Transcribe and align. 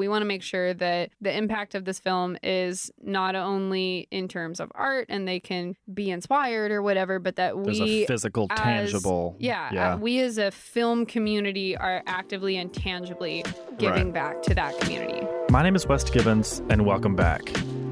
we 0.00 0.08
want 0.08 0.22
to 0.22 0.26
make 0.26 0.42
sure 0.42 0.72
that 0.72 1.10
the 1.20 1.36
impact 1.36 1.74
of 1.74 1.84
this 1.84 1.98
film 2.00 2.38
is 2.42 2.90
not 3.02 3.34
only 3.36 4.08
in 4.10 4.28
terms 4.28 4.58
of 4.58 4.72
art 4.74 5.04
and 5.10 5.28
they 5.28 5.38
can 5.38 5.74
be 5.92 6.10
inspired 6.10 6.70
or 6.72 6.80
whatever, 6.80 7.18
but 7.18 7.36
that 7.36 7.52
There's 7.62 7.78
we 7.78 8.04
a 8.04 8.06
physical, 8.06 8.46
as- 8.48 8.58
tangible. 8.58 9.36
yeah, 9.38 9.68
Yeah. 9.72 9.92
uh, 9.92 9.96
we 9.98 10.18
as 10.20 10.38
a 10.38 10.50
film 10.50 11.04
community 11.04 11.76
are 11.76 12.02
actively 12.06 12.56
and 12.56 12.72
tangibly 12.72 13.44
giving 13.76 14.10
back 14.10 14.40
to 14.44 14.54
that 14.54 14.78
community. 14.80 15.26
My 15.50 15.62
name 15.62 15.76
is 15.76 15.86
Wes 15.86 16.08
Gibbons, 16.08 16.62
and 16.70 16.86
welcome 16.86 17.14
back 17.14 17.42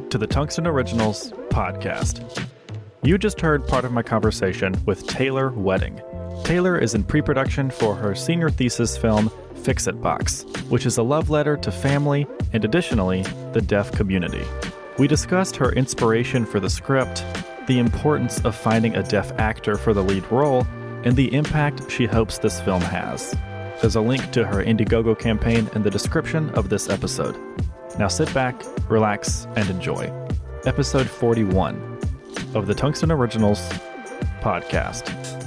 to 0.09 0.17
the 0.17 0.27
Tungsten 0.27 0.67
Originals 0.67 1.33
podcast. 1.51 2.43
You 3.03 3.19
just 3.19 3.39
heard 3.41 3.69
part 3.69 3.85
of 3.85 3.93
my 3.93 4.03
conversation 4.03 4.75
with 4.87 5.07
Taylor 5.07 5.51
Wedding. 5.51 6.01
Taylor 6.45 6.79
is 6.79 6.95
in 6.95 7.05
pre 7.05 7.20
production 7.20 7.70
for 7.70 7.95
her 7.95 8.14
senior 8.14 8.50
thesis 8.50 8.96
film, 8.96 9.30
Fix 9.62 9.87
It 9.87 10.00
Box, 10.00 10.45
which 10.68 10.87
is 10.87 10.98
a 10.98 11.02
love 11.02 11.30
letter 11.30 11.57
to 11.59 11.70
family 11.70 12.27
and 12.52 12.64
additionally, 12.64 13.23
the 13.52 13.61
deaf 13.61 13.93
community. 13.93 14.45
We 14.98 15.06
discussed 15.06 15.56
her 15.56 15.73
inspiration 15.73 16.46
for 16.46 16.60
the 16.60 16.70
script, 16.70 17.24
the 17.66 17.79
importance 17.79 18.45
of 18.45 18.56
finding 18.56 18.96
a 18.96 19.02
deaf 19.02 19.30
actor 19.38 19.77
for 19.77 19.93
the 19.93 20.02
lead 20.02 20.24
role, 20.30 20.66
and 21.05 21.15
the 21.15 21.32
impact 21.34 21.91
she 21.91 22.06
hopes 22.06 22.38
this 22.38 22.60
film 22.60 22.82
has. 22.82 23.37
There's 23.80 23.96
a 23.96 24.01
link 24.01 24.32
to 24.32 24.45
her 24.45 24.65
Indiegogo 24.65 25.18
campaign 25.18 25.70
in 25.74 25.82
the 25.82 25.91
description 25.91 26.51
of 26.51 26.68
this 26.68 26.88
episode. 26.88 27.37
Now 27.98 28.09
sit 28.09 28.32
back, 28.34 28.60
relax, 28.91 29.46
and 29.55 29.68
enjoy. 29.70 30.12
Episode 30.65 31.09
41 31.09 32.01
of 32.55 32.66
the 32.66 32.74
Tungsten 32.74 33.12
Originals 33.12 33.60
podcast. 34.41 35.38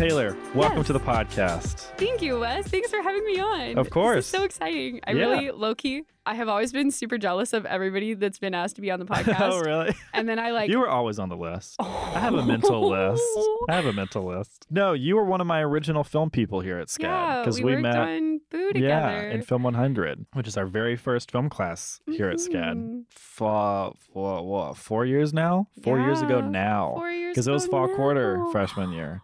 Taylor, 0.00 0.34
welcome 0.54 0.78
Yes. 0.78 0.86
to 0.86 0.92
the 0.94 1.00
podcast. 1.00 1.74
Thank 1.98 2.22
you, 2.22 2.40
Wes. 2.40 2.66
Thanks 2.68 2.90
for 2.90 3.02
having 3.02 3.22
me 3.26 3.38
on. 3.38 3.76
Of 3.76 3.90
course. 3.90 4.26
So 4.26 4.44
exciting. 4.44 4.98
I 5.06 5.12
Yeah. 5.12 5.26
really, 5.26 5.50
low 5.50 5.74
key, 5.74 6.04
I 6.24 6.32
have 6.36 6.48
always 6.48 6.72
been 6.72 6.90
super 6.90 7.18
jealous 7.18 7.52
of 7.52 7.66
everybody 7.66 8.14
that's 8.14 8.38
been 8.38 8.54
asked 8.54 8.76
to 8.76 8.80
be 8.82 8.90
on 8.90 8.98
the 8.98 9.04
podcast. 9.14 9.40
oh, 9.52 9.60
really? 9.60 9.94
And 10.14 10.26
then 10.26 10.38
I 10.38 10.52
like, 10.52 10.70
you 10.70 10.78
were 10.78 10.88
always 10.88 11.18
on 11.18 11.28
the 11.28 11.36
list. 11.36 11.76
I 11.80 12.18
have 12.18 12.32
a 12.32 12.42
mental 12.42 12.88
list. 12.88 13.22
I 13.68 13.74
have 13.74 13.84
a 13.84 13.92
mental 13.92 14.24
list. 14.24 14.66
No, 14.70 14.94
you 14.94 15.16
were 15.16 15.24
one 15.24 15.42
of 15.42 15.46
my 15.46 15.60
original 15.62 16.02
film 16.02 16.30
people 16.30 16.60
here 16.60 16.78
at 16.78 16.88
SCAD 16.88 17.02
yeah, 17.02 17.50
we, 17.62 17.74
we, 17.76 17.82
met 17.82 17.96
on 17.96 18.40
Boo 18.50 18.72
together. 18.72 19.26
Yeah, 19.28 19.34
in 19.34 19.42
Film 19.42 19.64
100, 19.64 20.24
which 20.32 20.48
is 20.48 20.56
our 20.56 20.64
very 20.66 20.96
first 20.96 21.30
film 21.30 21.50
class 21.50 22.00
here 22.10 22.30
at 22.30 22.38
SCAD. 22.38 22.74
Mhm. 22.74 23.02
For, 23.10 23.92
for 24.14 24.46
what, 24.46 24.78
four 24.78 25.04
years 25.04 25.34
now? 25.34 25.66
Four 25.84 26.00
years 26.00 26.22
ago 26.22 26.40
now. 26.40 26.94
Four 26.96 27.10
years 27.10 27.34
Because 27.34 27.48
it 27.48 27.52
was 27.52 27.66
fall 27.66 27.88
quarter 27.94 28.42
freshman 28.50 28.92
year. 28.92 29.20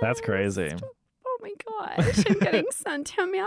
That's 0.00 0.20
crazy. 0.20 0.70
Oh 1.26 1.38
my 1.42 1.52
gosh, 1.96 2.24
I'm 2.28 2.38
getting 2.40 2.66
sentimental. 2.70 3.46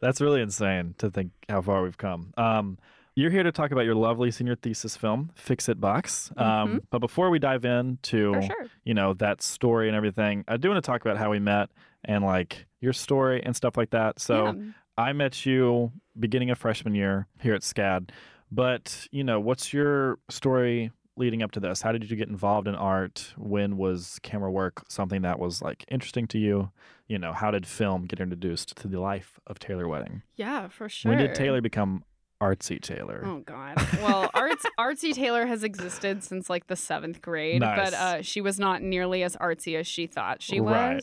That's 0.00 0.20
really 0.20 0.40
insane 0.42 0.94
to 0.98 1.10
think 1.10 1.30
how 1.48 1.62
far 1.62 1.82
we've 1.82 1.96
come. 1.98 2.32
Um, 2.36 2.78
you're 3.16 3.30
here 3.30 3.44
to 3.44 3.52
talk 3.52 3.70
about 3.70 3.82
your 3.84 3.94
lovely 3.94 4.30
senior 4.30 4.56
thesis 4.56 4.96
film, 4.96 5.30
Fix 5.36 5.68
It 5.68 5.80
Box. 5.80 6.32
Um, 6.36 6.82
But 6.90 6.98
before 6.98 7.30
we 7.30 7.38
dive 7.38 7.64
into, 7.64 8.32
Mm-hmm. 8.32 8.46
Sure. 8.46 8.66
you 8.84 8.94
know, 8.94 9.14
that 9.14 9.40
story 9.42 9.88
and 9.88 9.96
everything, 9.96 10.44
I 10.48 10.56
do 10.56 10.68
want 10.68 10.82
to 10.82 10.86
talk 10.86 11.00
about 11.00 11.16
how 11.16 11.30
we 11.30 11.38
met 11.38 11.70
and 12.04 12.24
like 12.24 12.66
your 12.80 12.92
story 12.92 13.40
and 13.44 13.54
stuff 13.54 13.76
like 13.76 13.90
that. 13.90 14.18
So 14.18 14.46
Yeah. 14.46 14.52
I 14.98 15.12
met 15.12 15.46
you 15.46 15.92
beginning 16.18 16.50
of 16.50 16.58
freshman 16.58 16.94
year 16.94 17.26
here 17.40 17.54
at 17.54 17.62
SCAD. 17.62 18.10
But, 18.50 19.06
you 19.10 19.24
know, 19.24 19.40
what's 19.40 19.72
your 19.72 20.18
story 20.28 20.90
leading 21.16 21.42
up 21.42 21.52
to 21.52 21.60
this? 21.60 21.82
How 21.82 21.92
did 21.92 22.10
you 22.10 22.16
get 22.16 22.28
involved 22.28 22.66
in 22.68 22.74
art? 22.74 23.32
When 23.36 23.76
was 23.76 24.18
camera 24.22 24.50
work 24.50 24.82
something 24.88 25.22
that 25.22 25.38
was 25.38 25.62
like 25.62 25.84
interesting 25.88 26.26
to 26.28 26.38
you? 26.38 26.70
You 27.08 27.18
know, 27.18 27.32
how 27.32 27.50
did 27.50 27.66
film 27.66 28.06
get 28.06 28.20
introduced 28.20 28.76
to 28.76 28.88
the 28.88 29.00
life 29.00 29.38
of 29.46 29.58
Taylor 29.58 29.86
Wedding? 29.88 30.22
Yeah, 30.36 30.68
for 30.68 30.88
sure. 30.88 31.10
When 31.10 31.18
did 31.18 31.34
Taylor 31.34 31.60
become 31.60 32.04
artsy 32.40 32.80
Taylor? 32.80 33.22
Oh 33.24 33.40
God. 33.40 33.76
Well, 34.02 34.30
arts 34.34 34.64
artsy 34.78 35.14
Taylor 35.14 35.46
has 35.46 35.62
existed 35.64 36.24
since 36.24 36.50
like 36.50 36.66
the 36.66 36.76
seventh 36.76 37.22
grade, 37.22 37.60
Nice. 37.60 37.90
but 37.90 37.94
uh, 37.94 38.22
she 38.22 38.40
was 38.40 38.58
not 38.58 38.82
nearly 38.82 39.22
as 39.22 39.36
artsy 39.36 39.78
as 39.78 39.86
she 39.86 40.06
thought 40.06 40.42
she 40.42 40.60
Right. 40.60 41.02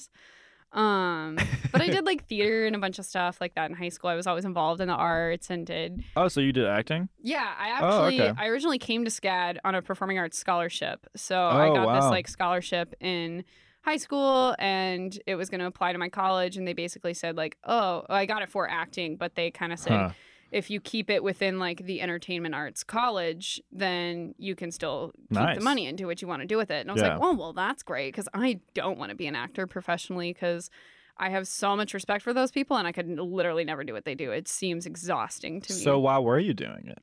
Um, 0.74 1.38
but 1.72 1.82
I 1.82 1.88
did 1.90 2.06
like 2.06 2.26
theater 2.28 2.66
and 2.66 2.76
a 2.76 2.80
bunch 2.80 2.98
of 3.00 3.06
stuff 3.06 3.40
like 3.42 3.56
that 3.56 3.70
in 3.70 3.76
high 3.76 3.90
school. 3.90 4.10
I 4.10 4.16
was 4.16 4.28
always 4.28 4.46
involved 4.46 4.80
in 4.82 4.88
the 4.88 4.94
arts 4.94 5.50
and 5.50 5.66
did 5.66 6.04
Oh, 6.16 6.28
so 6.28 6.40
you 6.42 6.54
did 6.54 6.66
acting? 6.66 7.10
yeah. 7.22 7.54
I 7.58 7.80
Oh, 7.82 8.06
actually 8.06 8.22
okay. 8.22 8.34
I 8.38 8.48
originally 8.48 8.80
came 8.80 9.04
to 9.06 9.12
SCAD 9.12 9.58
on 9.66 9.76
a 9.76 9.82
performing 9.82 10.18
arts 10.18 10.38
scholarship, 10.38 11.06
so 11.16 11.38
I 11.38 11.68
Oh, 11.70 11.74
got 11.76 11.94
this 11.96 12.06
like 12.10 12.28
scholarship 12.28 12.94
in 13.00 13.44
high 13.84 13.98
school 13.98 14.56
and 14.60 15.18
it 15.26 15.36
was 15.36 15.50
going 15.50 15.60
to 15.60 15.66
apply 15.66 15.92
to 15.92 15.98
my 15.98 16.08
college 16.10 16.56
and 16.56 16.68
they 16.68 16.74
basically 16.74 17.16
said 17.16 17.36
like 17.36 17.58
oh 17.64 18.04
i 18.10 18.28
got 18.28 18.44
it 18.44 18.48
for 18.50 18.70
acting 18.70 19.16
but 19.18 19.34
they 19.34 19.50
kind 19.50 19.74
of 19.74 19.80
said 19.80 19.92
Huh. 19.92 20.10
If 20.52 20.70
you 20.70 20.80
keep 20.82 21.10
it 21.10 21.24
within 21.24 21.60
like 21.60 21.86
the 21.86 22.02
entertainment 22.02 22.54
arts 22.54 22.84
college, 22.84 23.62
then 23.72 24.36
you 24.38 24.56
can 24.56 24.72
still 24.72 25.12
keep 25.30 25.32
Nice. 25.32 25.58
the 25.58 25.64
money 25.64 25.88
and 25.88 25.98
do 25.98 26.06
what 26.08 26.22
you 26.22 26.28
want 26.28 26.42
to 26.42 26.48
do 26.48 26.58
with 26.58 26.70
it. 26.70 26.82
And 26.82 26.90
I 26.90 26.94
was 26.94 27.02
Yeah. 27.02 27.14
like, 27.14 27.22
well, 27.22 27.36
well, 27.36 27.54
that's 27.54 27.84
great 27.84 28.10
because 28.14 28.28
I 28.34 28.60
don't 28.74 28.98
want 29.00 29.10
to 29.12 29.16
be 29.16 29.28
an 29.28 29.36
actor 29.36 29.66
professionally 29.66 30.34
because 30.34 30.70
I 31.18 31.30
have 31.30 31.48
so 31.48 31.76
much 31.76 31.94
respect 31.94 32.24
for 32.24 32.34
those 32.34 32.52
people 32.52 32.78
and 32.78 32.88
I 32.88 32.92
could 32.92 33.08
literally 33.08 33.64
never 33.64 33.84
do 33.84 33.94
what 33.94 34.06
they 34.06 34.16
do. 34.16 34.32
It 34.32 34.48
seems 34.48 34.86
exhausting 34.86 35.62
to 35.62 35.74
me. 35.74 35.80
So 35.80 36.00
why 36.00 36.20
were 36.20 36.40
you 36.40 36.54
doing 36.54 36.88
it? 36.88 37.00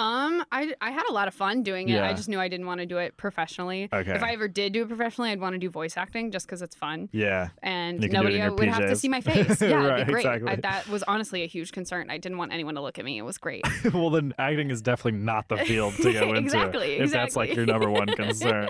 Um, 0.00 0.44
I 0.50 0.74
I 0.80 0.92
had 0.92 1.02
a 1.08 1.12
lot 1.12 1.28
of 1.28 1.34
fun 1.34 1.62
doing 1.62 1.90
it. 1.90 1.94
Yeah. 1.94 2.08
I 2.08 2.14
just 2.14 2.28
knew 2.28 2.40
I 2.40 2.48
didn't 2.48 2.66
want 2.66 2.80
to 2.80 2.86
do 2.86 2.96
it 2.96 3.18
professionally. 3.18 3.88
Okay. 3.92 4.12
If 4.12 4.22
I 4.22 4.32
ever 4.32 4.48
did 4.48 4.72
do 4.72 4.82
it 4.82 4.88
professionally, 4.88 5.30
I'd 5.30 5.40
want 5.40 5.52
to 5.52 5.58
do 5.58 5.68
voice 5.68 5.96
acting 5.96 6.30
just 6.30 6.46
because 6.46 6.62
it's 6.62 6.74
fun 6.74 7.10
yeah. 7.12 7.48
and 7.62 8.02
You 8.02 8.08
do 8.08 8.16
it 8.16 8.18
nobody 8.18 8.40
would 8.40 8.68
have 8.68 8.88
to 8.88 8.96
see 8.96 9.08
my 9.08 9.20
face. 9.20 9.60
Yeah, 9.70 9.74
Right, 9.74 9.94
it'd 9.96 10.06
be 10.06 10.12
great. 10.14 10.24
exactly. 10.24 10.52
I, 10.52 10.56
that 10.56 10.88
was 10.88 11.02
honestly 11.02 11.42
a 11.42 11.46
huge 11.46 11.72
concern. 11.72 12.08
I 12.08 12.16
didn't 12.16 12.38
want 12.38 12.52
anyone 12.52 12.76
to 12.76 12.80
look 12.80 12.98
at 12.98 13.04
me. 13.04 13.18
It 13.18 13.22
was 13.22 13.36
great. 13.36 13.64
well, 13.92 14.10
then 14.10 14.32
acting 14.38 14.70
is 14.70 14.80
definitely 14.80 15.20
not 15.20 15.48
the 15.48 15.58
field 15.58 15.94
to 15.96 16.12
go 16.12 16.28
into. 16.34 16.38
Exactly, 16.38 16.94
If 16.94 17.10
that's 17.12 17.36
like 17.36 17.54
your 17.54 17.66
number 17.66 17.90
one 17.90 18.06
concern. 18.06 18.68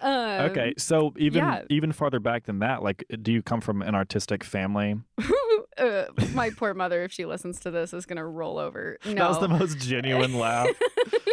Um, 0.00 0.50
okay, 0.50 0.74
so 0.76 1.14
even 1.16 1.38
yeah. 1.38 1.62
even 1.70 1.92
farther 1.92 2.20
back 2.20 2.46
than 2.46 2.58
that, 2.60 2.82
like, 2.82 3.04
do 3.22 3.32
you 3.32 3.42
come 3.42 3.60
from 3.60 3.82
an 3.82 3.94
artistic 3.94 4.42
family? 4.44 4.96
Uh, 5.78 6.06
my 6.34 6.50
poor 6.50 6.74
mother, 6.74 7.02
if 7.04 7.12
she 7.12 7.24
listens 7.26 7.60
to 7.60 7.70
this, 7.70 7.92
is 7.92 8.06
gonna 8.06 8.26
roll 8.26 8.58
over. 8.58 8.98
No, 9.04 9.14
That 9.14 9.28
was 9.28 9.38
the 9.40 9.48
most 9.48 9.78
genuine 9.78 10.34
laugh. 10.38 10.68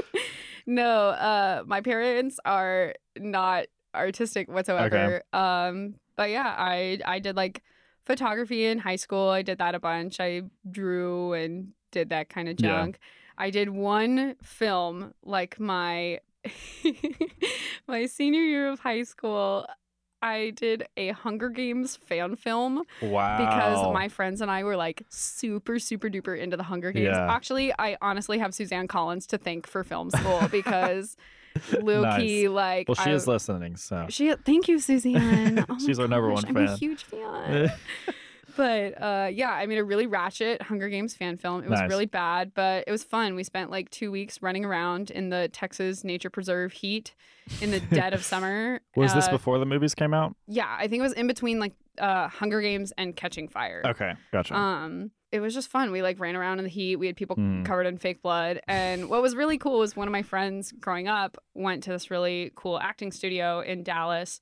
no, 0.65 1.09
uh, 1.09 1.63
my 1.65 1.81
parents 1.81 2.39
are 2.45 2.93
not 3.17 3.65
artistic 3.93 4.47
whatsoever. 4.49 5.23
Um, 5.33 5.95
but 6.15 6.29
yeah, 6.29 6.53
I 6.57 6.99
I 7.05 7.19
did 7.19 7.35
like 7.35 7.61
photography 8.05 8.65
in 8.65 8.79
high 8.79 8.95
school. 8.97 9.29
I 9.29 9.41
did 9.41 9.57
that 9.59 9.75
a 9.75 9.79
bunch. 9.79 10.19
I 10.19 10.43
drew 10.69 11.33
and 11.33 11.69
did 11.91 12.09
that 12.09 12.29
kind 12.29 12.47
of 12.49 12.59
Yeah. 12.59 12.67
junk. 12.69 12.99
I 13.37 13.49
did 13.49 13.69
one 13.69 14.35
film 14.41 15.13
like 15.23 15.59
my 15.59 16.19
my 17.87 18.05
senior 18.05 18.41
year 18.41 18.67
of 18.69 18.79
high 18.79 19.03
school. 19.03 19.65
I 20.25 20.49
did 20.49 20.87
a 20.97 21.09
Hunger 21.09 21.49
Games 21.49 21.95
fan 21.97 22.35
film 22.35 22.81
Wow. 23.01 23.37
because 23.37 23.93
my 23.93 24.07
friends 24.09 24.41
and 24.41 24.49
I 24.49 24.63
were 24.63 24.75
like 24.75 25.03
super, 25.09 25.77
super 25.77 26.09
duper 26.09 26.37
into 26.39 26.57
the 26.57 26.63
Hunger 26.63 26.91
Games. 26.91 27.05
Yeah. 27.15 27.31
Actually, 27.31 27.71
I 27.77 27.95
honestly 28.01 28.39
have 28.39 28.53
Suzanne 28.55 28.87
Collins 28.87 29.27
to 29.27 29.37
thank 29.37 29.67
for 29.67 29.83
film 29.83 30.09
school 30.09 30.47
because 30.51 31.15
Loki, 31.79 32.47
like, 32.47 32.89
well, 32.89 32.95
she 32.95 33.11
I, 33.11 33.13
is 33.13 33.27
listening, 33.27 33.77
so 33.77 34.07
She, 34.09 34.33
thank 34.33 34.67
you, 34.67 34.79
Suzanne. 34.79 35.63
Oh 35.69 35.77
She's 35.79 35.99
our 35.99 36.07
number 36.07 36.29
gosh, 36.29 36.43
one 36.45 36.57
I'm 36.57 36.67
a 36.67 36.75
huge 36.75 37.03
fan. 37.03 37.71
but 38.55 39.01
uh, 39.01 39.29
yeah, 39.31 39.51
I 39.51 39.65
made 39.65 39.77
a 39.77 39.83
really 39.83 40.07
ratchet 40.07 40.61
Hunger 40.61 40.89
Games 40.89 41.13
fan 41.15 41.37
film. 41.37 41.63
It 41.63 41.69
was 41.69 41.79
Nice. 41.79 41.89
really 41.89 42.05
bad, 42.05 42.53
but 42.53 42.83
it 42.87 42.91
was 42.91 43.03
fun. 43.03 43.35
We 43.35 43.43
spent 43.43 43.71
like 43.71 43.89
two 43.89 44.11
weeks 44.11 44.41
running 44.41 44.65
around 44.65 45.11
in 45.11 45.29
the 45.29 45.49
Texas 45.51 46.03
Nature 46.03 46.29
Preserve 46.29 46.71
heat 46.73 47.13
in 47.61 47.71
the 47.71 47.79
dead 47.79 48.13
of 48.13 48.23
summer. 48.31 48.79
was 48.95 49.13
this 49.13 49.27
Uh, 49.27 49.31
before 49.31 49.59
the 49.59 49.65
movies 49.65 49.93
came 49.95 50.13
out? 50.13 50.35
Yeah, 50.47 50.73
I 50.77 50.87
think 50.87 50.99
it 50.99 51.03
was 51.03 51.13
in 51.13 51.27
between 51.27 51.59
like 51.59 51.73
uh, 51.97 52.27
Hunger 52.27 52.61
Games 52.61 52.91
and 52.97 53.15
Catching 53.15 53.47
Fire. 53.47 53.81
Okay, 53.85 54.13
gotcha. 54.31 54.55
Um, 54.55 55.11
it 55.31 55.39
was 55.41 55.53
just 55.53 55.69
fun. 55.69 55.91
We 55.91 56.01
like 56.01 56.19
ran 56.19 56.35
around 56.35 56.59
in 56.59 56.63
the 56.63 56.69
heat. 56.69 56.95
We 56.97 57.07
had 57.07 57.15
people 57.17 57.35
Mm. 57.35 57.65
covered 57.65 57.85
in 57.87 57.97
fake 57.97 58.21
blood. 58.21 58.61
And 58.67 59.09
what 59.09 59.21
was 59.21 59.35
really 59.35 59.57
cool 59.57 59.79
was 59.79 59.95
one 59.95 60.07
of 60.07 60.11
my 60.13 60.21
friends 60.23 60.71
growing 60.79 61.07
up 61.09 61.37
went 61.53 61.83
to 61.83 61.89
this 61.89 62.09
really 62.09 62.51
cool 62.55 62.79
acting 62.79 63.11
studio 63.11 63.59
in 63.61 63.83
Dallas 63.83 64.39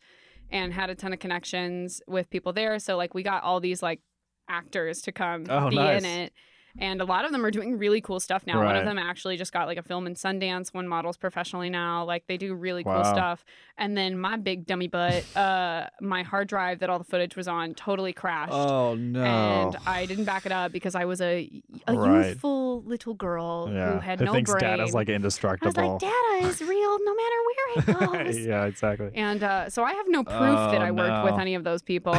and 0.54 0.72
had 0.72 0.90
a 0.90 0.96
ton 0.96 1.12
of 1.12 1.20
connections 1.20 2.02
with 2.08 2.30
people 2.30 2.54
there. 2.54 2.80
So 2.80 2.96
like 2.96 3.14
we 3.14 3.24
got 3.24 3.44
all 3.44 3.60
these 3.60 3.84
like 3.84 4.00
actors 4.48 5.02
to 5.02 5.12
come 5.12 5.46
Oh, 5.50 5.70
be 5.70 5.76
nice. 5.76 6.04
in 6.04 6.10
it. 6.10 6.34
And 6.80 7.02
a 7.02 7.06
lot 7.06 7.24
of 7.24 7.32
them 7.32 7.46
are 7.46 7.52
doing 7.52 7.78
really 7.78 8.02
cool 8.02 8.20
stuff 8.20 8.48
now. 8.48 8.64
One 8.64 8.76
of 8.76 8.84
them 8.86 8.98
actually 8.98 9.38
just 9.38 9.54
got 9.54 9.68
like 9.68 9.78
a 9.78 9.84
film 9.84 10.08
in 10.08 10.16
Sundance, 10.16 10.74
one 10.74 10.88
models 10.88 11.18
professionally 11.18 11.70
now. 11.70 12.04
Like 12.04 12.26
they 12.28 12.36
do 12.38 12.56
really 12.56 12.84
cool 12.84 12.94
Wow. 12.94 13.14
stuff. 13.14 13.46
And 13.78 13.96
then 13.96 14.18
my 14.18 14.38
big 14.38 14.66
dummy 14.66 14.88
butt, 14.88 15.24
uh, 15.38 15.88
my 16.02 16.24
hard 16.24 16.48
drive 16.48 16.80
that 16.80 16.90
all 16.90 16.98
the 16.98 17.04
footage 17.06 17.36
was 17.36 17.48
on 17.48 17.76
totally 17.76 18.12
crashed. 18.12 18.52
Oh 18.54 18.96
no. 18.96 19.24
And 19.24 19.78
I 19.86 20.08
didn't 20.08 20.26
back 20.26 20.48
it 20.48 20.52
up 20.52 20.72
because 20.72 20.96
I 20.96 21.06
was 21.06 21.22
a, 21.22 21.50
a 21.88 21.94
Right. 21.96 22.28
youthful 22.30 22.82
little 22.84 23.14
girl 23.14 23.70
yeah. 23.72 23.94
who 23.94 24.00
had 24.00 24.20
Who 24.20 24.26
no 24.26 24.34
thinks 24.34 24.50
brain. 24.52 24.62
data's 24.78 24.96
like 24.96 25.10
indestructible. 25.10 25.80
I 25.80 25.84
was 25.94 26.02
like, 26.02 26.12
data 26.12 26.48
is 26.48 26.60
real 26.68 26.98
no 27.04 27.16
matter 27.16 27.36
where 27.46 28.24
it 28.24 28.26
goes. 28.36 28.46
yeah, 28.48 28.66
exactly. 28.66 29.12
And 29.14 29.44
uh, 29.44 29.70
so 29.70 29.84
I 29.84 29.94
have 29.94 30.08
no 30.08 30.24
proof 30.24 30.38
that 30.40 30.82
Oh, 30.82 30.86
I 30.86 30.90
worked 30.92 31.24
with 31.32 31.40
any 31.40 31.54
of 31.54 31.64
those 31.64 31.84
people. 31.84 32.14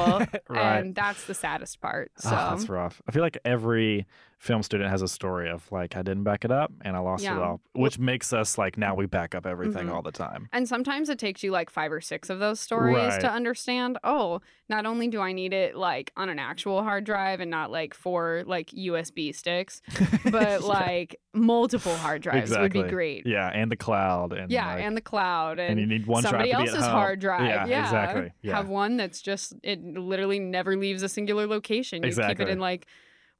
Right. 0.48 0.78
And 0.78 0.94
that's 0.94 1.24
the 1.24 1.34
saddest 1.34 1.80
part. 1.80 2.12
So 2.18 2.30
Ah, 2.32 2.50
that's 2.54 2.68
rough. 2.68 3.02
I 3.08 3.12
feel 3.12 3.22
like 3.22 3.38
every 3.44 4.06
film 4.38 4.62
student 4.62 4.90
has 4.90 5.00
a 5.02 5.08
story 5.08 5.48
of 5.48 5.70
like 5.72 5.96
I 5.96 6.02
didn't 6.02 6.24
back 6.24 6.44
it 6.44 6.50
up 6.50 6.72
and 6.82 6.96
I 6.96 7.00
lost 7.00 7.24
Yeah. 7.24 7.36
it 7.36 7.42
all, 7.42 7.60
which 7.72 7.98
makes 7.98 8.32
us 8.32 8.58
like 8.58 8.76
now 8.76 8.94
we 8.94 9.06
back 9.06 9.34
up 9.34 9.46
everything 9.46 9.86
Mhm. 9.86 9.94
all 9.94 10.02
the 10.02 10.12
time. 10.12 10.48
And 10.52 10.68
sometimes 10.68 11.08
it 11.08 11.18
takes 11.18 11.42
you 11.42 11.50
like 11.50 11.70
five 11.70 11.90
or 11.92 12.00
six 12.00 12.28
of 12.28 12.38
those 12.40 12.60
stories 12.60 12.96
Right. 12.96 13.20
to 13.20 13.30
understand. 13.30 13.98
Oh, 14.04 14.40
not 14.68 14.86
only 14.86 15.08
do 15.08 15.20
I 15.20 15.32
need 15.32 15.52
it 15.52 15.76
like 15.76 16.12
on 16.16 16.28
an 16.28 16.38
actual 16.38 16.82
hard 16.82 17.04
drive 17.04 17.40
and 17.40 17.50
not 17.50 17.70
like 17.70 17.94
four 17.94 18.42
like 18.46 18.70
USB 18.72 19.32
sticks, 19.32 19.80
but 20.30 20.60
Yeah. 20.60 20.66
like 20.66 21.16
multiple 21.32 21.94
hard 21.96 22.22
drives 22.22 22.50
would 22.56 22.72
be 22.72 22.82
great. 22.82 23.26
Yeah, 23.26 23.48
and 23.48 23.70
the 23.72 23.76
cloud 23.76 24.32
and 24.32 24.50
Yeah, 24.50 24.74
like- 24.74 24.84
and 24.84 24.96
the 24.96 25.00
cloud 25.00 25.58
and, 25.58 25.72
and 25.72 25.80
you 25.80 25.86
need 25.86 26.06
one 26.06 26.22
somebody 26.22 26.50
drive 26.50 26.66
to 26.66 26.72
be 26.72 26.76
else's 26.76 26.86
hard 26.86 27.18
drive. 27.20 27.68
Yeah, 27.68 27.84
exactly. 27.84 28.32
Yeah. 28.42 28.56
Have 28.56 28.68
one 28.68 28.96
that's 28.96 29.22
just 29.22 29.54
it 29.62 29.82
literally 29.82 30.38
never 30.38 30.76
leaves 30.76 31.02
a 31.02 31.08
singular 31.08 31.46
location. 31.46 32.02
You 32.02 32.10
keep 32.12 32.40
it 32.40 32.48
in 32.48 32.58
like 32.58 32.86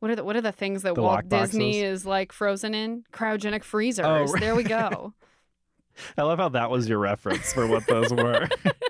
what 0.00 0.10
are 0.10 0.16
the 0.16 0.24
what 0.24 0.36
are 0.36 0.40
the 0.40 0.52
things 0.52 0.82
that 0.82 0.94
The 0.94 1.02
Walt 1.02 1.28
Disney 1.28 1.80
is 1.80 2.04
like 2.04 2.32
frozen 2.32 2.74
in? 2.74 3.04
Cryogenic 3.12 3.62
freezers. 3.64 4.04
Oh. 4.06 4.36
There 4.38 4.54
we 4.54 4.62
go. 4.64 5.14
I 6.18 6.22
love 6.22 6.38
how 6.38 6.48
that 6.50 6.70
was 6.70 6.88
your 6.88 6.98
reference 6.98 7.52
for 7.52 7.66
what 7.66 7.86
those 7.86 8.12
were. 8.12 8.48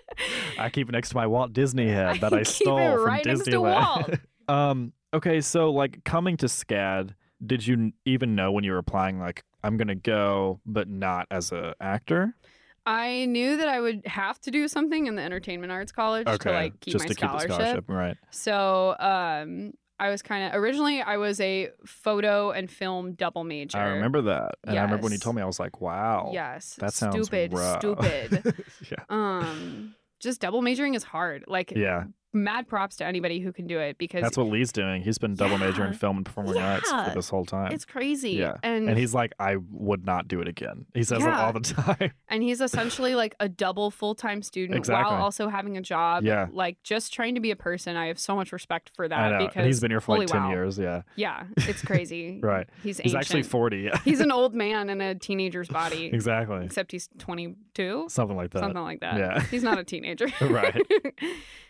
I 0.58 0.70
keep 0.70 0.88
it 0.88 0.92
next 0.92 1.10
to 1.10 1.16
my 1.16 1.26
Walt 1.26 1.52
Disney 1.52 1.88
head 1.88 2.20
that 2.20 2.32
I, 2.32 2.38
keep 2.38 2.46
stole 2.46 2.78
from 2.96 3.04
right 3.04 3.24
Disneyland. 3.24 4.20
Um, 4.46 4.92
okay, 5.14 5.40
so 5.40 5.70
like 5.70 6.04
coming 6.04 6.36
to 6.36 6.46
SCAD, 6.46 7.14
did 7.46 7.66
you 7.66 7.92
even 8.04 8.34
know 8.34 8.52
when 8.52 8.62
you 8.62 8.72
were 8.72 8.78
applying 8.78 9.18
like 9.18 9.42
I'm 9.62 9.78
gonna 9.78 9.94
go, 9.94 10.60
but 10.66 10.86
not 10.86 11.26
as 11.30 11.50
a 11.50 11.74
actor? 11.80 12.36
I 12.84 13.24
knew 13.24 13.56
that 13.56 13.66
I 13.66 13.80
would 13.80 14.02
have 14.06 14.38
to 14.42 14.50
do 14.50 14.68
something 14.68 15.06
in 15.06 15.14
the 15.14 15.22
entertainment 15.22 15.72
arts 15.72 15.92
college 15.92 16.26
Okay, 16.26 16.50
to 16.50 16.54
like 16.54 16.80
keep 16.80 16.92
just 16.92 17.04
my 17.04 17.08
to 17.08 17.14
keep 17.14 17.20
the 17.32 17.38
scholarship. 17.38 17.54
scholarship, 17.54 17.84
right? 17.88 18.16
So 18.30 18.96
um 18.98 19.72
I 19.98 20.10
was 20.10 20.22
kind 20.22 20.52
of 20.52 20.60
originally 20.60 21.00
I 21.00 21.16
was 21.18 21.40
a 21.40 21.70
photo 21.86 22.50
and 22.50 22.70
film 22.70 23.12
double 23.14 23.44
major. 23.44 23.78
I 23.78 23.84
remember 23.90 24.22
that, 24.22 24.56
and 24.66 24.78
I 24.78 24.82
remember 24.82 25.04
when 25.04 25.12
you 25.12 25.18
told 25.18 25.36
me, 25.36 25.42
I 25.42 25.46
was 25.46 25.60
like, 25.60 25.80
"Wow, 25.80 26.30
Yes. 26.32 26.74
that 26.80 26.92
sounds 26.92 27.26
stupid, 27.26 27.52
rough. 27.52 27.80
stupid. 27.80 28.44
yeah, 28.90 29.04
um 29.08 29.94
just 30.20 30.40
double 30.40 30.62
majoring 30.62 30.94
is 30.94 31.04
hard. 31.04 31.44
Like 31.46 31.70
yeah, 31.72 32.04
mad 32.34 32.68
props 32.68 32.96
to 32.96 33.04
anybody 33.04 33.40
who 33.40 33.52
can 33.52 33.66
do 33.66 33.78
it 33.78 33.96
because 33.98 34.22
that's 34.22 34.36
what 34.36 34.48
Lee's 34.48 34.72
doing. 34.72 35.02
He's 35.02 35.18
been 35.18 35.34
double 35.34 35.56
majoring 35.58 35.92
Yeah. 35.92 35.98
film 35.98 36.16
and 36.18 36.26
performing 36.26 36.58
arts 36.58 36.90
for 36.90 37.12
this 37.14 37.28
whole 37.28 37.44
time. 37.44 37.72
it's 37.72 37.84
crazy. 37.84 38.32
Yeah. 38.32 38.56
And 38.62 38.88
and 38.88 38.98
he's 38.98 39.14
like, 39.14 39.32
I 39.38 39.56
would 39.70 40.04
not 40.04 40.28
do 40.28 40.40
it 40.40 40.48
again. 40.48 40.86
He 40.94 41.02
says 41.04 41.22
it 41.24 41.28
all 41.32 41.52
the 41.52 41.60
time. 41.60 42.12
and 42.28 42.42
he's 42.42 42.60
essentially 42.60 43.14
like 43.14 43.34
a 43.40 43.48
double 43.48 43.90
full-time 43.90 44.42
student 44.42 44.76
Exactly. 44.78 45.12
while 45.12 45.22
also 45.22 45.48
having 45.48 45.76
a 45.76 45.82
job. 45.82 46.24
Yeah. 46.24 46.48
Like 46.52 46.82
just 46.82 47.12
trying 47.12 47.34
to 47.36 47.40
be 47.40 47.50
a 47.50 47.56
person. 47.56 47.96
I 47.96 48.06
have 48.08 48.18
so 48.18 48.34
much 48.34 48.52
respect 48.52 48.90
for 48.94 49.06
that 49.08 49.18
I 49.18 49.30
know. 49.30 49.38
because 49.46 49.56
And 49.56 49.66
he's 49.66 49.80
been 49.80 49.90
here 49.90 50.00
for 50.00 50.18
like 50.18 50.28
10 50.28 50.42
wow. 50.42 50.50
years. 50.50 50.78
Yeah. 50.78 51.02
Yeah, 51.16 51.44
it's 51.56 51.82
crazy. 51.82 52.40
Right. 52.42 52.66
He's 52.82 52.98
He's 52.98 53.14
actually 53.14 53.42
40. 53.44 53.78
Yeah. 53.78 53.98
He's 54.04 54.20
an 54.20 54.30
old 54.32 54.54
man 54.54 54.90
in 54.90 55.00
a 55.00 55.14
teenager's 55.14 55.68
body. 55.68 56.06
exactly. 56.06 56.64
Except 56.64 56.90
he's 56.92 57.08
22, 57.18 58.06
Something 58.08 58.36
like 58.36 58.50
that. 58.50 58.60
something 58.60 58.82
like 58.82 59.00
that. 59.00 59.16
Yeah. 59.18 59.40
He's 59.50 59.62
not 59.62 59.78
a 59.78 59.84
teenager. 59.84 60.26
Right. 60.40 60.74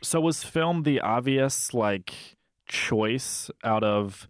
So 0.03 0.21
was 0.21 0.43
film 0.55 0.85
the 0.85 1.01
obvious 1.01 1.75
like 1.75 2.15
choice 2.69 3.51
out 3.63 3.85
of, 3.85 4.27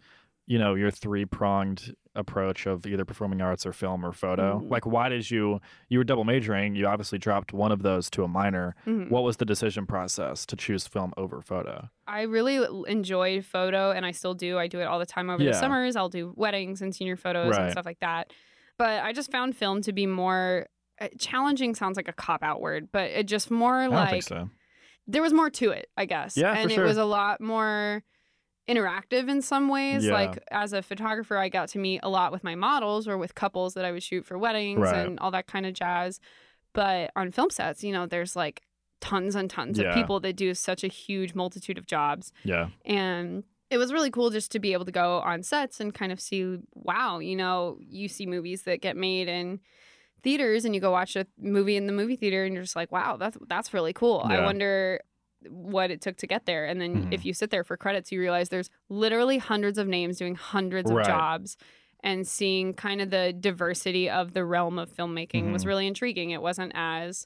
you 0.47 0.57
know, 0.59 0.75
your 0.75 0.91
three 0.91 1.25
pronged 1.25 1.95
approach 2.17 2.65
of 2.65 2.85
either 2.85 3.03
performing 3.03 3.41
arts 3.41 3.65
or 3.65 3.73
film 3.73 4.05
or 4.05 4.11
photo? 4.11 4.59
Mhm. 4.59 4.71
Like 4.71 4.85
why 4.85 5.09
did 5.09 5.29
you 5.29 5.59
you 5.89 5.97
were 5.99 6.03
double 6.03 6.23
majoring, 6.23 6.75
you 6.75 6.87
obviously 6.87 7.17
dropped 7.19 7.53
one 7.53 7.71
of 7.71 7.81
those 7.83 8.09
to 8.11 8.23
a 8.23 8.27
minor. 8.27 8.73
Mhm. 8.85 9.09
What 9.09 9.23
was 9.23 9.37
the 9.37 9.45
decision 9.45 9.85
process 9.85 10.45
to 10.47 10.55
choose 10.55 10.87
film 10.87 11.13
over 11.17 11.41
photo? 11.41 11.89
I 12.07 12.21
really 12.23 12.57
enjoyed 12.87 13.45
photo, 13.45 13.91
and 13.91 14.05
I 14.05 14.11
still 14.11 14.33
do. 14.33 14.57
I 14.57 14.67
do 14.67 14.79
it 14.79 14.85
all 14.85 14.99
the 14.99 15.05
time 15.05 15.29
over 15.29 15.43
Yeah. 15.43 15.51
the 15.51 15.57
summers. 15.57 15.95
I'll 15.95 16.09
do 16.09 16.33
weddings 16.35 16.81
and 16.81 16.93
senior 16.95 17.17
photos 17.17 17.51
Right. 17.51 17.61
and 17.63 17.71
stuff 17.71 17.85
like 17.85 17.99
that. 17.99 18.31
But 18.77 19.03
I 19.03 19.13
just 19.13 19.31
found 19.31 19.55
film 19.55 19.81
to 19.83 19.93
be 19.93 20.05
more 20.05 20.67
uh, 21.01 21.09
challenging. 21.19 21.75
Sounds 21.75 21.97
like 21.97 22.07
a 22.07 22.13
cop 22.13 22.41
out 22.41 22.61
word, 22.61 22.87
but 22.93 23.09
it 23.11 23.25
just 23.27 23.51
more 23.51 23.89
like 23.89 24.09
think 24.11 24.23
so. 24.23 24.49
There 25.07 25.21
was 25.21 25.33
more 25.33 25.49
to 25.51 25.71
it, 25.71 25.89
I 25.97 26.05
guess. 26.05 26.35
Yeah, 26.37 26.53
and 26.55 26.71
sure. 26.71 26.83
it 26.83 26.87
was 26.87 26.97
a 26.97 27.05
lot 27.05 27.41
more 27.41 28.03
interactive 28.67 29.29
in 29.29 29.41
some 29.41 29.69
ways. 29.69 30.05
Yeah. 30.05 30.13
Like 30.13 30.43
as 30.51 30.73
a 30.73 30.81
photographer, 30.81 31.37
I 31.37 31.49
got 31.49 31.69
to 31.69 31.79
meet 31.79 31.99
a 32.03 32.09
lot 32.09 32.31
with 32.31 32.43
my 32.43 32.55
models 32.55 33.07
or 33.07 33.17
with 33.17 33.35
couples 33.35 33.75
that 33.75 33.85
I 33.85 33.91
would 33.91 34.01
shoot 34.03 34.25
for 34.25 34.37
weddings 34.37 34.79
Right. 34.79 35.05
and 35.05 35.19
all 35.19 35.31
that 35.31 35.47
kind 35.47 35.65
of 35.65 35.73
jazz. 35.73 36.19
But 36.73 37.11
on 37.15 37.31
film 37.31 37.51
sets, 37.51 37.83
you 37.83 37.93
know, 37.93 38.05
there's 38.07 38.35
like 38.35 38.63
tons 39.01 39.35
and 39.35 39.49
tons 39.49 39.77
Yeah. 39.77 39.89
of 39.89 39.95
people 39.95 40.19
that 40.21 40.35
do 40.35 40.53
such 40.55 40.83
a 40.83 40.87
huge 40.87 41.35
multitude 41.35 41.77
of 41.77 41.85
jobs. 41.85 42.31
Yeah. 42.43 42.69
And 42.85 43.43
it 43.69 43.77
was 43.77 43.93
really 43.93 44.09
cool 44.09 44.31
just 44.31 44.51
to 44.53 44.59
be 44.59 44.73
able 44.73 44.85
to 44.85 44.91
go 44.91 45.19
on 45.19 45.43
sets 45.43 45.79
and 45.79 45.93
kind 45.93 46.11
of 46.11 46.19
see, 46.19 46.57
wow, 46.73 47.19
you 47.19 47.35
know, 47.35 47.77
you 47.79 48.07
see 48.07 48.25
movies 48.25 48.63
that 48.63 48.81
get 48.81 48.97
made 48.97 49.27
in 49.27 49.59
theaters 50.25 50.65
and 50.65 50.75
you 50.75 50.81
go 50.81 50.91
watch 50.91 51.15
a 51.15 51.25
movie 51.39 51.77
in 51.77 51.87
the 51.87 51.93
movie 51.93 52.17
theater 52.17 52.43
and 52.43 52.53
you're 52.53 52.63
just 52.63 52.75
like, 52.75 52.91
wow, 52.91 53.15
that's 53.15 53.37
that's 53.47 53.73
really 53.73 53.93
cool. 53.93 54.21
I 54.25 54.41
wonder 54.43 54.99
what 55.47 55.91
it 55.91 56.01
took 56.01 56.17
to 56.17 56.27
get 56.27 56.45
there. 56.45 56.65
And 56.65 56.81
then 56.81 57.03
Mhm. 57.03 57.13
if 57.13 57.23
you 57.23 57.33
sit 57.33 57.51
there 57.51 57.63
for 57.63 57.77
credits, 57.77 58.11
you 58.11 58.19
realize 58.19 58.49
there's 58.49 58.69
literally 58.89 59.37
hundreds 59.37 59.77
of 59.77 59.87
names 59.87 60.17
doing 60.17 60.35
hundreds 60.35 60.89
of 60.91 60.97
jobs. 61.05 61.55
And 62.03 62.27
seeing 62.27 62.73
kind 62.73 63.01
of 63.01 63.09
the 63.09 63.33
diversity 63.33 64.09
of 64.09 64.33
the 64.33 64.43
realm 64.45 64.77
of 64.77 64.91
filmmaking 64.91 65.51
was 65.51 65.63
Mhm. 65.63 65.67
really 65.67 65.87
intriguing. 65.87 66.31
It 66.31 66.41
wasn't 66.41 66.71
as 66.75 67.25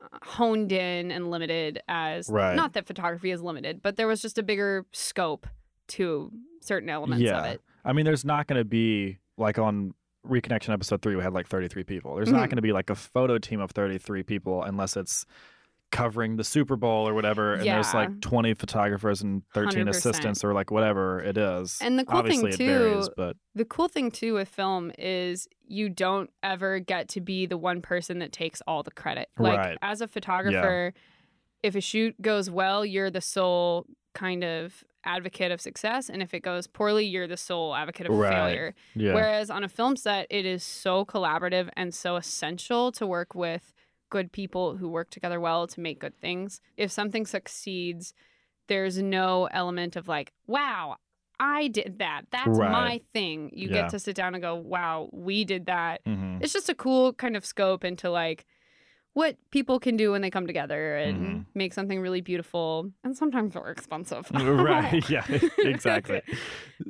uh, 0.00 0.18
honed 0.22 0.72
in 0.72 1.12
and 1.12 1.30
limited 1.30 1.80
as 1.88 2.28
Right. 2.28 2.56
not 2.56 2.72
that 2.72 2.86
photography 2.88 3.30
is 3.30 3.40
limited, 3.40 3.82
but 3.82 3.94
there 3.96 4.08
was 4.08 4.20
just 4.20 4.36
a 4.36 4.42
bigger 4.42 4.84
scope 4.92 5.46
to 5.88 6.32
certain 6.60 6.88
elements 6.88 7.22
of 7.30 7.44
Yeah. 7.44 7.52
it. 7.52 7.60
I 7.84 7.92
mean, 7.92 8.04
there's 8.04 8.24
not 8.24 8.48
going 8.48 8.58
to 8.58 8.64
be 8.64 9.18
like 9.36 9.58
on 9.60 9.94
Reconnection 10.26 10.72
episode 10.72 11.02
three, 11.02 11.16
we 11.16 11.22
had 11.22 11.32
like 11.32 11.48
33 11.48 11.84
people. 11.84 12.14
There's 12.16 12.30
not 12.30 12.38
Mhm. 12.46 12.50
going 12.50 12.56
to 12.56 12.62
be 12.62 12.72
like 12.72 12.90
a 12.90 12.94
photo 12.94 13.38
team 13.38 13.60
of 13.60 13.70
33 13.72 14.22
people 14.22 14.62
unless 14.62 14.96
it's 14.96 15.26
covering 15.90 16.36
the 16.36 16.44
Super 16.44 16.74
Bowl 16.76 17.06
or 17.06 17.12
whatever. 17.12 17.54
And 17.54 17.64
there's 17.66 17.92
like 17.92 18.20
20 18.22 18.54
photographers 18.54 19.20
and 19.20 19.42
13 19.52 19.86
100%. 19.86 19.88
assistants 19.90 20.42
or 20.44 20.54
like 20.54 20.70
whatever 20.70 21.20
it 21.20 21.36
is. 21.36 21.78
And 21.82 21.98
the 21.98 22.04
cool 22.06 22.22
thing, 22.22 22.38
Obviously, 22.44 22.66
varies, 22.66 23.08
too- 23.08 23.14
but 23.16 23.36
The 23.54 23.66
cool 23.66 23.88
thing 23.88 24.10
too 24.10 24.34
with 24.34 24.48
film 24.48 24.90
is 24.98 25.48
you 25.66 25.90
don't 25.90 26.30
ever 26.42 26.78
get 26.78 27.08
to 27.10 27.20
be 27.20 27.44
the 27.44 27.58
one 27.58 27.82
person 27.82 28.20
that 28.20 28.32
takes 28.32 28.62
all 28.66 28.82
the 28.82 28.90
credit. 28.92 29.28
Like 29.38 29.58
Right. 29.58 29.78
as 29.82 30.00
a 30.00 30.08
photographer, 30.08 30.94
if 31.62 31.74
a 31.74 31.80
shoot 31.82 32.20
goes 32.22 32.48
well, 32.48 32.86
you're 32.86 33.10
the 33.10 33.20
sole 33.20 33.84
kind 34.14 34.44
of 34.44 34.82
advocate 35.04 35.50
of 35.52 35.60
success, 35.60 36.08
and 36.08 36.22
if 36.22 36.32
it 36.34 36.40
goes 36.40 36.66
poorly, 36.66 37.04
you're 37.06 37.26
the 37.26 37.36
sole 37.36 37.74
advocate 37.74 38.06
of 38.08 38.14
Right. 38.16 38.32
failure. 38.32 38.74
yeah. 38.94 39.14
Whereas 39.14 39.50
on 39.50 39.64
a 39.64 39.68
film 39.68 39.96
set, 39.96 40.26
it 40.30 40.44
is 40.46 40.62
so 40.62 41.04
collaborative 41.04 41.68
and 41.76 41.94
so 41.94 42.16
essential 42.16 42.92
to 42.92 43.06
work 43.06 43.34
with 43.34 43.72
good 44.10 44.30
people 44.32 44.76
who 44.76 44.88
work 44.88 45.10
together 45.10 45.40
well 45.40 45.66
to 45.66 45.80
make 45.80 45.98
good 45.98 46.16
things. 46.20 46.60
If 46.76 46.90
something 46.90 47.24
succeeds, 47.26 48.12
there's 48.68 48.98
no 49.02 49.46
element 49.52 49.96
of 49.96 50.06
like, 50.08 50.32
wow, 50.46 50.96
I 51.40 51.68
did 51.68 51.98
that. 51.98 52.22
That's 52.30 52.58
Right. 52.58 52.70
my 52.70 53.00
thing. 53.12 53.50
You 53.54 53.68
Yeah. 53.68 53.82
get 53.82 53.90
to 53.90 53.98
sit 53.98 54.14
down 54.14 54.34
and 54.34 54.42
go, 54.42 54.54
wow, 54.54 55.08
we 55.12 55.44
did 55.44 55.66
that. 55.66 56.04
Mhm. 56.04 56.42
It's 56.42 56.52
just 56.52 56.68
a 56.68 56.74
cool 56.74 57.12
kind 57.14 57.36
of 57.36 57.44
scope 57.44 57.84
into 57.84 58.10
like 58.10 58.44
what 59.14 59.36
people 59.50 59.78
can 59.78 59.96
do 59.96 60.10
when 60.12 60.22
they 60.22 60.30
come 60.30 60.46
together 60.46 60.96
and 60.96 61.18
Mhm. 61.18 61.46
make 61.54 61.72
something 61.74 62.00
really 62.00 62.20
beautiful 62.22 62.90
and 63.04 63.16
sometimes 63.16 63.52
very 63.52 63.72
expensive. 63.72 64.30
right. 64.34 65.06
Yeah, 65.10 65.24
exactly. 65.58 66.22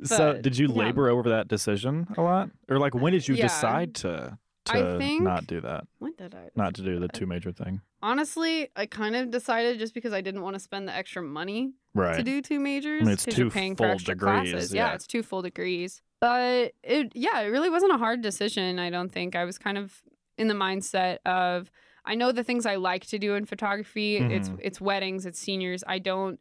so, 0.03 0.39
did 0.41 0.57
you 0.57 0.67
yeah. 0.69 0.73
labor 0.75 1.09
over 1.09 1.29
that 1.29 1.47
decision 1.47 2.07
a 2.17 2.21
lot? 2.21 2.49
Or 2.69 2.79
like, 2.79 2.93
when 2.95 3.13
did 3.13 3.27
you 3.27 3.35
Yeah. 3.35 3.43
decide 3.43 3.95
to, 3.95 4.37
I 4.69 4.81
to 4.81 4.97
think- 4.97 5.21
not 5.23 5.47
do 5.47 5.59
that? 5.61 5.85
When 5.99 6.13
did 6.17 6.33
I? 6.33 6.49
Not 6.55 6.75
to 6.75 6.81
do 6.81 6.99
the 6.99 7.09
two 7.09 7.25
major 7.25 7.51
thing? 7.51 7.81
Honestly, 8.01 8.69
I 8.75 8.85
kind 8.85 9.15
of 9.15 9.29
decided 9.31 9.79
just 9.79 9.93
because 9.93 10.13
I 10.13 10.21
didn't 10.21 10.41
want 10.41 10.53
to 10.55 10.59
spend 10.59 10.87
the 10.87 10.93
extra 10.93 11.21
money 11.21 11.73
Right. 11.93 12.15
to 12.17 12.23
do 12.23 12.41
two 12.41 12.59
majors. 12.59 13.07
it's 13.07 13.25
'cause 13.25 13.35
two 13.35 13.41
you're 13.43 13.51
paying 13.51 13.75
for 13.75 13.83
full 13.83 13.91
extra 13.93 14.13
degrees, 14.15 14.51
classes. 14.51 14.73
yeah. 14.73 14.87
Yeah. 14.89 14.95
it's 14.95 15.07
two 15.07 15.23
full 15.23 15.41
degrees. 15.41 16.01
But 16.21 16.73
it, 16.83 17.11
yeah, 17.15 17.41
it 17.41 17.47
really 17.47 17.69
wasn't 17.69 17.91
a 17.93 17.97
hard 17.97 18.21
decision. 18.21 18.79
I 18.79 18.89
don't 18.89 19.09
think 19.11 19.35
I 19.35 19.43
was 19.43 19.57
kind 19.57 19.77
of 19.77 20.01
in 20.37 20.47
the 20.47 20.53
mindset 20.53 21.17
of 21.25 21.69
I 22.05 22.15
know 22.15 22.31
the 22.31 22.43
things 22.43 22.65
I 22.65 22.75
like 22.75 23.05
to 23.07 23.19
do 23.19 23.35
in 23.35 23.45
photography. 23.45 24.17
It's 24.17 24.49
Mhm. 24.49 24.59
it's 24.61 24.81
weddings, 24.81 25.25
it's 25.25 25.39
seniors. 25.39 25.83
I 25.87 25.99
don't. 25.99 26.39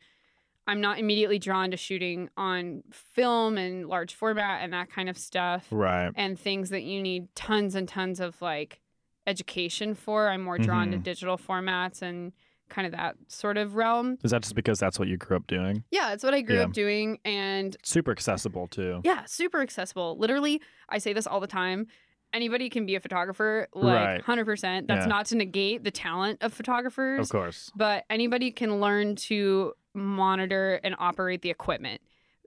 I'm 0.67 0.81
not 0.81 0.99
immediately 1.01 1.39
drawn 1.41 1.73
to 1.73 1.77
shooting 1.77 2.29
on 2.37 2.85
film 2.93 3.59
and 3.59 3.89
large 3.89 4.15
format 4.15 4.63
and 4.63 4.73
that 4.73 4.91
kind 4.91 5.09
of 5.09 5.19
stuff 5.19 5.67
Right. 5.73 6.13
and 6.15 6.39
things 6.39 6.71
that 6.71 6.83
you 6.85 7.03
need 7.03 7.35
tons 7.35 7.75
and 7.75 7.89
tons 7.89 8.21
of 8.21 8.41
like 8.41 8.81
education 9.27 9.95
for. 9.95 10.29
I'm 10.29 10.43
more 10.43 10.59
drawn 10.59 10.91
to 10.93 10.99
Mhm. 10.99 11.03
digital 11.03 11.37
formats 11.39 12.03
and 12.03 12.33
kind 12.69 12.87
of 12.87 12.93
that 12.93 13.17
sort 13.29 13.57
of 13.59 13.75
realm. 13.75 14.19
Is 14.25 14.31
that 14.31 14.43
just 14.43 14.55
because 14.55 14.79
that's 14.79 14.99
what 14.99 15.07
you 15.09 15.17
grew 15.17 15.37
up 15.37 15.47
doing? 15.47 15.85
Yeah, 15.91 16.13
it's 16.13 16.25
what 16.25 16.33
I 16.33 16.41
grew 16.41 16.57
Yeah. 16.57 16.63
up 16.65 16.73
doing 16.73 17.19
and 17.25 17.77
Super 17.83 18.11
accessible 18.13 18.67
too. 18.67 19.01
yeah, 19.05 19.25
super 19.27 19.61
accessible. 19.61 20.17
Literally, 20.17 20.61
I 20.89 20.99
say 20.99 21.13
this 21.13 21.27
all 21.27 21.39
the 21.41 21.47
time. 21.47 21.87
Anybody 22.33 22.71
can 22.71 22.87
be 22.87 22.95
a 22.95 23.01
photographer, 23.01 23.69
like 23.75 23.95
Right. 24.07 24.21
100%. 24.23 24.87
That's 24.89 25.05
Yeah. 25.05 25.09
not 25.11 25.27
to 25.27 25.37
negate 25.37 25.85
the 25.85 25.91
talent 25.91 26.43
of 26.43 26.53
photographers, 26.55 27.21
Of 27.21 27.31
course. 27.31 27.71
but 27.77 28.05
anybody 28.09 28.51
can 28.51 28.81
learn 28.81 29.17
to 29.17 29.75
monitor 29.95 30.81
and 30.83 30.95
operate 30.99 31.43
the 31.43 31.51
equipment. 31.51 32.01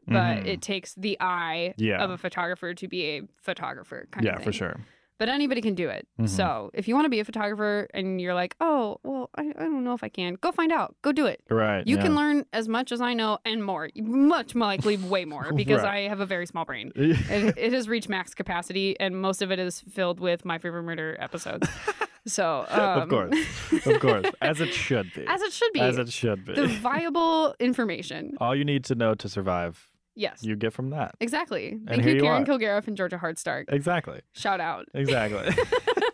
But 0.07 0.37
Mhm. 0.43 0.45
it 0.47 0.61
takes 0.61 0.93
the 0.95 1.17
eye 1.19 1.73
Yeah. 1.77 2.03
of 2.03 2.09
a 2.11 2.17
photographer 2.17 2.73
to 2.75 2.87
be 2.87 3.03
a 3.17 3.21
photographer, 3.41 4.07
kind 4.11 4.25
yeah, 4.25 4.37
for 4.39 4.51
sure. 4.51 4.77
But 5.17 5.29
anybody 5.29 5.61
can 5.61 5.75
do 5.75 5.87
it. 5.87 6.07
Mhm. 6.19 6.27
So 6.27 6.71
if 6.73 6.87
you 6.89 6.95
want 6.95 7.05
to 7.05 7.09
be 7.09 7.19
a 7.21 7.25
photographer 7.25 7.87
and 7.93 8.19
you're 8.19 8.33
like, 8.33 8.55
oh, 8.59 8.97
well, 9.03 9.29
I, 9.35 9.43
I 9.57 9.63
don't 9.63 9.83
know 9.85 9.93
if 9.93 10.03
I 10.03 10.09
can, 10.09 10.35
go 10.35 10.51
find 10.51 10.71
out. 10.73 10.95
Go 11.03 11.11
do 11.13 11.25
it. 11.25 11.41
Right. 11.49 11.87
You 11.87 11.95
yeah. 11.95 12.03
can 12.03 12.15
learn 12.15 12.45
as 12.51 12.67
much 12.67 12.91
as 12.91 12.99
I 12.99 13.13
know 13.13 13.37
and 13.45 13.63
more, 13.63 13.89
much 13.95 14.55
more 14.55 14.67
likely 14.67 14.97
way 14.97 15.23
more, 15.23 15.53
because 15.55 15.83
Right. 15.83 16.05
I 16.05 16.09
have 16.09 16.19
a 16.19 16.25
very 16.25 16.45
small 16.45 16.65
brain. 16.65 16.91
It, 16.95 17.57
it 17.57 17.73
has 17.73 17.87
reached 17.87 18.09
max 18.09 18.33
capacity, 18.33 18.99
and 18.99 19.19
most 19.21 19.41
of 19.41 19.51
it 19.51 19.59
is 19.59 19.81
filled 19.89 20.19
with 20.19 20.43
My 20.45 20.57
Favorite 20.57 20.83
Murder 20.83 21.15
episodes. 21.19 21.67
So, 22.27 22.65
um, 22.69 23.01
of 23.03 23.09
course. 23.09 23.85
Of 23.85 23.99
course. 23.99 24.25
As 24.41 24.59
it 24.59 24.73
should 24.73 25.13
be. 25.13 25.27
as 25.27 25.43
it 25.43 25.53
should 25.53 25.71
be, 25.73 25.79
As 25.79 25.99
it 25.99 26.11
should 26.11 26.43
be. 26.43 26.55
the 26.55 26.65
viable 26.65 27.53
information. 27.59 28.35
All 28.41 28.55
you 28.55 28.65
need 28.65 28.83
to 28.85 28.95
know 28.95 29.13
to 29.13 29.29
survive, 29.29 29.87
Yes, 30.15 30.43
you 30.43 30.55
get 30.55 30.73
from 30.73 30.89
that. 30.91 31.15
exactly. 31.19 31.77
Thank 31.87 32.03
you, 32.05 32.13
you 32.13 32.21
Karen 32.21 32.43
are. 32.43 32.45
Kilgariff 32.45 32.87
and 32.87 32.95
Georgia 32.95 33.17
Hardstark. 33.17 33.65
Exactly. 33.69 34.21
Shout 34.33 34.59
out. 34.61 34.85
Exactly. 34.93 35.53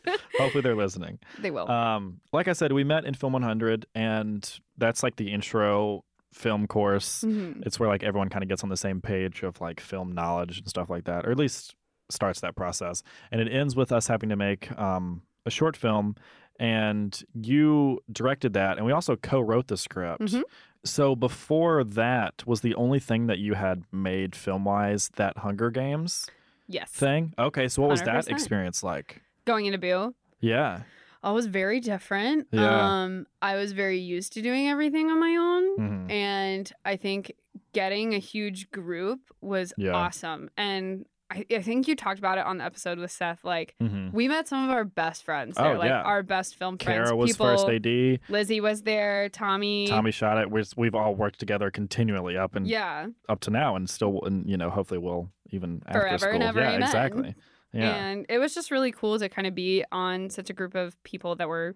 Hopefully 0.38 0.62
they're 0.62 0.75
listening. 0.75 1.20
they 1.39 1.51
will. 1.51 1.70
Um, 1.70 2.20
like 2.34 2.48
I 2.48 2.53
said, 2.53 2.72
we 2.72 2.84
met 2.84 3.05
in 3.05 3.13
Film 3.13 3.34
100, 3.34 3.86
and 3.93 4.60
that's 4.77 5.03
like 5.03 5.15
the 5.17 5.31
intro 5.31 6.03
film 6.34 6.65
course. 6.65 7.24
Mhm. 7.24 7.65
It's 7.65 7.79
where 7.79 7.89
like 7.89 8.03
everyone 8.03 8.29
kind 8.29 8.41
of 8.41 8.50
gets 8.50 8.63
on 8.63 8.70
the 8.70 8.77
same 8.77 9.01
page 9.01 9.43
of 9.43 9.60
like 9.62 9.79
film 9.79 10.13
knowledge 10.13 10.60
and 10.60 10.67
stuff 10.67 10.89
like 10.89 11.03
that, 11.03 11.25
or 11.25 11.31
at 11.31 11.38
least 11.38 11.75
starts 12.10 12.41
that 12.41 12.55
process. 12.55 13.03
And 13.31 13.39
it 13.41 13.50
ends 13.51 13.75
with 13.75 13.91
us 13.91 14.08
having 14.08 14.29
to 14.29 14.36
make 14.36 14.72
um, 14.79 15.22
a 15.46 15.50
short 15.51 15.75
film, 15.77 16.15
and 16.60 17.22
you 17.34 18.00
directed 18.12 18.53
that, 18.53 18.77
and 18.77 18.86
we 18.86 18.91
also 18.91 19.15
co-wrote 19.15 19.67
the 19.67 19.77
script. 19.77 20.22
Mhm. 20.22 20.43
So 20.83 21.15
before 21.15 21.83
that 21.83 22.45
was 22.47 22.61
the 22.61 22.73
only 22.75 23.00
thing 23.00 23.27
that 23.27 23.38
you 23.39 23.53
had 23.53 23.83
made 23.91 24.35
film-wise 24.35 25.09
that 25.15 25.38
Hunger 25.39 25.69
Games 25.69 26.27
Yes. 26.67 26.91
thing. 26.91 27.33
Okay, 27.38 27.67
so 27.67 27.81
what 27.81 27.91
was 27.91 28.01
that 28.01 28.25
100%. 28.25 28.31
experience 28.31 28.83
like? 28.83 29.21
Going 29.45 29.65
into 29.67 29.77
Boo. 29.77 30.15
Yeah. 30.39 30.81
I 31.23 31.31
was 31.31 31.45
very 31.45 31.79
different. 31.79 32.47
Yeah. 32.51 33.03
Um, 33.03 33.27
I 33.43 33.55
was 33.55 33.73
very 33.73 34.00
used 34.00 34.33
to 34.33 34.41
doing 34.41 34.67
everything 34.67 35.11
on 35.11 35.19
my 35.19 35.35
own. 35.35 35.77
Mhm. 36.07 36.11
And 36.11 36.73
I 36.83 36.95
think 36.95 37.33
getting 37.73 38.15
a 38.15 38.17
huge 38.19 38.71
group 38.71 39.19
was 39.39 39.71
Yeah. 39.77 39.91
awesome. 39.91 40.50
And 40.57 41.05
I, 41.31 41.45
I 41.50 41.61
think 41.61 41.88
you 41.88 41.95
talked 41.95 42.19
about 42.19 42.38
it 42.38 42.45
on 42.45 42.57
the 42.57 42.63
episode 42.65 43.00
with 43.00 43.11
Seth. 43.11 43.43
Like, 43.43 43.75
hmm 43.79 44.09
we 44.11 44.27
met 44.27 44.47
some 44.47 44.65
of 44.65 44.69
our 44.75 44.83
best 44.83 45.23
friends 45.23 45.55
Oh, 45.57 45.63
there, 45.63 45.77
like 45.77 45.89
yeah. 45.89 46.01
our 46.01 46.21
best 46.23 46.55
film 46.57 46.77
friends. 46.77 47.05
Kara 47.07 47.15
was 47.15 47.31
People, 47.31 47.45
first 47.47 47.69
AD. 47.69 48.19
Lizzie 48.29 48.59
was 48.61 48.81
there. 48.83 49.29
Tommy. 49.29 49.88
Tommy 49.88 50.11
shot 50.11 50.38
it. 50.38 50.51
We're, 50.51 50.65
we've 50.75 50.95
all 50.95 51.15
worked 51.15 51.39
together 51.39 51.71
continually 51.71 52.38
up 52.38 52.55
and 52.55 52.67
Yeah. 52.67 53.07
up 53.29 53.39
to 53.41 53.50
now, 53.51 53.75
and 53.75 53.89
still, 53.89 54.21
and 54.23 54.50
you 54.50 54.57
know, 54.57 54.69
hopefully 54.69 54.97
we'll 55.00 55.29
even 55.51 55.81
after 55.85 56.01
Forever 56.01 56.17
school. 56.19 56.33
and 56.33 56.43
ever, 56.43 56.59
yeah, 56.59 56.69
amen. 56.71 56.81
exactly. 56.83 57.35
Yeah, 57.73 57.95
And 57.95 58.25
it 58.27 58.38
was 58.39 58.53
just 58.53 58.69
really 58.69 58.91
cool 58.91 59.17
to 59.17 59.29
kind 59.29 59.47
of 59.47 59.55
be 59.55 59.85
on 59.93 60.29
such 60.29 60.50
a 60.50 60.53
group 60.53 60.75
of 60.75 61.01
people 61.03 61.35
that 61.38 61.47
were 61.47 61.73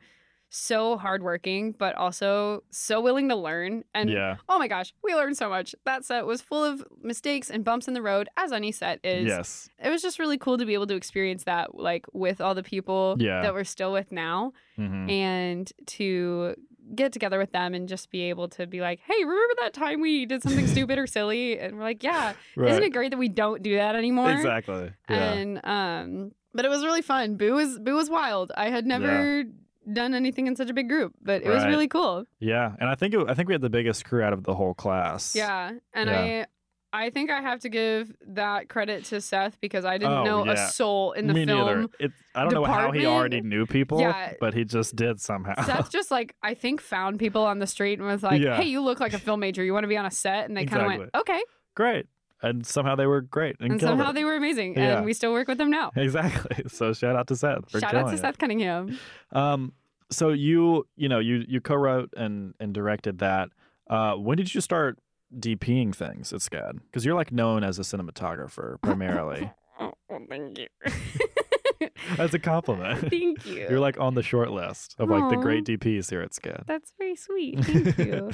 so 0.55 0.97
hardworking, 0.97 1.74
but 1.74 1.95
also 1.95 2.63
so 2.69 3.01
willing 3.01 3.27
to 3.29 3.35
learn. 3.35 3.83
And 3.93 4.09
yeah, 4.09 4.38
oh 4.47 4.57
my 4.57 4.67
gosh, 4.67 4.93
we 5.03 5.13
learned 5.15 5.38
so 5.38 5.50
much. 5.50 5.75
That 5.85 6.05
set 6.05 6.25
was 6.25 6.41
full 6.41 6.63
of 6.63 6.83
mistakes 7.01 7.50
and 7.50 7.63
bumps 7.63 7.88
in 7.88 7.93
the 7.93 8.01
road, 8.01 8.29
as 8.38 8.51
any 8.51 8.71
set 8.71 9.00
is. 9.03 9.25
yes, 9.27 9.69
It 9.83 9.89
was 9.89 10.01
just 10.01 10.17
really 10.19 10.38
cool 10.38 10.57
to 10.57 10.65
be 10.65 10.74
able 10.74 10.88
to 10.88 10.95
experience 10.95 11.43
that, 11.43 11.75
like 11.75 12.05
with 12.13 12.39
all 12.41 12.55
the 12.55 12.63
people 12.63 13.17
Yeah. 13.19 13.41
that 13.41 13.53
we're 13.53 13.63
still 13.65 13.91
with 13.91 14.12
now, 14.12 14.53
hmm 14.75 15.09
and 15.09 15.71
to 15.88 16.55
get 16.93 17.12
together 17.12 17.39
with 17.39 17.51
them 17.51 17.74
and 17.74 17.89
just 17.89 18.09
be 18.12 18.21
able 18.29 18.47
to 18.47 18.67
be 18.67 18.79
like, 18.79 19.00
hey, 19.05 19.24
remember 19.24 19.53
that 19.62 19.74
time 19.74 20.01
we 20.01 20.25
did 20.25 20.41
something 20.43 20.67
stupid 20.75 20.97
or 21.00 21.07
silly? 21.07 21.57
And 21.59 21.77
we're 21.77 21.83
like, 21.83 22.03
yeah, 22.03 22.33
right, 22.55 22.69
isn't 22.71 22.83
it 22.83 22.93
great 22.93 23.12
that 23.12 23.17
we 23.17 23.27
don't 23.29 23.62
do 23.63 23.75
that 23.75 23.95
anymore? 23.95 24.31
exactly. 24.31 24.91
Yeah, 25.09 25.33
And 25.33 25.62
um, 25.65 26.31
but 26.53 26.63
it 26.65 26.69
was 26.69 26.83
really 26.83 27.01
fun. 27.01 27.35
Boo 27.38 27.53
was 27.53 27.79
Boo 27.79 27.95
was 27.95 28.09
wild. 28.09 28.51
I 28.55 28.69
had 28.69 28.85
never 28.85 29.43
done 29.92 30.13
anything 30.13 30.48
in 30.48 30.56
such 30.56 30.70
a 30.70 30.74
big 30.74 30.89
group, 30.89 31.13
but 31.22 31.44
it 31.44 31.50
was 31.50 31.63
really 31.65 31.88
cool. 31.88 32.25
yeah, 32.39 32.74
and 32.80 32.89
I 32.89 32.96
think 32.96 33.13
it, 33.13 33.25
I 33.30 33.34
think 33.34 33.48
we 33.50 33.54
had 33.54 33.62
the 33.62 33.70
biggest 33.70 34.06
crew 34.06 34.22
out 34.22 34.34
of 34.34 34.44
the 34.44 34.54
whole 34.56 34.74
class. 34.74 35.36
Yeah, 35.36 35.72
and 35.94 36.10
Yeah. 36.10 36.46
I 36.46 36.46
I 36.94 37.10
think 37.10 37.30
I 37.30 37.42
have 37.42 37.60
to 37.62 37.70
give 37.70 38.15
that 38.27 38.70
credit 38.70 39.04
to 39.06 39.20
Seth 39.20 39.60
because 39.60 39.84
I 39.84 39.98
didn't 39.98 40.13
Oh, 40.13 40.24
know 40.24 40.46
yeah. 40.46 40.54
a 40.54 40.58
soul 40.70 41.12
in 41.12 41.27
the 41.27 41.34
Me 41.34 41.46
film. 41.46 41.58
neither. 41.68 41.88
It, 42.00 42.12
I 42.34 42.44
don't 42.44 42.54
know 42.54 42.63
how 42.63 42.92
he 42.92 43.06
already 43.06 43.42
knew 43.42 43.65
people, 43.65 44.00
Yeah. 44.00 44.36
but 44.39 44.54
he 44.54 44.63
just 44.63 44.96
did 44.96 45.20
somehow. 45.20 45.62
Seth 45.65 45.89
just 45.92 46.10
like 46.10 46.36
I 46.42 46.54
think 46.54 46.80
found 46.80 47.20
people 47.20 47.44
on 47.44 47.60
the 47.60 47.68
street 47.68 48.00
and 48.00 48.08
was 48.08 48.24
like, 48.24 48.42
Yeah. 48.42 48.56
"Hey, 48.56 48.70
you 48.70 48.80
look 48.80 49.01
like 49.01 49.12
a 49.12 49.20
film 49.20 49.42
major. 49.42 49.62
You 49.62 49.74
want 49.74 49.84
to 49.84 49.89
be 49.89 49.98
on 49.98 50.06
a 50.06 50.12
set?" 50.12 50.48
And 50.48 50.56
they 50.56 50.65
kind 50.65 50.84
of 50.84 50.88
went, 50.88 51.10
"Okay." 51.13 51.42
Great, 51.75 52.06
and 52.45 52.65
somehow 52.65 52.95
they 52.95 53.07
were 53.07 53.21
great 53.21 53.55
and, 53.59 53.73
And 53.73 53.81
somehow 53.81 54.11
it. 54.11 54.13
they 54.13 54.23
were 54.23 54.35
amazing, 54.35 54.75
Yeah. 54.77 54.97
and 54.97 55.05
we 55.05 55.13
still 55.13 55.33
work 55.33 55.47
with 55.47 55.57
them 55.57 55.69
now. 55.69 55.91
Exactly. 55.97 56.63
So 56.67 56.93
shout 56.93 57.15
out 57.15 57.27
to 57.27 57.35
Seth 57.35 57.69
for 57.71 57.79
Shout 57.79 57.93
out 57.95 58.07
to 58.09 58.13
it. 58.13 58.19
Seth 58.19 58.37
Cunningham. 58.37 58.97
Um, 59.31 59.73
so 60.11 60.29
you 60.29 60.87
you 60.95 61.09
know 61.09 61.19
you 61.19 61.43
you 61.47 61.59
co-wrote 61.61 62.13
and 62.15 62.53
and 62.59 62.73
directed 62.73 63.19
that. 63.19 63.49
Uh, 63.89 64.13
when 64.15 64.37
did 64.37 64.53
you 64.53 64.61
start 64.61 64.99
DPing 65.37 65.93
things 65.95 66.31
at 66.33 66.39
SCAD? 66.41 66.79
Because 66.85 67.05
you're 67.05 67.15
like 67.15 67.31
known 67.31 67.63
as 67.63 67.79
a 67.79 67.81
cinematographer 67.83 68.79
primarily. 68.83 69.51
Oh, 69.79 69.93
thank 70.29 70.57
you. 70.59 70.67
That's 72.17 72.33
a 72.33 72.39
compliment. 72.39 73.09
thank 73.09 73.45
you. 73.45 73.67
You're 73.69 73.79
like 73.79 73.99
on 73.99 74.13
the 74.15 74.23
short 74.23 74.51
list 74.51 74.95
of 74.99 75.09
like 75.09 75.29
the 75.29 75.35
great 75.37 75.65
DPs 75.65 76.09
here 76.09 76.21
at 76.21 76.31
SCAD. 76.31 76.65
That's 76.65 76.93
very 76.97 77.15
sweet. 77.15 77.63
Thank 77.65 77.97
you. 77.97 78.31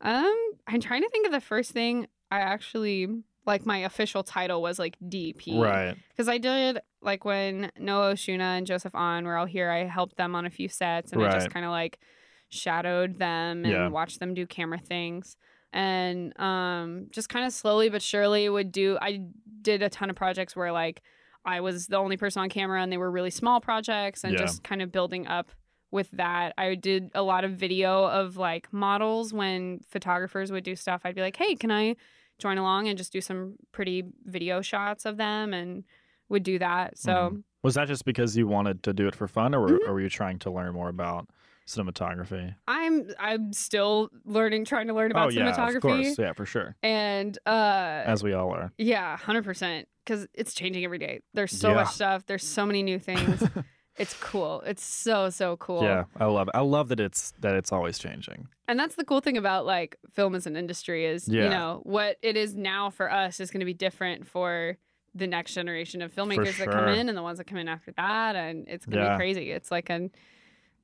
um, 0.00 0.50
I'm 0.66 0.80
trying 0.80 1.02
to 1.02 1.08
think 1.08 1.26
of 1.26 1.32
the 1.32 1.40
first 1.40 1.72
thing 1.72 2.06
I 2.30 2.40
actually 2.40 3.08
like. 3.48 3.66
My 3.66 3.78
official 3.78 4.22
title 4.22 4.62
was 4.62 4.78
like 4.78 4.96
DP, 5.04 5.60
Right. 5.60 5.96
Because 6.10 6.28
I 6.28 6.38
did 6.38 6.78
like 7.02 7.24
when 7.24 7.70
Noah 7.78 8.14
Oshuna 8.14 8.58
and 8.58 8.66
Joseph 8.66 8.94
On 8.94 9.24
were 9.24 9.36
all 9.36 9.46
here. 9.46 9.70
I 9.70 9.84
helped 9.84 10.16
them 10.16 10.34
on 10.36 10.46
a 10.46 10.50
few 10.50 10.68
sets, 10.68 11.12
and 11.12 11.20
I 11.22 11.32
just 11.34 11.50
kind 11.50 11.64
of 11.66 11.72
like 11.72 11.98
shadowed 12.48 13.18
them 13.18 13.64
and 13.64 13.72
Yeah. 13.72 13.88
watched 13.88 14.20
them 14.20 14.34
do 14.34 14.46
camera 14.46 14.78
things. 14.78 15.36
And 15.72 16.38
um, 16.40 17.08
just 17.10 17.28
kind 17.28 17.44
of 17.44 17.52
slowly 17.52 17.88
but 17.90 18.00
surely 18.00 18.48
would 18.48 18.72
do. 18.72 18.96
I 19.02 19.20
did 19.60 19.82
a 19.82 19.88
ton 19.90 20.08
of 20.10 20.16
projects 20.16 20.56
where 20.56 20.72
like 20.72 21.02
I 21.44 21.60
was 21.60 21.86
the 21.88 21.96
only 21.96 22.16
person 22.16 22.42
on 22.42 22.48
camera, 22.48 22.82
and 22.82 22.90
they 22.92 22.96
were 22.96 23.10
really 23.10 23.30
small 23.30 23.60
projects, 23.60 24.24
and 24.24 24.32
Yeah. 24.34 24.40
just 24.44 24.62
kind 24.64 24.82
of 24.82 24.92
building 24.92 25.26
up 25.26 25.50
with 25.90 26.10
that. 26.12 26.52
I 26.58 26.74
did 26.74 27.10
a 27.14 27.22
lot 27.22 27.44
of 27.44 27.52
video 27.52 28.04
of 28.04 28.36
like 28.36 28.70
models 28.72 29.32
when 29.32 29.80
photographers 29.88 30.50
would 30.52 30.64
do 30.64 30.76
stuff. 30.76 31.02
I'd 31.04 31.14
be 31.14 31.22
like, 31.22 31.36
hey, 31.36 31.54
can 31.54 31.70
I 31.70 31.96
join 32.38 32.58
along 32.58 32.88
and 32.88 32.96
just 32.96 33.12
do 33.12 33.20
some 33.20 33.54
pretty 33.72 34.04
video 34.24 34.60
shots 34.62 35.04
of 35.04 35.16
them 35.16 35.52
and 35.52 35.84
would 36.28 36.42
do 36.42 36.58
that. 36.58 36.98
So 36.98 37.12
Mhm. 37.12 37.42
Was 37.64 37.74
that 37.74 37.88
just 37.88 38.04
because 38.04 38.36
you 38.36 38.46
wanted 38.46 38.82
to 38.84 38.92
do 38.92 39.08
it 39.08 39.14
for 39.16 39.26
fun, 39.26 39.54
or, 39.54 39.60
were 39.60 39.68
Mhm. 39.80 39.88
or 39.88 39.92
were 39.94 40.00
you 40.00 40.08
trying 40.08 40.38
to 40.40 40.50
learn 40.50 40.72
more 40.72 40.88
about 40.88 41.28
cinematography? 41.66 42.54
I'm 42.68 43.10
I'm 43.18 43.52
still 43.52 44.10
learning, 44.24 44.64
trying 44.64 44.86
to 44.86 44.94
learn 44.94 45.10
about 45.10 45.26
oh 45.26 45.30
yeah, 45.30 45.50
cinematography. 45.52 45.76
of 45.76 45.82
course, 45.82 46.18
yeah, 46.18 46.32
for 46.32 46.46
sure, 46.46 46.76
And 46.82 47.36
uh, 47.46 48.02
as 48.06 48.22
we 48.22 48.32
all 48.32 48.50
are. 48.50 48.72
yeah, 48.78 49.16
hundred 49.16 49.44
percent, 49.44 49.88
because 50.04 50.26
it's 50.34 50.54
changing 50.54 50.84
every 50.84 50.98
day. 50.98 51.20
There's 51.34 51.52
so 51.52 51.70
Yeah. 51.70 51.74
much 51.74 51.88
stuff. 51.94 52.26
There's 52.26 52.44
so 52.46 52.64
many 52.64 52.82
new 52.82 52.98
things. 52.98 53.42
it's 53.98 54.14
cool. 54.14 54.62
It's 54.66 54.84
so 54.84 55.30
so 55.30 55.56
cool. 55.56 55.82
Yeah, 55.82 56.04
I 56.18 56.26
love 56.26 56.48
it. 56.48 56.54
I 56.56 56.60
love 56.60 56.88
that 56.88 57.00
it's 57.00 57.32
that 57.40 57.54
it's 57.54 57.72
always 57.72 57.98
changing. 57.98 58.48
And 58.68 58.78
that's 58.78 58.94
the 58.96 59.04
cool 59.04 59.20
thing 59.20 59.36
about 59.36 59.66
like 59.66 59.96
film 60.12 60.34
as 60.34 60.46
an 60.46 60.56
industry 60.56 61.06
is, 61.06 61.26
Yeah. 61.28 61.44
you 61.44 61.50
know, 61.50 61.80
what 61.84 62.18
it 62.22 62.36
is 62.36 62.54
now 62.54 62.90
for 62.90 63.10
us 63.10 63.40
is 63.40 63.50
going 63.50 63.60
to 63.60 63.66
be 63.66 63.74
different 63.74 64.26
for 64.26 64.76
the 65.14 65.26
next 65.26 65.54
generation 65.54 66.02
of 66.02 66.14
filmmakers 66.14 66.58
that 66.58 66.70
come 66.70 66.88
in 66.88 67.08
and 67.08 67.16
the 67.18 67.22
ones 67.22 67.38
that 67.38 67.46
come 67.46 67.58
in 67.58 67.66
after 67.66 67.92
that 67.96 68.36
and 68.36 68.68
it's 68.68 68.84
going 68.86 68.98
to 68.98 69.04
Yeah. 69.04 69.14
be 69.14 69.18
crazy. 69.18 69.50
It's 69.50 69.70
like 69.70 69.90
an 69.90 70.10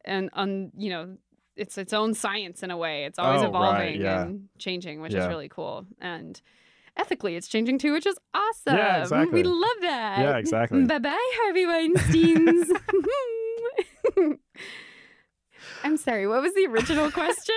an 0.07 0.29
un, 0.33 0.71
you 0.77 0.91
know, 0.91 1.17
it's 1.57 1.79
its 1.79 1.93
own 1.93 2.15
science 2.15 2.63
in 2.63 2.71
a 2.71 2.77
way. 2.77 3.05
It's 3.05 3.19
always 3.19 3.41
Oh, 3.43 3.45
right, 3.45 3.49
evolving 3.95 4.01
yeah. 4.01 4.23
and 4.23 4.49
changing, 4.59 5.01
which 5.01 5.15
is 5.15 5.27
really 5.29 5.49
cool. 5.49 5.87
And 6.01 6.41
ethically 6.97 7.37
it's 7.37 7.49
changing 7.49 7.79
too, 7.79 7.93
which 7.93 8.07
is 8.07 8.17
awesome. 8.35 8.77
Yeah, 8.77 9.01
exactly. 9.03 9.43
We 9.43 9.49
love 9.49 9.77
that. 9.83 10.19
Yeah, 10.21 10.37
exactly. 10.37 10.85
Bye-bye 10.87 11.33
Harvey 11.37 11.65
Weinsteins. 11.65 12.71
I'm 15.83 15.97
sorry. 15.97 16.27
What 16.27 16.43
was 16.43 16.55
the 16.55 16.67
original 16.67 17.11
question? 17.11 17.55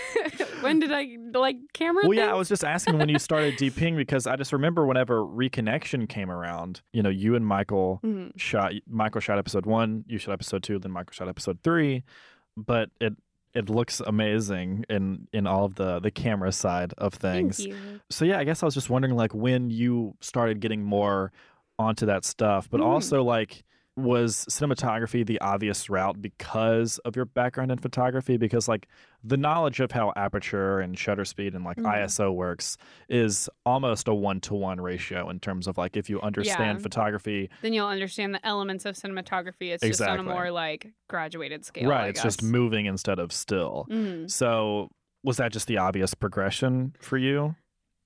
when 0.60 0.78
did 0.78 0.92
I 0.92 1.16
like 1.32 1.56
camera? 1.74 2.02
Well, 2.06 2.16
yeah, 2.16 2.30
I 2.30 2.34
was 2.34 2.48
just 2.48 2.64
asking 2.64 2.98
when 2.98 3.08
you 3.08 3.18
started 3.18 3.56
DPing 3.56 3.96
because 3.96 4.26
I 4.26 4.36
just 4.36 4.52
remember 4.52 4.86
whenever 4.86 5.20
Reconnection 5.20 6.08
came 6.08 6.30
around, 6.30 6.82
you 6.92 7.02
know, 7.02 7.08
you 7.10 7.34
and 7.34 7.46
Michael 7.46 8.00
Mhm. 8.04 8.32
shot 8.38 8.72
Michael 8.88 9.20
shot 9.20 9.38
episode 9.38 9.64
one, 9.66 10.04
you 10.06 10.18
shot 10.18 10.32
episode 10.32 10.62
two, 10.62 10.78
then 10.78 10.90
Michael 10.92 11.12
shot 11.12 11.28
episode 11.28 11.58
three. 11.62 12.04
But 12.56 12.90
it 13.00 13.14
it 13.54 13.70
looks 13.70 14.00
amazing 14.00 14.84
in 14.90 15.28
in 15.32 15.46
all 15.46 15.64
of 15.64 15.74
the 15.76 15.98
the 16.00 16.10
camera 16.10 16.52
side 16.52 16.92
of 16.98 17.14
things. 17.14 17.66
So 18.10 18.24
yeah, 18.24 18.38
I 18.38 18.44
guess 18.44 18.62
I 18.62 18.66
was 18.66 18.74
just 18.74 18.90
wondering 18.90 19.14
like 19.16 19.34
when 19.34 19.70
you 19.70 20.14
started 20.20 20.60
getting 20.60 20.82
more 20.82 21.32
onto 21.78 22.06
that 22.06 22.24
stuff, 22.24 22.68
but 22.70 22.80
Mm. 22.80 22.86
also 22.86 23.22
like 23.22 23.64
was 23.96 24.44
cinematography 24.50 25.24
the 25.26 25.40
obvious 25.40 25.88
route 25.88 26.20
because 26.20 26.98
of 26.98 27.16
your 27.16 27.24
background 27.24 27.72
in 27.72 27.78
photography 27.78 28.36
because 28.36 28.68
like 28.68 28.88
the 29.24 29.38
knowledge 29.38 29.80
of 29.80 29.90
how 29.90 30.12
aperture 30.16 30.80
and 30.80 30.98
shutter 30.98 31.24
speed 31.24 31.54
and 31.54 31.64
like 31.64 31.78
Mhm. 31.78 31.86
ISO 32.04 32.32
works 32.34 32.76
is 33.08 33.48
almost 33.64 34.06
a 34.06 34.14
1 34.14 34.40
to 34.42 34.54
1 34.54 34.80
ratio 34.80 35.30
in 35.30 35.40
terms 35.40 35.66
of 35.66 35.78
like 35.78 35.96
if 35.96 36.10
you 36.10 36.20
understand 36.20 36.78
Yeah. 36.78 36.82
photography 36.82 37.48
Then 37.62 37.72
you'll 37.72 37.86
understand 37.86 38.34
the 38.34 38.46
elements 38.46 38.84
of 38.84 38.96
cinematography. 38.96 39.72
It's 39.72 39.82
just 39.82 40.02
on 40.02 40.18
a 40.20 40.22
more 40.22 40.50
like 40.50 40.92
graduated 41.08 41.64
scale. 41.64 41.88
right 41.88 42.04
I 42.04 42.08
it's 42.08 42.22
just 42.22 42.42
moving 42.42 42.84
instead 42.86 43.18
of 43.18 43.32
still 43.32 43.86
Mhm. 43.90 44.30
so 44.30 44.90
was 45.24 45.38
that 45.38 45.52
just 45.52 45.68
the 45.68 45.78
obvious 45.78 46.12
progression 46.12 46.94
for 47.00 47.16
you 47.16 47.56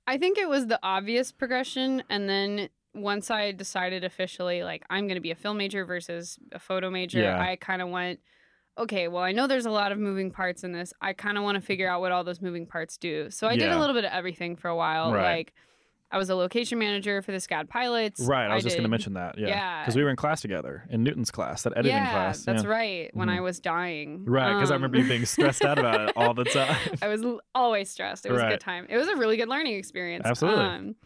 I 0.07 0.19
think 0.19 0.39
it 0.39 0.49
was 0.49 0.67
the 0.67 0.81
obvious 0.83 1.31
progression, 1.31 2.03
and 2.09 2.29
then 2.29 2.69
once 2.95 3.31
I 3.31 3.53
decided 3.53 4.05
officially, 4.05 4.63
like 4.63 4.85
I'm 4.91 5.07
going 5.07 5.15
to 5.17 5.21
be 5.21 5.31
a 5.31 5.37
film 5.37 5.57
major 5.59 5.85
versus 5.85 6.39
a 6.53 6.59
photo 6.59 6.91
major, 6.91 7.21
Yeah. 7.21 7.41
I 7.41 7.57
kind 7.57 7.81
of 7.83 7.89
went, 7.89 8.21
okay, 8.79 9.09
well 9.09 9.23
I 9.23 9.33
know 9.33 9.47
there's 9.47 9.67
a 9.67 9.71
lot 9.71 9.93
of 9.93 9.99
moving 9.99 10.31
parts 10.31 10.65
in 10.65 10.73
this. 10.73 10.93
I 11.01 11.13
kind 11.13 11.37
of 11.39 11.45
want 11.45 11.57
to 11.57 11.61
figure 11.61 11.89
out 11.89 12.01
what 12.01 12.13
all 12.13 12.25
those 12.25 12.41
moving 12.41 12.67
parts 12.67 12.97
do. 12.97 13.31
So 13.31 13.47
I 13.47 13.57
did 13.57 13.71
a 13.71 13.79
little 13.79 13.95
bit 13.95 14.05
of 14.05 14.13
everything 14.13 14.57
for 14.57 14.69
a 14.69 14.77
while. 14.77 15.13
Right. 15.13 15.37
Like 15.39 15.53
I 16.13 16.19
was 16.19 16.29
a 16.29 16.35
location 16.35 16.81
manager 16.81 17.23
for 17.23 17.31
the 17.31 17.39
SCAD 17.39 17.69
pilots. 17.69 18.21
right 18.23 18.51
i 18.51 18.55
was 18.57 18.65
just 18.65 18.75
going 18.75 18.83
to 18.83 18.89
mention 18.89 19.15
that 19.15 19.39
yeah 19.39 19.47
Yeah. 19.47 19.83
because 19.83 19.95
we 19.95 20.03
were 20.03 20.11
in 20.11 20.17
class 20.17 20.41
together 20.41 20.85
in 20.91 21.05
newton's 21.05 21.31
class 21.31 21.63
that 21.63 21.73
editing 21.77 21.93
yeah, 21.99 22.11
class 22.11 22.43
that's 22.45 22.65
yeah. 22.65 22.69
right. 22.69 23.11
When 23.15 23.29
I 23.29 23.39
Mhm. 23.39 23.43
was 23.45 23.61
dying, 23.61 24.25
Right, 24.25 24.53
because 24.55 24.73
I 24.73 24.75
Um, 24.75 24.83
remember 24.83 24.99
you 24.99 25.09
being 25.09 25.25
stressed 25.25 25.63
out 25.65 25.79
about 25.79 26.01
it 26.09 26.13
all 26.17 26.35
the 26.35 26.43
time. 26.61 26.77
I 27.01 27.07
was 27.07 27.25
always 27.55 27.91
stressed. 27.91 28.27
It 28.27 28.33
was 28.33 28.43
a 28.43 28.49
good 28.49 28.61
time. 28.61 28.87
It 28.89 28.97
was 28.97 29.07
a 29.07 29.15
really 29.15 29.37
good 29.37 29.49
learning 29.49 29.77
experience. 29.77 30.27
Absolutely. 30.27 30.65
Um, 30.65 30.97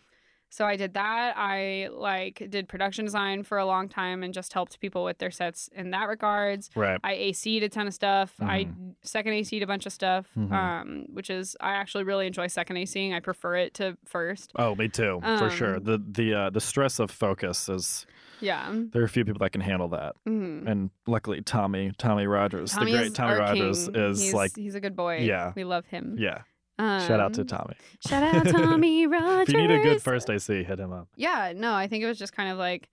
so 0.55 0.65
I 0.65 0.77
did 0.77 0.95
that. 0.95 1.35
I 1.37 1.89
like 1.93 2.47
did 2.49 2.69
production 2.69 3.05
design 3.05 3.43
for 3.43 3.59
a 3.59 3.67
long 3.67 3.89
time 3.89 4.23
and 4.23 4.33
just 4.33 4.53
helped 4.53 4.79
people 4.79 5.03
with 5.03 5.19
their 5.19 5.33
sets 5.33 5.69
in 5.75 5.91
that 5.91 6.07
regards. 6.09 6.71
right. 6.77 7.01
I 7.03 7.15
AC'd 7.15 7.63
a 7.65 7.69
ton 7.69 7.89
of 7.89 7.95
stuff. 7.95 8.33
I 8.41 8.69
second 9.03 9.33
AC'd 9.33 9.63
a 9.63 9.67
bunch 9.67 9.85
of 9.87 9.93
stuff, 9.93 10.27
Mhm. 10.37 10.53
um, 10.53 11.07
which 11.13 11.29
is 11.29 11.57
I 11.61 11.73
actually 11.73 12.05
really 12.05 12.27
enjoy 12.29 12.47
second 12.47 12.77
ACing. 12.77 13.13
I 13.13 13.19
prefer 13.21 13.57
it 13.57 13.75
to 13.75 13.97
first. 14.07 14.53
Oh, 14.57 14.77
me 14.77 14.89
too, 14.89 15.21
for 15.23 15.51
sure. 15.51 15.77
Um, 15.77 15.83
The 15.85 15.99
the 15.99 16.35
uh, 16.35 16.51
the 16.51 16.61
stress 16.61 17.01
of 17.01 17.11
focus 17.11 17.69
is 17.69 18.07
Yeah. 18.41 18.71
there 18.93 19.03
are 19.03 19.07
a 19.07 19.09
few 19.09 19.25
people 19.25 19.39
that 19.41 19.51
can 19.53 19.61
handle 19.61 19.89
that, 19.89 20.15
Mhm. 20.27 20.69
and 20.69 20.91
luckily 21.07 21.41
Tommy 21.43 21.93
Tommy 21.99 22.27
Rogers, 22.27 22.73
Tommy 22.73 22.93
the 22.93 22.99
great 22.99 23.15
Tommy 23.15 23.39
Rogers, 23.39 23.87
king. 23.89 23.97
is 23.97 24.23
he's, 24.23 24.35
like 24.35 24.55
he's 24.55 24.75
a 24.77 24.81
good 24.81 24.95
boy. 24.95 25.19
Yeah. 25.19 25.53
we 25.57 25.65
love 25.65 25.87
him. 25.87 26.15
yeah. 26.19 26.43
Um, 26.79 27.01
Shout 27.07 27.21
out 27.21 27.35
to 27.35 27.45
Tommy. 27.45 27.75
Shout 28.07 28.23
out 28.35 28.47
Tommy 28.49 29.07
Rogers. 29.07 29.49
If 29.49 29.55
you 29.55 29.59
need 29.67 29.71
a 29.71 29.83
good 29.83 30.03
first 30.03 30.29
AC, 30.29 30.65
hit 30.65 30.81
him 30.81 30.93
up. 30.93 31.09
Yeah, 31.17 31.53
no, 31.55 31.73
I 31.73 31.87
think 31.87 32.03
it 32.03 32.07
was 32.09 32.19
just 32.19 32.33
kind 32.33 32.51
of 32.51 32.59
like 32.59 32.89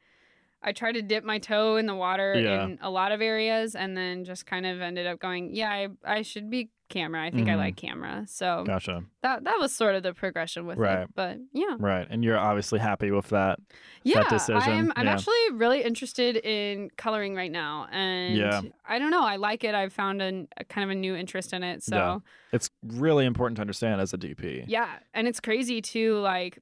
I 0.63 0.71
tried 0.73 0.93
to 0.93 1.01
dip 1.01 1.23
my 1.23 1.39
toe 1.39 1.77
in 1.77 1.85
the 1.87 1.95
water 1.95 2.35
Yeah. 2.39 2.63
in 2.65 2.79
a 2.81 2.89
lot 2.89 3.11
of 3.11 3.21
areas 3.21 3.75
and 3.75 3.97
then 3.97 4.23
just 4.25 4.45
kind 4.45 4.65
of 4.65 4.79
ended 4.81 5.07
up 5.07 5.19
going, 5.19 5.55
yeah, 5.55 5.69
I, 5.71 5.87
I 6.05 6.21
should 6.21 6.49
be 6.49 6.69
camera. 6.87 7.23
I 7.23 7.31
think 7.31 7.47
I 7.47 7.53
Mhm. 7.53 7.57
like 7.57 7.77
camera. 7.77 8.25
So 8.27 8.65
Gotcha. 8.67 9.05
that 9.23 9.45
that 9.45 9.57
was 9.59 9.71
sort 9.73 9.95
of 9.95 10.03
the 10.03 10.13
progression 10.13 10.65
with 10.65 10.77
Right. 10.77 11.03
it. 11.03 11.09
But 11.15 11.37
yeah. 11.53 11.77
Right, 11.79 12.05
and 12.09 12.21
you're 12.21 12.37
obviously 12.37 12.79
happy 12.79 13.11
with 13.11 13.29
that. 13.29 13.59
Yeah, 14.03 14.23
decision, 14.27 14.57
I'm 14.61 14.91
I'm 14.97 15.05
yeah. 15.05 15.13
actually 15.13 15.35
really 15.53 15.83
interested 15.83 16.35
in 16.35 16.89
coloring 16.97 17.33
right 17.33 17.51
now 17.51 17.87
and 17.93 18.35
Yeah. 18.37 18.61
I 18.85 18.99
don't 18.99 19.09
know, 19.11 19.23
I 19.23 19.37
like 19.37 19.63
it. 19.63 19.73
I've 19.73 19.93
found 19.93 20.21
an, 20.21 20.49
a 20.57 20.65
kind 20.65 20.83
of 20.83 20.89
a 20.89 20.95
new 20.95 21.15
interest 21.15 21.53
in 21.53 21.63
it. 21.63 21.81
So 21.81 21.95
Yeah. 21.95 22.19
It's 22.51 22.69
really 22.85 23.25
important 23.25 23.55
to 23.55 23.61
understand 23.61 24.01
as 24.01 24.13
a 24.13 24.17
DP. 24.17 24.65
Yeah, 24.67 24.89
and 25.13 25.25
it's 25.29 25.39
crazy 25.39 25.81
too. 25.81 26.17
Like, 26.19 26.59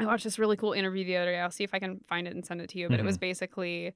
I 0.00 0.06
watched 0.06 0.24
this 0.24 0.38
really 0.38 0.56
cool 0.56 0.72
interview 0.72 1.04
the 1.04 1.16
other 1.18 1.30
day. 1.32 1.38
I'll 1.38 1.50
see 1.50 1.64
if 1.64 1.74
I 1.74 1.78
can 1.78 2.00
find 2.08 2.26
it 2.26 2.34
and 2.34 2.44
send 2.44 2.60
it 2.60 2.70
to 2.70 2.78
you. 2.78 2.88
But 2.88 2.98
it 3.00 3.04
was 3.04 3.18
basically 3.18 3.92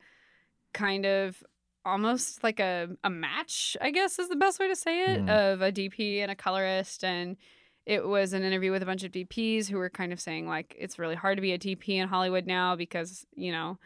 kind 0.72 1.06
of 1.06 1.42
almost 1.84 2.42
like 2.42 2.60
a, 2.60 2.88
a 3.04 3.10
match, 3.10 3.76
I 3.80 3.90
guess 3.90 4.18
is 4.18 4.28
the 4.28 4.36
best 4.36 4.58
way 4.58 4.68
to 4.68 4.76
say 4.76 5.12
it, 5.14 5.20
Mhm. 5.26 5.52
of 5.52 5.62
a 5.62 5.70
DP 5.72 6.20
and 6.20 6.30
a 6.30 6.34
colorist. 6.34 7.04
And 7.04 7.36
it 7.86 8.06
was 8.06 8.32
an 8.32 8.42
interview 8.42 8.70
with 8.72 8.82
a 8.82 8.86
bunch 8.86 9.04
of 9.04 9.12
DPs 9.12 9.68
who 9.68 9.76
were 9.76 9.90
kind 9.90 10.12
of 10.12 10.20
saying, 10.20 10.46
like, 10.46 10.74
it's 10.78 10.98
really 10.98 11.14
hard 11.14 11.36
to 11.36 11.42
be 11.42 11.52
a 11.52 11.58
DP 11.58 11.96
in 11.96 12.08
Hollywood 12.08 12.46
now 12.46 12.74
because, 12.76 13.26
you 13.34 13.52
know, 13.52 13.78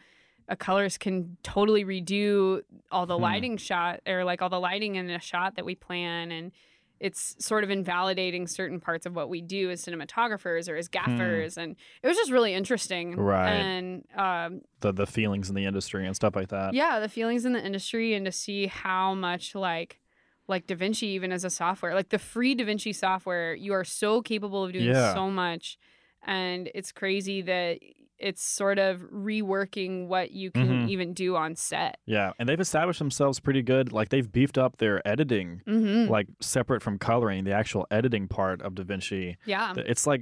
a 0.47 0.55
colorist 0.55 0.99
can 0.99 1.37
totally 1.43 1.83
redo 1.85 2.61
all 2.91 3.05
the 3.05 3.17
Hmm. 3.17 3.23
lighting 3.23 3.57
shot 3.57 3.99
or 4.07 4.23
like 4.23 4.41
all 4.41 4.49
the 4.49 4.59
lighting 4.59 4.95
in 4.95 5.09
a 5.09 5.19
shot 5.19 5.55
that 5.55 5.65
we 5.65 5.75
plan 5.75 6.31
and 6.31 6.51
it's 6.99 7.35
sort 7.39 7.63
of 7.63 7.69
invalidating 7.69 8.45
certain 8.47 8.79
parts 8.79 9.05
of 9.05 9.15
what 9.15 9.29
we 9.29 9.41
do 9.41 9.69
as 9.69 9.85
cinematographers 9.85 10.67
or 10.69 10.75
as 10.75 10.89
gaffers 10.89 11.57
and 11.57 11.75
it 12.03 12.07
was 12.07 12.17
just 12.17 12.31
really 12.31 12.53
interesting 12.53 13.13
Hmm. 13.13 13.19
Right. 13.21 13.49
and 13.53 14.03
um, 14.15 14.61
The 14.81 14.91
the 14.91 15.07
feelings 15.07 15.49
in 15.49 15.55
the 15.55 15.65
industry 15.65 16.05
and 16.05 16.15
stuff 16.15 16.35
like 16.35 16.49
that. 16.49 16.73
yeah 16.73 16.99
the 16.99 17.09
feelings 17.09 17.45
in 17.45 17.53
the 17.53 17.63
industry 17.65 18.13
and 18.13 18.25
to 18.25 18.31
see 18.31 18.67
how 18.67 19.13
much 19.13 19.55
like 19.55 19.99
like 20.47 20.65
DaVinci 20.67 21.03
even 21.03 21.31
as 21.31 21.43
a 21.43 21.49
software 21.49 21.93
like 21.93 22.09
the 22.09 22.19
free 22.19 22.55
DaVinci 22.55 22.95
software 22.95 23.53
you 23.55 23.71
are 23.73 23.83
so 23.85 24.21
capable 24.21 24.63
of 24.65 24.73
doing 24.73 24.85
Yeah. 24.85 25.13
so 25.13 25.29
much 25.29 25.77
and 26.25 26.69
it's 26.75 26.91
crazy 26.91 27.41
that 27.43 27.79
it's 28.19 28.43
sort 28.43 28.77
of 28.79 28.99
reworking 29.11 30.07
what 30.07 30.31
you 30.31 30.51
can 30.51 30.85
Mhm. 30.85 30.89
even 30.89 31.13
do 31.13 31.35
on 31.35 31.55
set 31.55 31.99
Yeah, 32.05 32.31
and 32.37 32.47
they've 32.49 32.59
established 32.59 32.99
themselves 32.99 33.39
pretty 33.39 33.61
good. 33.61 33.91
Like 33.93 34.09
they've 34.09 34.29
beefed 34.31 34.57
up 34.57 34.77
their 34.77 35.05
editing, 35.07 35.61
mm-hmm. 35.67 36.11
like 36.11 36.27
separate 36.41 36.81
from 36.81 36.97
coloring, 36.99 37.43
the 37.45 37.53
actual 37.53 37.87
editing 37.91 38.27
part 38.27 38.61
of 38.61 38.73
DaVinci. 38.75 39.37
yeah 39.45 39.73
It's 39.77 40.05
like 40.05 40.21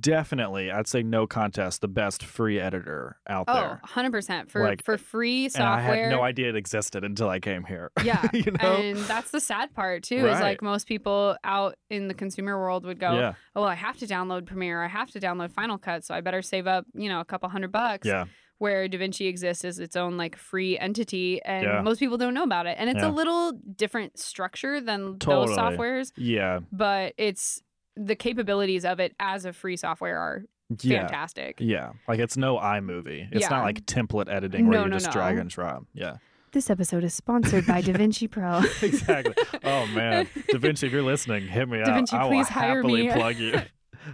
definitely, 0.00 0.70
I'd 0.70 0.86
say 0.86 1.02
no 1.02 1.26
contest, 1.26 1.80
the 1.80 1.88
best 1.88 2.24
free 2.24 2.58
editor 2.60 3.18
out 3.28 3.46
there. 3.46 3.54
oh 3.56 3.60
there. 4.02 4.10
100% 4.10 4.50
for 4.50 4.62
Like, 4.62 4.84
for 4.84 4.98
free 4.98 5.44
And 5.44 5.52
software 5.52 5.76
I 5.76 5.80
had 5.80 6.10
no 6.10 6.22
idea 6.22 6.48
it 6.48 6.56
existed 6.56 7.04
until 7.04 7.28
I 7.28 7.40
came 7.40 7.64
here. 7.64 7.90
Yeah, 8.04 8.28
you 8.32 8.52
know? 8.52 8.76
And 8.76 8.98
that's 8.98 9.30
the 9.32 9.40
sad 9.40 9.74
part 9.74 10.04
too, 10.04 10.26
is 10.26 10.40
like 10.40 10.62
most 10.62 10.86
people 10.86 11.36
out 11.42 11.74
in 11.90 12.06
the 12.08 12.14
consumer 12.14 12.56
world 12.58 12.84
would 12.84 13.00
go, 13.00 13.14
yeah, 13.14 13.34
Oh, 13.56 13.62
well, 13.62 13.70
I 13.70 13.74
have 13.74 13.96
to 13.98 14.06
download 14.06 14.46
Premiere, 14.46 14.84
I 14.84 14.88
have 14.88 15.10
to 15.12 15.18
download 15.20 15.50
Final 15.50 15.76
Cut, 15.78 16.04
so 16.04 16.14
I 16.14 16.20
better 16.20 16.42
save 16.42 16.66
up, 16.66 16.84
you 16.94 17.08
know, 17.08 17.20
a 17.20 17.24
couple 17.24 17.35
hundred 17.42 17.72
bucks. 17.72 18.06
yeah, 18.06 18.24
Where 18.58 18.88
DaVinci 18.88 19.28
exists 19.28 19.64
as 19.64 19.78
its 19.78 19.96
own 19.96 20.16
like 20.16 20.36
free 20.36 20.78
entity 20.78 21.40
and 21.42 21.64
Yeah. 21.64 21.80
most 21.82 21.98
people 21.98 22.16
don't 22.16 22.34
know 22.34 22.42
about 22.44 22.66
it. 22.66 22.76
And 22.78 22.88
it's 22.90 23.00
Yeah. 23.02 23.08
a 23.08 23.12
little 23.12 23.52
different 23.52 24.18
structure 24.18 24.80
than 24.80 25.18
Totally. 25.18 25.48
those 25.48 25.58
softwares, 25.58 26.12
yeah, 26.16 26.60
but 26.72 27.12
it's 27.18 27.62
the 27.96 28.16
capabilities 28.16 28.84
of 28.84 29.00
it 29.00 29.14
as 29.20 29.44
a 29.44 29.52
free 29.52 29.76
software 29.76 30.18
are 30.18 30.42
yeah. 30.82 31.00
fantastic. 31.00 31.56
Yeah, 31.60 31.92
like 32.08 32.18
it's 32.18 32.36
no 32.36 32.56
iMovie. 32.58 33.28
It's 33.32 33.42
Yeah. 33.42 33.48
not 33.50 33.64
like 33.64 33.84
template 33.86 34.28
editing 34.30 34.66
where 34.66 34.78
No, 34.78 34.84
you 34.84 34.90
no, 34.90 34.96
just 34.98 35.12
drag 35.12 35.38
and 35.38 35.48
drop. 35.50 35.84
Yeah, 35.94 36.16
This 36.52 36.70
episode 36.70 37.04
is 37.04 37.12
sponsored 37.14 37.66
by 37.66 37.82
DaVinci 37.82 38.30
Pro. 38.30 38.58
exactly. 38.82 39.34
Oh 39.64 39.86
man, 39.94 40.26
Da 40.48 40.58
Vinci, 40.58 40.86
if 40.86 40.92
you're 40.92 41.02
listening, 41.02 41.46
hit 41.46 41.68
me 41.68 41.78
Da 41.78 41.90
up. 41.90 41.94
Vinci, 41.96 42.16
I 42.16 42.22
will 42.24 42.30
please 42.30 42.48
hire 42.48 42.76
happily 42.76 43.06
me. 43.08 43.12
plug 43.14 43.36
you. 43.36 43.60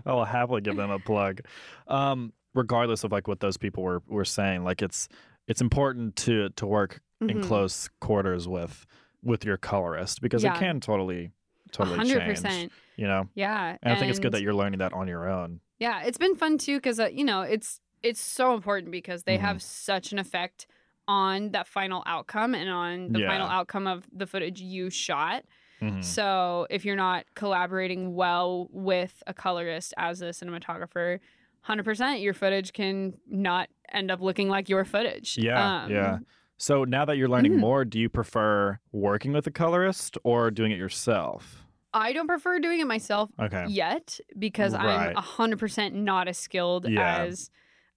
I 0.07 0.13
will 0.13 0.25
happily 0.25 0.61
give 0.63 0.75
them 0.77 0.91
a 0.91 0.99
plug. 0.99 1.43
Um, 1.87 2.33
regardless 2.55 3.05
of 3.05 3.13
like 3.13 3.29
what 3.29 3.41
those 3.41 3.57
people 3.57 3.83
were 3.83 4.03
were 4.09 4.25
saying, 4.25 4.65
like 4.65 4.83
it's 4.83 5.09
it's 5.49 5.61
important 5.61 6.17
to 6.17 6.49
to 6.51 6.67
work 6.67 7.01
in 7.21 7.39
Mhm. 7.39 7.43
close 7.45 7.89
quarters 8.01 8.49
with 8.49 8.87
with 9.23 9.45
your 9.45 9.57
colorist 9.57 10.21
because 10.21 10.43
Yeah. 10.43 10.55
it 10.55 10.59
can 10.59 10.81
totally 10.81 11.31
totally 11.71 11.97
hundred 11.97 12.19
change. 12.19 12.29
percent. 12.43 12.73
You 12.97 13.07
know, 13.07 13.29
Yeah. 13.35 13.77
and 13.83 13.95
I 13.95 13.99
think 13.99 14.11
it's 14.11 14.19
good 14.19 14.33
that 14.33 14.43
you're 14.43 14.55
learning 14.55 14.79
that 14.81 14.93
on 14.93 15.09
your 15.09 15.29
own. 15.29 15.61
Yeah, 15.79 16.03
it's 16.03 16.19
been 16.19 16.37
fun 16.37 16.59
too 16.59 16.77
because 16.77 17.01
uh, 17.01 17.07
you 17.13 17.25
know 17.25 17.43
it's 17.43 17.81
it's 18.03 18.21
so 18.21 18.53
important 18.55 18.91
because 18.91 19.23
they 19.25 19.37
Mhm. 19.39 19.43
have 19.43 19.63
such 19.63 20.13
an 20.13 20.19
effect 20.19 20.67
on 21.09 21.51
that 21.53 21.67
final 21.69 22.03
outcome 22.07 22.55
and 22.55 22.69
on 22.69 23.13
the 23.13 23.21
Yeah. 23.21 23.29
final 23.29 23.47
outcome 23.49 23.87
of 23.87 24.07
the 24.13 24.27
footage 24.27 24.61
you 24.61 24.91
shot. 24.91 25.45
Mhm. 25.81 26.03
So 26.03 26.67
if 26.71 26.85
you're 26.85 26.97
not 26.97 27.27
collaborating 27.35 28.15
well 28.15 28.69
with 28.71 29.23
a 29.27 29.35
colorist 29.35 29.95
as 29.97 30.21
a 30.23 30.27
cinematographer, 30.27 31.19
hundred 31.63 31.85
percent 31.85 32.21
your 32.21 32.35
footage 32.35 32.73
can 32.73 33.15
not 33.29 33.69
end 33.91 34.11
up 34.11 34.21
looking 34.21 34.49
like 34.49 34.69
your 34.69 34.85
footage. 34.85 35.37
Yeah, 35.39 35.85
Um, 35.85 35.91
yeah. 35.91 36.19
So 36.59 36.85
now 36.85 37.05
that 37.07 37.17
you're 37.17 37.29
learning 37.29 37.53
Mhm. 37.53 37.59
more, 37.59 37.85
do 37.85 37.99
you 37.99 38.09
prefer 38.09 38.79
working 38.93 39.33
with 39.33 39.47
a 39.47 39.51
colorist 39.51 40.17
or 40.23 40.51
doing 40.51 40.71
it 40.73 40.79
yourself? 40.79 41.65
I 41.95 42.13
don't 42.13 42.27
prefer 42.29 42.59
doing 42.59 42.81
it 42.81 42.87
myself 42.87 43.31
Okay. 43.41 43.67
yet 43.69 44.19
because 44.39 44.73
Right. 44.75 45.09
I'm 45.09 45.15
hundred 45.17 45.59
percent 45.59 45.95
not 45.95 46.29
as 46.29 46.39
skilled 46.39 46.89
Yeah. 46.89 47.19
as 47.19 47.51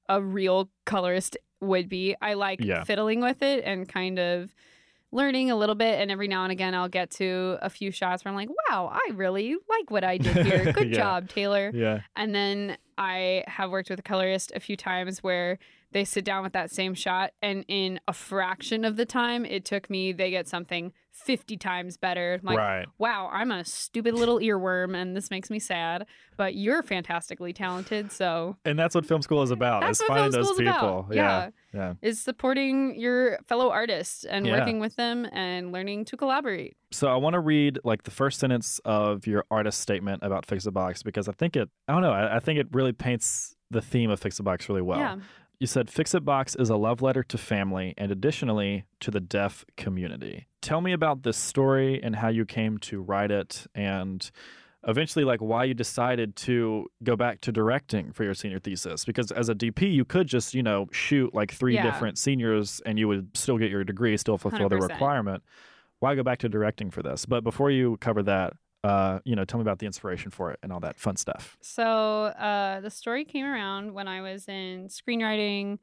a 0.10 0.22
real 0.22 0.70
colorist 0.86 1.38
would 1.62 1.88
be. 1.90 2.16
I 2.22 2.34
like 2.34 2.60
Yeah. 2.62 2.84
fiddling 2.84 3.22
with 3.22 3.42
it 3.42 3.64
and 3.64 3.88
kind 3.88 4.20
of 4.20 4.54
learning 5.12 5.50
a 5.50 5.56
little 5.56 5.76
bit 5.76 6.00
and 6.02 6.12
every 6.12 6.28
now 6.28 6.44
and 6.44 6.52
again 6.52 6.76
I'll 6.76 6.90
get 6.90 7.10
to 7.12 7.58
a 7.62 7.70
few 7.70 7.90
shots 7.92 8.26
where 8.26 8.30
I'm 8.32 8.36
like, 8.36 8.50
"Wow, 8.70 8.90
I 8.92 9.12
really 9.14 9.56
like 9.70 9.90
what 9.90 10.04
I 10.04 10.18
did 10.18 10.46
here. 10.46 10.74
Good 10.74 10.90
Yeah. 10.90 10.98
job, 10.98 11.30
Taylor." 11.30 11.72
Yeah. 11.74 12.02
And 12.18 12.36
then 12.36 12.78
I 12.98 13.44
have 13.48 13.72
worked 13.72 13.90
with 13.90 14.00
a 14.00 14.04
colorist 14.04 14.52
a 14.56 14.60
few 14.60 14.78
times 14.78 15.24
where 15.24 15.60
they 15.96 16.04
sit 16.04 16.26
down 16.26 16.44
with 16.44 16.52
that 16.52 16.70
same 16.70 16.94
shot 16.94 17.32
and 17.42 17.64
in 17.70 18.02
a 18.06 18.12
fraction 18.12 18.84
of 18.84 18.98
the 18.98 19.06
time 19.06 19.46
it 19.46 19.64
took 19.64 19.90
me 19.90 20.12
they 20.12 20.30
get 20.30 20.46
something 20.46 20.92
50 21.14 21.56
times 21.56 21.96
better. 21.96 22.34
I'm 22.42 22.46
like, 22.46 22.58
right. 22.58 22.86
wow, 22.98 23.30
I'm 23.32 23.50
a 23.50 23.64
stupid 23.64 24.14
little 24.16 24.40
earworm 24.40 24.94
and 24.94 25.16
this 25.16 25.32
makes 25.32 25.50
me 25.50 25.58
sad, 25.60 26.06
but 26.36 26.54
you're 26.56 26.84
fantastically 26.84 27.54
talented, 27.54 28.12
so 28.12 28.58
And 28.66 28.78
that's 28.78 28.94
what 28.94 29.06
film 29.06 29.22
school 29.22 29.42
is 29.42 29.52
about. 29.52 29.84
That's 29.84 30.02
is 30.02 30.06
finding 30.06 30.32
those 30.34 30.52
people. 30.52 30.68
about. 31.10 31.14
Yeah. 31.14 31.50
Yeah. 31.74 31.94
is 32.02 32.22
supporting 32.22 33.00
your 33.00 33.40
fellow 33.46 33.70
artists 33.70 34.26
and 34.26 34.46
Yeah. 34.46 34.60
working 34.60 34.82
with 34.82 34.98
them 34.98 35.26
and 35.32 35.72
learning 35.72 36.04
to 36.06 36.18
collaborate. 36.18 36.76
So 36.92 37.08
I 37.08 37.16
want 37.16 37.36
to 37.36 37.40
read 37.40 37.80
like 37.86 38.04
the 38.04 38.12
first 38.12 38.42
sentence 38.42 38.80
of 38.84 39.26
your 39.26 39.46
artist 39.50 39.80
statement 39.80 40.24
about 40.24 40.46
Fix 40.46 40.66
It 40.66 40.72
Box 40.72 41.04
because 41.04 41.30
I 41.30 41.32
think 41.32 41.56
it 41.56 41.70
I 41.88 41.94
don't 41.94 42.02
know, 42.02 42.12
I, 42.12 42.36
I 42.36 42.40
think 42.42 42.60
it 42.60 42.68
really 42.74 42.92
paints 42.92 43.56
the 43.72 43.82
theme 43.82 44.10
of 44.10 44.20
Fix 44.20 44.38
It 44.42 44.44
Box 44.44 44.68
really 44.68 44.82
well. 44.82 45.00
yeah. 45.00 45.16
You 45.60 45.68
said 45.68 45.90
Fix 45.90 46.14
It 46.14 46.26
Box 46.26 46.56
is 46.56 46.70
a 46.70 46.76
love 46.76 47.02
letter 47.02 47.24
to 47.24 47.38
family 47.38 47.94
and 47.98 48.12
additionally 48.12 48.86
to 49.00 49.10
the 49.12 49.20
deaf 49.22 49.66
community. 49.78 50.48
Tell 50.62 50.82
me 50.82 50.92
about 50.92 51.24
this 51.24 51.38
story 51.38 52.02
and 52.04 52.16
how 52.18 52.28
you 52.28 52.46
came 52.46 52.78
to 52.80 53.02
write 53.02 53.32
it 53.32 53.66
and 53.74 54.30
eventually 54.88 55.24
like 55.26 55.40
why 55.42 55.64
you 55.64 55.74
decided 55.74 56.36
to 56.36 56.88
go 57.04 57.16
back 57.16 57.42
to 57.42 57.52
directing 57.52 58.12
for 58.12 58.24
your 58.24 58.34
senior 58.36 58.60
thesis 58.60 59.04
because 59.06 59.32
as 59.32 59.50
a 59.50 59.56
DP 59.56 59.92
you 59.92 60.06
could 60.06 60.28
just, 60.28 60.54
you 60.54 60.62
know, 60.62 60.88
shoot 60.92 61.34
like 61.34 61.52
three 61.52 61.74
Yeah. 61.76 61.84
different 61.84 62.18
seniors 62.18 62.82
and 62.86 63.00
you 63.00 63.08
would 63.08 63.36
still 63.36 63.58
get 63.58 63.72
your 63.72 63.84
degree, 63.84 64.16
still 64.18 64.38
fulfill 64.38 64.70
the 64.70 64.76
100%. 64.76 64.90
requirement. 64.90 65.44
Why 66.00 66.14
go 66.16 66.24
back 66.24 66.40
to 66.40 66.50
directing 66.50 66.92
for 66.92 67.02
this? 67.02 67.26
But 67.26 67.44
before 67.44 67.72
you 67.72 67.98
cover 68.02 68.22
that, 68.24 68.54
uh, 68.86 69.20
you 69.26 69.36
know, 69.36 69.44
tell 69.46 69.58
me 69.58 69.62
about 69.64 69.80
the 69.80 69.86
inspiration 69.86 70.30
for 70.32 70.52
it 70.52 70.60
and 70.64 70.72
all 70.72 70.80
that 70.82 71.00
fun 71.00 71.16
stuff. 71.16 71.58
So 71.62 71.84
uh, 71.84 72.82
the 72.82 72.90
story 72.90 73.26
came 73.26 73.46
around 73.46 73.94
when 73.94 74.08
I 74.08 74.22
was 74.22 74.48
in 74.48 74.88
screenwriting 74.90 75.80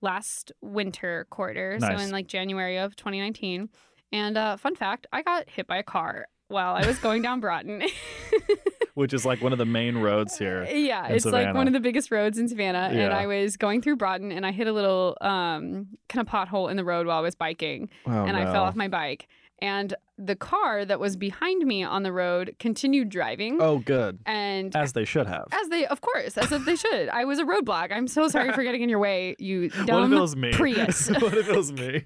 last 0.00 0.52
winter 0.62 1.26
quarter, 1.30 1.78
Nice. 1.80 1.98
so 1.98 2.04
in 2.04 2.10
like 2.10 2.26
January 2.26 2.78
of 2.78 2.96
2019. 2.96 3.68
And 4.12 4.36
uh, 4.38 4.56
fun 4.56 4.74
fact, 4.76 5.06
I 5.12 5.22
got 5.22 5.48
hit 5.48 5.66
by 5.66 5.76
a 5.78 5.82
car 5.82 6.26
while 6.48 6.74
I 6.74 6.86
was 6.86 6.98
going 7.06 7.22
down 7.22 7.40
Broughton. 7.40 7.82
Which 8.94 9.14
is 9.14 9.24
like 9.24 9.40
one 9.40 9.52
of 9.52 9.58
the 9.58 9.64
main 9.66 9.98
roads 9.98 10.36
here. 10.36 10.64
yeah, 10.64 11.06
in 11.08 11.14
it's 11.14 11.24
like 11.24 11.54
one 11.54 11.66
of 11.68 11.72
the 11.72 11.80
biggest 11.80 12.10
roads 12.10 12.38
in 12.38 12.48
Savannah. 12.48 12.90
And 12.92 13.12
I 13.12 13.26
was 13.26 13.56
going 13.56 13.82
through 13.82 13.96
Broughton 13.96 14.32
and 14.32 14.44
I 14.44 14.50
hit 14.52 14.66
a 14.66 14.72
little 14.72 15.16
um, 15.20 15.88
kind 16.08 16.26
of 16.26 16.26
pothole 16.26 16.70
in 16.70 16.76
the 16.76 16.84
road 16.84 17.06
while 17.06 17.18
I 17.18 17.22
was 17.22 17.34
biking 17.36 17.88
Oh, 18.06 18.10
and 18.24 18.36
I 18.36 18.44
fell 18.52 18.64
off 18.64 18.74
my 18.76 18.88
bike. 18.88 19.28
And 19.62 19.94
the 20.16 20.36
car 20.36 20.84
that 20.84 20.98
was 21.00 21.16
behind 21.16 21.64
me 21.66 21.82
on 21.82 22.02
the 22.02 22.12
road 22.12 22.56
continued 22.58 23.08
driving. 23.10 23.58
Oh, 23.60 23.78
good. 23.78 24.18
And 24.26 24.74
As 24.74 24.92
they 24.94 25.04
should 25.04 25.26
have. 25.26 25.46
as 25.52 25.68
they, 25.68 25.86
of 25.86 26.00
course, 26.00 26.36
as 26.38 26.50
if 26.52 26.64
they 26.64 26.76
should. 26.76 27.08
I 27.10 27.24
was 27.24 27.38
a 27.38 27.44
roadblock. 27.44 27.92
I'm 27.92 28.08
so 28.08 28.28
sorry 28.28 28.52
for 28.52 28.62
getting 28.62 28.82
in 28.82 28.88
your 28.88 28.98
way, 28.98 29.36
you 29.38 29.62
what 29.74 29.78
if 29.80 29.86
dumb 29.86 30.12
it 30.12 30.20
was 30.20 30.36
me? 30.36 30.52
Prius. 30.52 31.08
what 31.20 31.34
if 31.36 31.48
it 31.48 31.56
was 31.56 31.72
me? 31.72 32.04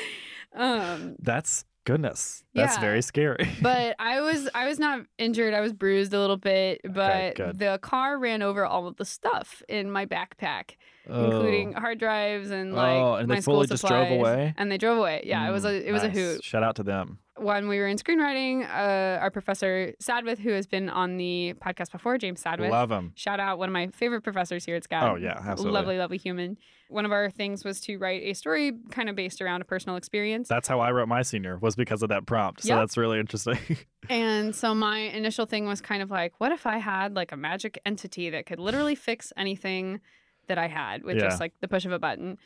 um, 0.54 1.16
That's 1.20 1.64
goodness. 1.84 2.44
That's 2.54 2.74
Yeah. 2.76 2.80
very 2.80 3.02
scary. 3.02 3.48
but 3.62 3.94
I 3.98 4.20
was 4.20 4.48
I 4.54 4.66
was 4.66 4.78
not 4.78 5.00
injured. 5.18 5.54
I 5.54 5.60
was 5.60 5.72
bruised 5.72 6.12
a 6.12 6.18
little 6.20 6.36
bit, 6.36 6.80
but 6.84 7.36
good. 7.36 7.58
the 7.58 7.78
car 7.82 8.18
ran 8.18 8.42
over 8.42 8.64
all 8.66 8.86
of 8.86 8.96
the 8.96 9.04
stuff 9.04 9.62
in 9.68 9.90
my 9.90 10.06
backpack, 10.06 10.76
Oh. 11.08 11.24
including 11.24 11.72
hard 11.72 11.98
drives 11.98 12.50
and 12.50 12.74
like 12.74 12.96
Oh, 12.96 13.14
and 13.14 13.30
they 13.30 13.34
my 13.34 13.40
school 13.40 13.54
fully 13.56 13.66
just 13.68 13.84
drove 13.86 14.08
supplies. 14.08 14.18
away? 14.20 14.54
And 14.58 14.70
they 14.72 14.78
drove 14.78 14.98
away. 14.98 15.22
Yeah, 15.24 15.48
it 15.48 15.52
was 15.52 15.64
Mm, 15.64 15.70
a 15.70 15.88
it 15.88 15.92
was 15.92 16.02
a 16.02 16.10
hoot. 16.10 16.42
Shout 16.44 16.62
out 16.62 16.76
to 16.76 16.82
them. 16.82 17.18
When 17.38 17.68
we 17.68 17.78
were 17.78 17.86
in 17.86 17.98
screenwriting, 17.98 18.64
uh, 18.64 19.18
our 19.20 19.30
professor 19.30 19.92
Sadwith, 20.02 20.38
who 20.38 20.50
has 20.52 20.66
been 20.66 20.88
on 20.88 21.18
the 21.18 21.54
podcast 21.62 21.92
before, 21.92 22.16
James 22.16 22.42
Sadwith, 22.42 22.70
Love 22.70 22.88
them. 22.88 23.12
Shout 23.14 23.40
out 23.40 23.58
one 23.58 23.68
of 23.68 23.74
my 23.74 23.88
favorite 23.88 24.22
professors 24.22 24.64
here 24.64 24.74
at 24.74 24.84
SCAD. 24.88 25.02
Oh, 25.02 25.16
yeah, 25.16 25.34
absolutely. 25.44 25.72
Lovely, 25.78 25.98
lovely 25.98 26.16
human. 26.16 26.56
One 26.88 27.04
of 27.04 27.12
our 27.12 27.28
things 27.30 27.62
was 27.62 27.80
to 27.82 27.98
write 27.98 28.22
a 28.22 28.32
story 28.32 28.72
kind 28.90 29.10
of 29.10 29.16
based 29.16 29.42
around 29.42 29.60
a 29.60 29.66
personal 29.66 29.96
experience. 29.96 30.48
That's 30.48 30.66
how 30.66 30.80
I 30.80 30.92
wrote 30.92 31.08
my 31.08 31.20
senior 31.20 31.58
was 31.58 31.76
because 31.76 32.02
of 32.02 32.08
that 32.08 32.24
prompt. 32.24 32.62
So 32.62 32.68
Yep. 32.70 32.78
that's 32.78 32.96
really 32.96 33.18
interesting. 33.20 33.58
And 34.08 34.54
so 34.54 34.72
my 34.72 34.98
initial 35.00 35.46
thing 35.46 35.66
was 35.66 35.80
kind 35.80 36.00
of 36.00 36.10
like, 36.12 36.32
what 36.38 36.52
if 36.52 36.64
I 36.64 36.78
had 36.78 37.16
like 37.16 37.32
a 37.32 37.36
magic 37.36 37.78
entity 37.84 38.30
that 38.30 38.46
could 38.46 38.60
literally 38.60 38.94
fix 38.94 39.32
anything 39.36 40.00
that 40.48 40.58
I 40.58 40.68
had 40.68 41.02
with 41.04 41.16
Yeah. 41.16 41.28
just 41.28 41.40
like 41.40 41.52
the 41.60 41.68
push 41.68 41.84
of 41.84 41.92
a 41.92 41.98
button? 41.98 42.38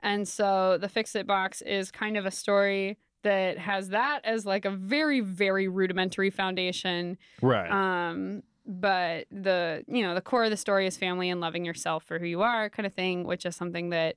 And 0.00 0.28
so 0.28 0.78
the 0.78 0.88
Fix 0.88 1.14
It 1.16 1.26
box 1.26 1.60
is 1.62 1.90
kind 1.90 2.16
of 2.16 2.24
a 2.26 2.30
story 2.30 2.98
that 3.24 3.58
has 3.58 3.88
that 3.88 4.24
as 4.24 4.46
like 4.46 4.64
a 4.64 4.70
very, 4.70 5.20
very 5.20 5.66
rudimentary 5.68 6.30
foundation. 6.30 7.18
right. 7.42 7.70
Um, 7.70 8.42
but 8.64 9.26
the 9.30 9.82
you 9.88 10.02
know 10.02 10.14
the 10.14 10.20
core 10.20 10.44
of 10.44 10.50
the 10.50 10.56
story 10.56 10.86
is 10.86 10.96
family 10.96 11.30
and 11.30 11.40
loving 11.40 11.64
yourself 11.64 12.04
for 12.04 12.18
who 12.18 12.26
you 12.26 12.42
are, 12.42 12.68
kind 12.68 12.86
of 12.86 12.92
thing, 12.94 13.24
which 13.24 13.44
is 13.46 13.56
something 13.56 13.90
that 13.90 14.14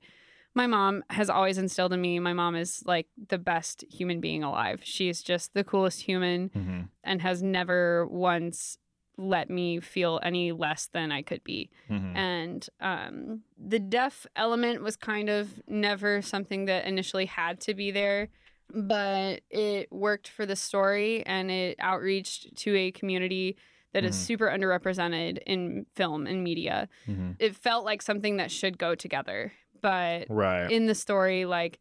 my 0.54 0.66
mom 0.66 1.02
has 1.08 1.30
always 1.30 1.56
instilled 1.56 1.94
in 1.94 2.00
me. 2.02 2.18
My 2.18 2.34
mom 2.34 2.54
is 2.54 2.82
like 2.84 3.06
the 3.28 3.38
best 3.38 3.84
human 3.90 4.20
being 4.20 4.44
alive. 4.44 4.80
She's 4.84 5.22
just 5.22 5.54
the 5.54 5.64
coolest 5.64 6.02
human 6.02 6.50
Mhm, 6.50 6.88
and 7.02 7.22
has 7.22 7.42
never 7.42 8.06
once 8.06 8.76
let 9.22 9.48
me 9.48 9.80
feel 9.80 10.20
any 10.22 10.52
less 10.52 10.88
than 10.92 11.12
I 11.12 11.22
could 11.22 11.42
be. 11.44 11.70
mhm. 11.88 12.16
And 12.16 12.68
um, 12.80 13.42
the 13.56 13.78
deaf 13.78 14.26
element 14.36 14.82
was 14.82 14.96
kind 14.96 15.28
of 15.30 15.62
never 15.66 16.20
something 16.22 16.64
that 16.66 16.84
initially 16.86 17.26
had 17.26 17.60
to 17.62 17.74
be 17.74 17.90
there, 17.90 18.28
but 18.74 19.40
it 19.50 19.90
worked 19.92 20.28
for 20.28 20.44
the 20.46 20.56
story 20.56 21.24
and 21.26 21.50
it 21.50 21.78
outreached 21.80 22.54
to 22.56 22.74
a 22.76 22.90
community 22.90 23.56
that 23.92 24.04
is 24.04 24.16
Mhm. 24.16 24.20
super 24.26 24.46
underrepresented 24.48 25.38
in 25.46 25.86
film 25.94 26.26
and 26.26 26.42
media. 26.42 26.88
Mhm. 27.06 27.36
It 27.38 27.54
felt 27.56 27.84
like 27.84 28.02
something 28.02 28.38
that 28.38 28.50
should 28.50 28.78
go 28.78 28.94
together, 28.94 29.52
but 29.80 30.26
Right. 30.30 30.70
in 30.70 30.86
the 30.86 30.94
story, 30.94 31.44
like 31.44 31.78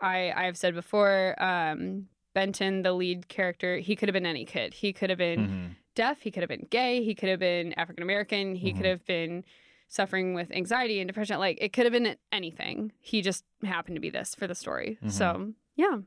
I 0.00 0.32
I 0.34 0.44
have 0.44 0.56
said 0.56 0.74
before, 0.74 1.34
um, 1.42 2.08
Benton, 2.34 2.82
the 2.82 2.92
lead 2.92 3.28
character, 3.28 3.78
he 3.78 3.96
could 3.96 4.08
have 4.08 4.12
been 4.14 4.26
any 4.26 4.44
kid. 4.44 4.72
He 4.74 4.92
could 4.92 5.10
have 5.10 5.18
been 5.18 5.48
Mhm. 5.48 5.76
Deaf. 5.98 6.20
He 6.22 6.30
could 6.30 6.42
have 6.42 6.48
been 6.48 6.66
gay. 6.70 7.02
He 7.02 7.14
could 7.14 7.28
have 7.28 7.40
been 7.40 7.72
African 7.74 8.02
American. 8.02 8.54
He 8.54 8.72
Mhm. 8.72 8.76
could 8.76 8.86
have 8.86 9.04
been 9.04 9.44
suffering 9.88 10.32
with 10.34 10.50
anxiety 10.52 11.00
and 11.00 11.08
depression. 11.08 11.38
Like 11.38 11.58
it 11.60 11.72
could 11.72 11.84
have 11.86 11.92
been 11.92 12.16
anything. 12.30 12.92
He 13.00 13.20
just 13.20 13.44
happened 13.64 13.96
to 13.96 14.00
be 14.00 14.10
this 14.10 14.34
for 14.34 14.46
the 14.46 14.54
story. 14.54 14.98
Mhm. 15.04 15.10
So 15.10 15.52
yeah. 15.76 15.98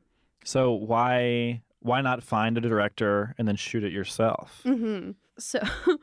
So 0.44 0.72
why 0.72 1.62
why 1.80 2.00
not 2.00 2.22
find 2.22 2.56
a 2.56 2.60
director 2.60 3.34
and 3.38 3.46
then 3.46 3.56
shoot 3.56 3.84
it 3.84 3.92
yourself? 3.92 4.60
hmm 4.64 5.10
So 5.38 5.58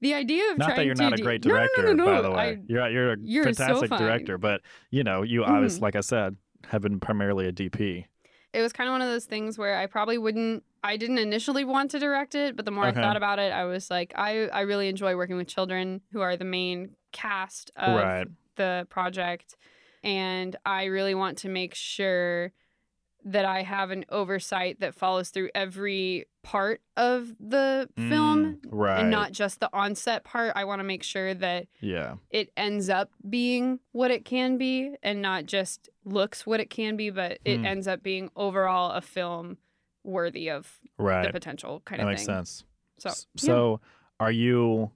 the 0.00 0.14
idea 0.14 0.50
of 0.52 0.58
Not 0.58 0.76
that 0.76 0.86
you're 0.86 0.94
to 0.94 1.02
not 1.02 1.18
a 1.18 1.22
great 1.22 1.44
No, 1.44 1.54
no, 1.54 1.60
no, 1.60 1.66
director, 1.66 1.94
no, 1.94 2.04
by 2.06 2.20
the 2.22 2.30
way. 2.30 2.36
I- 2.36 2.62
you're 2.68 2.88
you're 2.90 3.12
a 3.12 3.16
You're 3.20 3.44
fantastic 3.44 3.90
fine. 3.90 4.00
director, 4.00 4.38
but 4.38 4.60
you 4.90 5.04
know, 5.04 5.22
you 5.22 5.44
obviously, 5.44 5.80
like 5.80 5.96
I 5.96 6.00
said, 6.00 6.36
have 6.68 6.82
been 6.82 6.98
primarily 7.00 7.46
a 7.46 7.52
DP. 7.52 8.06
It 8.54 8.62
was 8.62 8.72
kind 8.72 8.88
of 8.88 8.92
one 8.92 9.02
of 9.02 9.08
those 9.08 9.24
things 9.26 9.58
where 9.58 9.76
I 9.76 9.86
probably 9.86 10.16
wouldn't 10.18 10.62
I 10.82 10.96
didn't 10.96 11.18
initially 11.18 11.64
want 11.64 11.90
to 11.92 11.98
direct 11.98 12.34
it, 12.34 12.56
but 12.56 12.64
the 12.64 12.70
more 12.70 12.86
Okay. 12.86 12.98
I 12.98 13.02
thought 13.02 13.16
about 13.16 13.38
it, 13.38 13.52
I 13.52 13.64
was 13.64 13.90
like 13.90 14.12
I 14.16 14.46
I 14.48 14.60
really 14.62 14.88
enjoy 14.88 15.16
working 15.16 15.36
with 15.36 15.48
children 15.48 16.00
who 16.12 16.20
are 16.20 16.36
the 16.36 16.44
main 16.44 16.90
cast 17.12 17.70
of 17.76 17.96
Right. 17.96 18.26
the 18.56 18.86
project 18.90 19.56
and 20.02 20.54
I 20.64 20.84
really 20.84 21.14
want 21.14 21.38
to 21.38 21.48
make 21.48 21.74
sure 21.74 22.52
that 23.24 23.44
I 23.44 23.62
have 23.62 23.90
an 23.90 24.04
oversight 24.10 24.80
that 24.80 24.94
follows 24.94 25.30
through 25.30 25.48
every 25.54 26.26
part 26.42 26.82
of 26.96 27.34
the 27.40 27.88
film 27.96 28.56
Mm, 28.56 28.58
right. 28.70 29.00
and 29.00 29.10
not 29.10 29.32
just 29.32 29.60
the 29.60 29.70
onset 29.72 30.24
part. 30.24 30.52
I 30.54 30.64
want 30.64 30.80
to 30.80 30.84
make 30.84 31.02
sure 31.02 31.32
that 31.32 31.66
yeah. 31.80 32.16
it 32.30 32.50
ends 32.56 32.90
up 32.90 33.10
being 33.28 33.80
what 33.92 34.10
it 34.10 34.24
can 34.26 34.58
be 34.58 34.94
and 35.02 35.22
not 35.22 35.46
just 35.46 35.88
looks 36.04 36.46
what 36.46 36.60
it 36.60 36.68
can 36.68 36.96
be, 36.96 37.08
but 37.10 37.38
it 37.46 37.58
Hmm. 37.60 37.64
ends 37.66 37.88
up 37.88 38.02
being 38.02 38.30
overall 38.36 38.90
a 38.92 39.00
film 39.00 39.56
worthy 40.02 40.50
of 40.50 40.80
the 40.98 41.30
potential 41.32 41.80
kind 41.86 42.00
That 42.00 42.04
of 42.04 42.08
makes 42.10 42.26
thing. 42.26 42.34
sense. 42.34 42.64
So, 42.98 43.08
S- 43.08 43.26
yeah. 43.36 43.40
So, 43.40 43.80
are 44.20 44.30
you? 44.30 44.90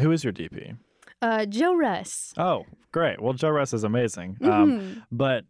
Who 0.00 0.12
is 0.12 0.22
your 0.22 0.32
DP? 0.34 0.76
uh, 1.22 1.44
Joe 1.46 1.74
Russ. 1.74 2.32
Oh, 2.36 2.64
great. 2.92 3.20
Well, 3.20 3.32
Joe 3.32 3.50
Russ 3.50 3.72
is 3.74 3.84
amazing. 3.84 4.36
Um, 4.42 4.50
Mhm. 4.80 5.02
but 5.10 5.44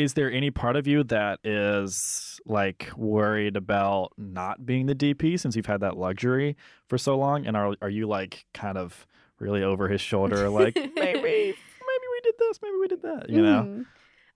is 0.00 0.14
there 0.14 0.30
any 0.30 0.50
part 0.50 0.76
of 0.76 0.86
you 0.86 1.04
that 1.04 1.40
is 1.44 2.40
like 2.46 2.90
worried 2.96 3.56
about 3.56 4.12
not 4.16 4.64
being 4.64 4.86
the 4.86 4.94
DP 4.94 5.38
since 5.38 5.54
you've 5.56 5.66
had 5.66 5.80
that 5.80 5.96
luxury 5.96 6.56
for 6.88 6.96
so 6.98 7.16
long? 7.16 7.46
And 7.46 7.56
are 7.56 7.74
are 7.82 7.90
you 7.90 8.06
like 8.08 8.46
kind 8.54 8.78
of 8.78 9.06
really 9.38 9.62
over 9.62 9.88
his 9.88 10.00
shoulder, 10.00 10.48
like 10.60 10.74
maybe 10.74 10.92
maybe 10.94 11.54
we 11.54 12.20
did 12.22 12.34
this, 12.38 12.60
maybe 12.62 12.76
we 12.80 12.88
did 12.88 13.02
that, 13.02 13.28
you 13.30 13.42
know? 13.42 13.62
Mhm. 13.62 13.86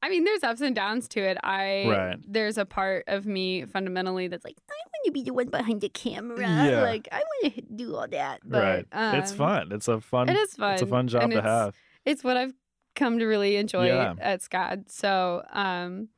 I 0.02 0.10
mean, 0.10 0.24
there's 0.24 0.42
ups 0.42 0.60
and 0.60 0.74
downs 0.76 1.08
to 1.08 1.20
it. 1.22 1.38
I 1.42 1.86
Right. 1.88 2.16
there's 2.28 2.58
a 2.58 2.66
part 2.66 3.04
of 3.06 3.24
me 3.24 3.64
fundamentally 3.64 4.28
that's 4.28 4.44
like, 4.44 4.56
I 4.68 4.74
want 4.74 5.06
to 5.06 5.12
be 5.12 5.22
the 5.22 5.32
one 5.32 5.48
behind 5.48 5.80
the 5.80 5.88
camera. 5.88 6.40
Yeah. 6.40 6.82
Like, 6.82 7.08
I 7.10 7.22
want 7.42 7.54
to 7.54 7.62
do 7.62 7.96
all 7.96 8.06
that. 8.08 8.40
But, 8.44 8.62
right. 8.92 9.14
it's 9.18 9.30
um, 9.32 9.38
fun. 9.38 9.72
It's 9.72 9.88
a 9.88 10.02
fun. 10.02 10.28
It 10.28 10.36
is 10.36 10.56
fun. 10.56 10.74
It's 10.74 10.82
a 10.82 10.86
fun 10.86 11.08
job 11.08 11.22
and 11.22 11.32
to 11.32 11.40
have. 11.40 11.74
it's 12.04 12.22
what 12.22 12.36
I've 12.36 12.52
come 12.94 13.18
to 13.18 13.26
really 13.26 13.56
enjoy 13.56 13.86
Yeah. 13.86 14.14
at 14.20 14.40
SCAD. 14.40 14.90
So, 14.90 15.44
um, 15.52 16.08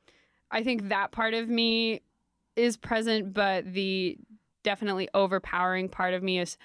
I 0.51 0.63
think 0.63 0.89
that 0.89 1.11
part 1.11 1.33
of 1.33 1.49
me 1.49 2.01
is 2.55 2.77
present, 2.77 3.33
but 3.33 3.71
the 3.73 4.17
definitely 4.63 5.09
overpowering 5.13 5.89
part 5.89 6.13
of 6.13 6.23
me 6.23 6.39
is 6.39 6.57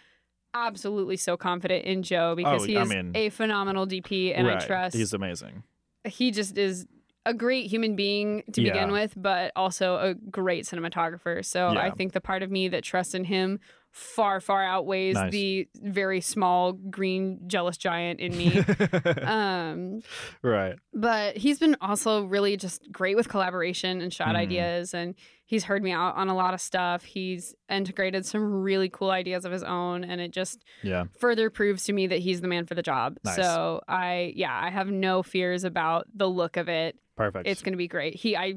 absolutely 0.55 1.16
so 1.16 1.37
confident 1.37 1.85
in 1.85 2.03
Joe 2.03 2.35
because 2.37 2.62
Oh, 2.62 2.66
he 2.66 2.77
I 2.77 2.83
is 2.83 2.88
mean- 2.90 3.12
a 3.14 3.31
phenomenal 3.31 3.87
DP 3.87 4.35
and 4.35 4.48
I 4.48 4.59
trust 4.64 4.94
He's 4.96 5.12
amazing. 5.14 5.62
he 6.05 6.31
just 6.31 6.59
is 6.59 6.87
a 7.25 7.33
great 7.33 7.66
human 7.70 7.94
being 7.96 8.42
to 8.53 8.61
Yeah. 8.62 8.72
begin 8.72 8.90
with, 8.92 9.14
but 9.16 9.53
also 9.57 9.96
a 9.96 10.14
great 10.14 10.64
cinematographer. 10.64 11.44
So 11.44 11.68
I 11.68 11.90
think 11.90 12.12
the 12.12 12.20
part 12.20 12.42
of 12.42 12.51
me 12.51 12.68
that 12.68 12.83
trusts 12.83 13.14
in 13.14 13.25
him 13.25 13.61
far, 13.92 14.40
far 14.40 14.64
outweighs 14.64 15.14
Nice. 15.14 15.31
the 15.33 15.68
very 15.83 16.20
small 16.22 16.72
green 16.72 17.40
jealous 17.46 17.76
giant 17.76 18.20
in 18.20 18.37
me. 18.37 18.59
um, 19.22 20.00
right. 20.42 20.76
but 20.94 21.37
he's 21.37 21.59
been 21.59 21.76
also 21.81 22.24
really 22.24 22.57
just 22.57 22.90
great 22.90 23.16
with 23.16 23.28
collaboration 23.28 24.00
and 24.00 24.12
shot 24.12 24.28
Mhm. 24.35 24.37
ideas 24.37 24.94
and 24.94 25.14
he's 25.44 25.64
heard 25.64 25.83
me 25.83 25.92
out 25.92 26.16
on 26.16 26.28
a 26.28 26.35
lot 26.35 26.55
of 26.55 26.61
stuff 26.61 27.05
he's 27.05 27.55
integrated 27.68 28.24
some 28.24 28.62
really 28.62 28.88
cool 28.88 29.11
ideas 29.11 29.44
of 29.44 29.52
his 29.52 29.62
own 29.62 30.05
and 30.05 30.20
it 30.20 30.31
just 30.31 30.64
Yeah. 30.83 31.05
further 31.18 31.50
proves 31.50 31.85
to 31.85 31.92
me 31.92 32.07
that 32.07 32.20
he's 32.20 32.40
the 32.40 32.48
man 32.48 32.64
for 32.66 32.74
the 32.74 32.83
job 32.83 33.18
Nice. 33.24 33.37
so 33.37 33.83
i 33.88 34.33
yeah 34.37 34.59
i 34.59 34.70
have 34.70 34.88
no 34.88 35.22
fears 35.22 35.64
about 35.64 36.07
the 36.14 36.28
look 36.28 36.57
of 36.57 36.68
it 36.70 36.96
Perfect. 37.16 37.46
it's 37.46 37.61
going 37.62 37.74
to 37.74 37.78
be 37.78 37.88
great 37.88 38.14
he 38.14 38.37
i 38.37 38.55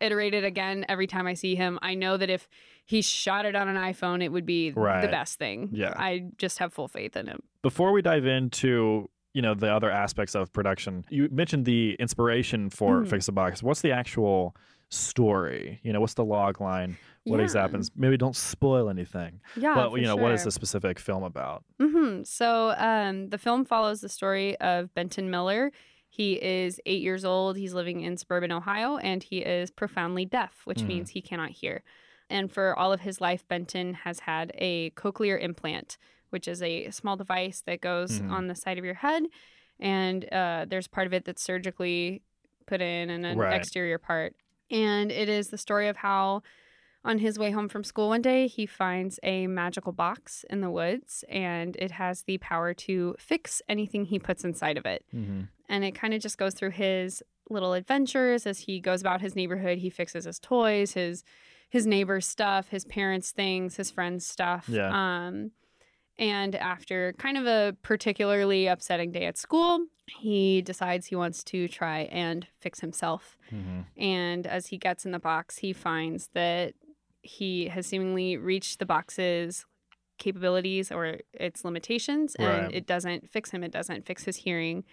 iterate 0.00 0.34
it 0.34 0.44
again 0.44 0.84
every 0.88 1.06
time 1.06 1.26
i 1.26 1.34
see 1.34 1.54
him 1.54 1.78
i 1.82 1.94
know 1.94 2.16
that 2.16 2.30
if 2.30 2.48
he 2.84 3.02
shot 3.02 3.44
it 3.46 3.54
on 3.56 3.66
an 3.68 3.76
iphone 3.92 4.22
it 4.22 4.30
would 4.30 4.46
be 4.46 4.70
Right. 4.72 5.00
the 5.02 5.08
best 5.08 5.38
thing 5.38 5.70
Yeah. 5.72 5.94
i 5.96 6.26
just 6.36 6.58
have 6.58 6.72
full 6.72 6.88
faith 6.88 7.16
in 7.16 7.26
him 7.26 7.40
Before 7.62 7.92
we 7.92 8.02
dive 8.02 8.26
into 8.26 9.08
you 9.32 9.42
know 9.42 9.54
the 9.54 9.70
other 9.70 9.90
aspects 9.90 10.34
of 10.34 10.50
production, 10.52 11.04
you 11.10 11.28
mentioned 11.30 11.66
the 11.66 11.94
inspiration 12.00 12.70
for 12.70 13.02
Mhm. 13.02 13.08
Fix 13.10 13.26
the 13.26 13.32
Box. 13.32 13.62
What's 13.62 13.82
the 13.82 13.92
actual 13.92 14.56
story? 14.88 15.80
You 15.82 15.92
know, 15.92 16.00
what's 16.00 16.14
the 16.14 16.24
log 16.24 16.58
line? 16.60 16.96
What 17.24 17.36
Yeah. 17.38 17.42
exactly 17.44 17.68
happens? 17.72 17.90
Maybe 17.96 18.16
don't 18.16 18.36
spoil 18.36 18.88
anything. 18.88 19.40
yeah 19.56 19.74
but 19.74 19.92
you 20.00 20.06
know, 20.06 20.16
what 20.16 20.32
is 20.32 20.40
sure. 20.40 20.46
the 20.46 20.50
specific 20.52 20.98
film 20.98 21.22
about? 21.22 21.64
hmm 21.78 22.22
So 22.22 22.74
um, 22.78 23.28
the 23.28 23.36
film 23.38 23.64
follows 23.64 24.00
the 24.00 24.08
story 24.08 24.56
of 24.58 24.94
Benton 24.94 25.30
Miller. 25.30 25.70
He 26.16 26.42
is 26.42 26.80
eight 26.86 27.02
years 27.02 27.26
old. 27.26 27.58
He's 27.58 27.74
living 27.74 28.00
in 28.00 28.16
suburban 28.16 28.50
Ohio, 28.50 28.96
and 28.96 29.22
he 29.22 29.40
is 29.40 29.70
profoundly 29.70 30.24
deaf, 30.24 30.62
which 30.64 30.84
Mhm. 30.84 30.86
means 30.88 31.10
he 31.10 31.20
cannot 31.20 31.50
hear. 31.50 31.82
And 32.30 32.50
for 32.50 32.74
all 32.78 32.90
of 32.90 33.02
his 33.02 33.20
life, 33.20 33.46
Benton 33.46 33.92
has 33.92 34.20
had 34.20 34.50
a 34.54 34.90
cochlear 34.92 35.38
implant, 35.38 35.98
which 36.30 36.48
is 36.48 36.62
a 36.62 36.90
small 36.90 37.16
device 37.16 37.60
that 37.66 37.82
goes 37.82 38.18
Mhm. 38.22 38.30
on 38.30 38.46
the 38.46 38.54
side 38.54 38.78
of 38.78 38.84
your 38.86 38.94
head, 38.94 39.24
and 39.78 40.24
uh, 40.32 40.64
there's 40.66 40.88
part 40.88 41.06
of 41.06 41.12
it 41.12 41.26
that's 41.26 41.42
surgically 41.42 42.22
put 42.64 42.80
in, 42.80 43.10
and 43.10 43.26
an 43.26 43.36
Right. 43.36 43.52
exterior 43.52 43.98
part. 43.98 44.34
And 44.70 45.12
it 45.12 45.28
is 45.28 45.50
the 45.50 45.58
story 45.58 45.86
of 45.88 45.98
how 45.98 46.42
on 47.06 47.18
his 47.18 47.38
way 47.38 47.52
home 47.52 47.68
from 47.68 47.84
school 47.84 48.08
one 48.08 48.20
day, 48.20 48.48
he 48.48 48.66
finds 48.66 49.20
a 49.22 49.46
magical 49.46 49.92
box 49.92 50.44
in 50.50 50.60
the 50.60 50.70
woods 50.70 51.24
and 51.28 51.76
it 51.76 51.92
has 51.92 52.22
the 52.22 52.36
power 52.38 52.74
to 52.74 53.14
fix 53.18 53.62
anything 53.68 54.04
he 54.04 54.18
puts 54.18 54.44
inside 54.44 54.76
of 54.76 54.84
it. 54.84 55.04
Mm-hmm. 55.14 55.42
And 55.68 55.84
it 55.84 55.94
kind 55.94 56.12
of 56.12 56.20
just 56.20 56.36
goes 56.36 56.54
through 56.54 56.70
his 56.70 57.22
little 57.48 57.74
adventures 57.74 58.44
as 58.44 58.60
he 58.60 58.80
goes 58.80 59.00
about 59.00 59.20
his 59.20 59.36
neighborhood. 59.36 59.78
He 59.78 59.88
fixes 59.88 60.24
his 60.24 60.38
toys, 60.38 60.92
his 60.92 61.22
his 61.68 61.86
neighbor's 61.86 62.26
stuff, 62.26 62.68
his 62.68 62.84
parents' 62.84 63.32
things, 63.32 63.76
his 63.76 63.90
friends' 63.90 64.26
stuff. 64.26 64.68
Yeah. 64.68 64.88
Um, 64.88 65.50
and 66.18 66.54
after 66.54 67.12
kind 67.18 67.36
of 67.36 67.46
a 67.46 67.76
particularly 67.82 68.66
upsetting 68.68 69.10
day 69.10 69.26
at 69.26 69.36
school, 69.36 69.80
he 70.20 70.62
decides 70.62 71.06
he 71.06 71.16
wants 71.16 71.42
to 71.44 71.68
try 71.68 72.02
and 72.12 72.46
fix 72.60 72.80
himself. 72.80 73.36
Mm-hmm. 73.52 74.02
And 74.02 74.46
as 74.46 74.68
he 74.68 74.78
gets 74.78 75.04
in 75.04 75.10
the 75.10 75.18
box, 75.18 75.58
he 75.58 75.72
finds 75.72 76.30
that 76.34 76.74
he 77.26 77.68
has 77.68 77.86
seemingly 77.86 78.36
reached 78.36 78.78
the 78.78 78.86
box's 78.86 79.64
capabilities 80.18 80.90
or 80.90 81.18
its 81.34 81.64
limitations, 81.64 82.34
and 82.36 82.64
Right. 82.64 82.74
it 82.74 82.86
doesn't 82.86 83.28
fix 83.30 83.50
him. 83.50 83.62
It 83.62 83.70
doesn't 83.72 84.06
fix 84.06 84.24
his 84.24 84.36
hearing. 84.36 84.84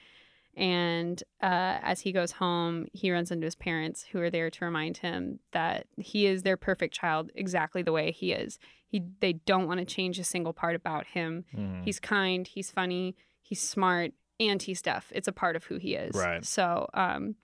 And 0.56 1.24
uh, 1.42 1.80
as 1.82 2.02
he 2.02 2.12
goes 2.12 2.34
home, 2.34 2.86
he 2.94 3.12
runs 3.12 3.32
into 3.32 3.46
his 3.46 3.56
parents, 3.56 4.06
who 4.12 4.20
are 4.22 4.30
there 4.30 4.50
to 4.52 4.66
remind 4.66 4.98
him 4.98 5.40
that 5.52 5.88
he 5.98 6.26
is 6.28 6.44
their 6.44 6.58
perfect 6.58 6.94
child, 6.94 7.32
exactly 7.36 7.82
the 7.82 7.92
way 7.92 8.12
he 8.12 8.34
is. 8.34 8.60
He 8.88 9.02
they 9.20 9.34
don't 9.34 9.68
want 9.68 9.80
to 9.80 9.86
change 9.86 10.20
a 10.20 10.24
single 10.24 10.54
part 10.54 10.76
about 10.76 11.08
him. 11.08 11.46
Mm-hmm. 11.56 11.84
He's 11.84 12.00
kind, 12.00 12.46
he's 12.46 12.70
funny, 12.70 13.16
he's 13.42 13.62
smart, 13.62 14.12
and 14.40 14.62
he's 14.62 14.82
deaf. 14.82 15.12
It's 15.16 15.28
a 15.28 15.32
part 15.32 15.56
of 15.56 15.64
who 15.64 15.78
he 15.78 15.96
is. 15.96 16.14
Right. 16.16 16.46
So, 16.46 16.88
um, 16.94 17.36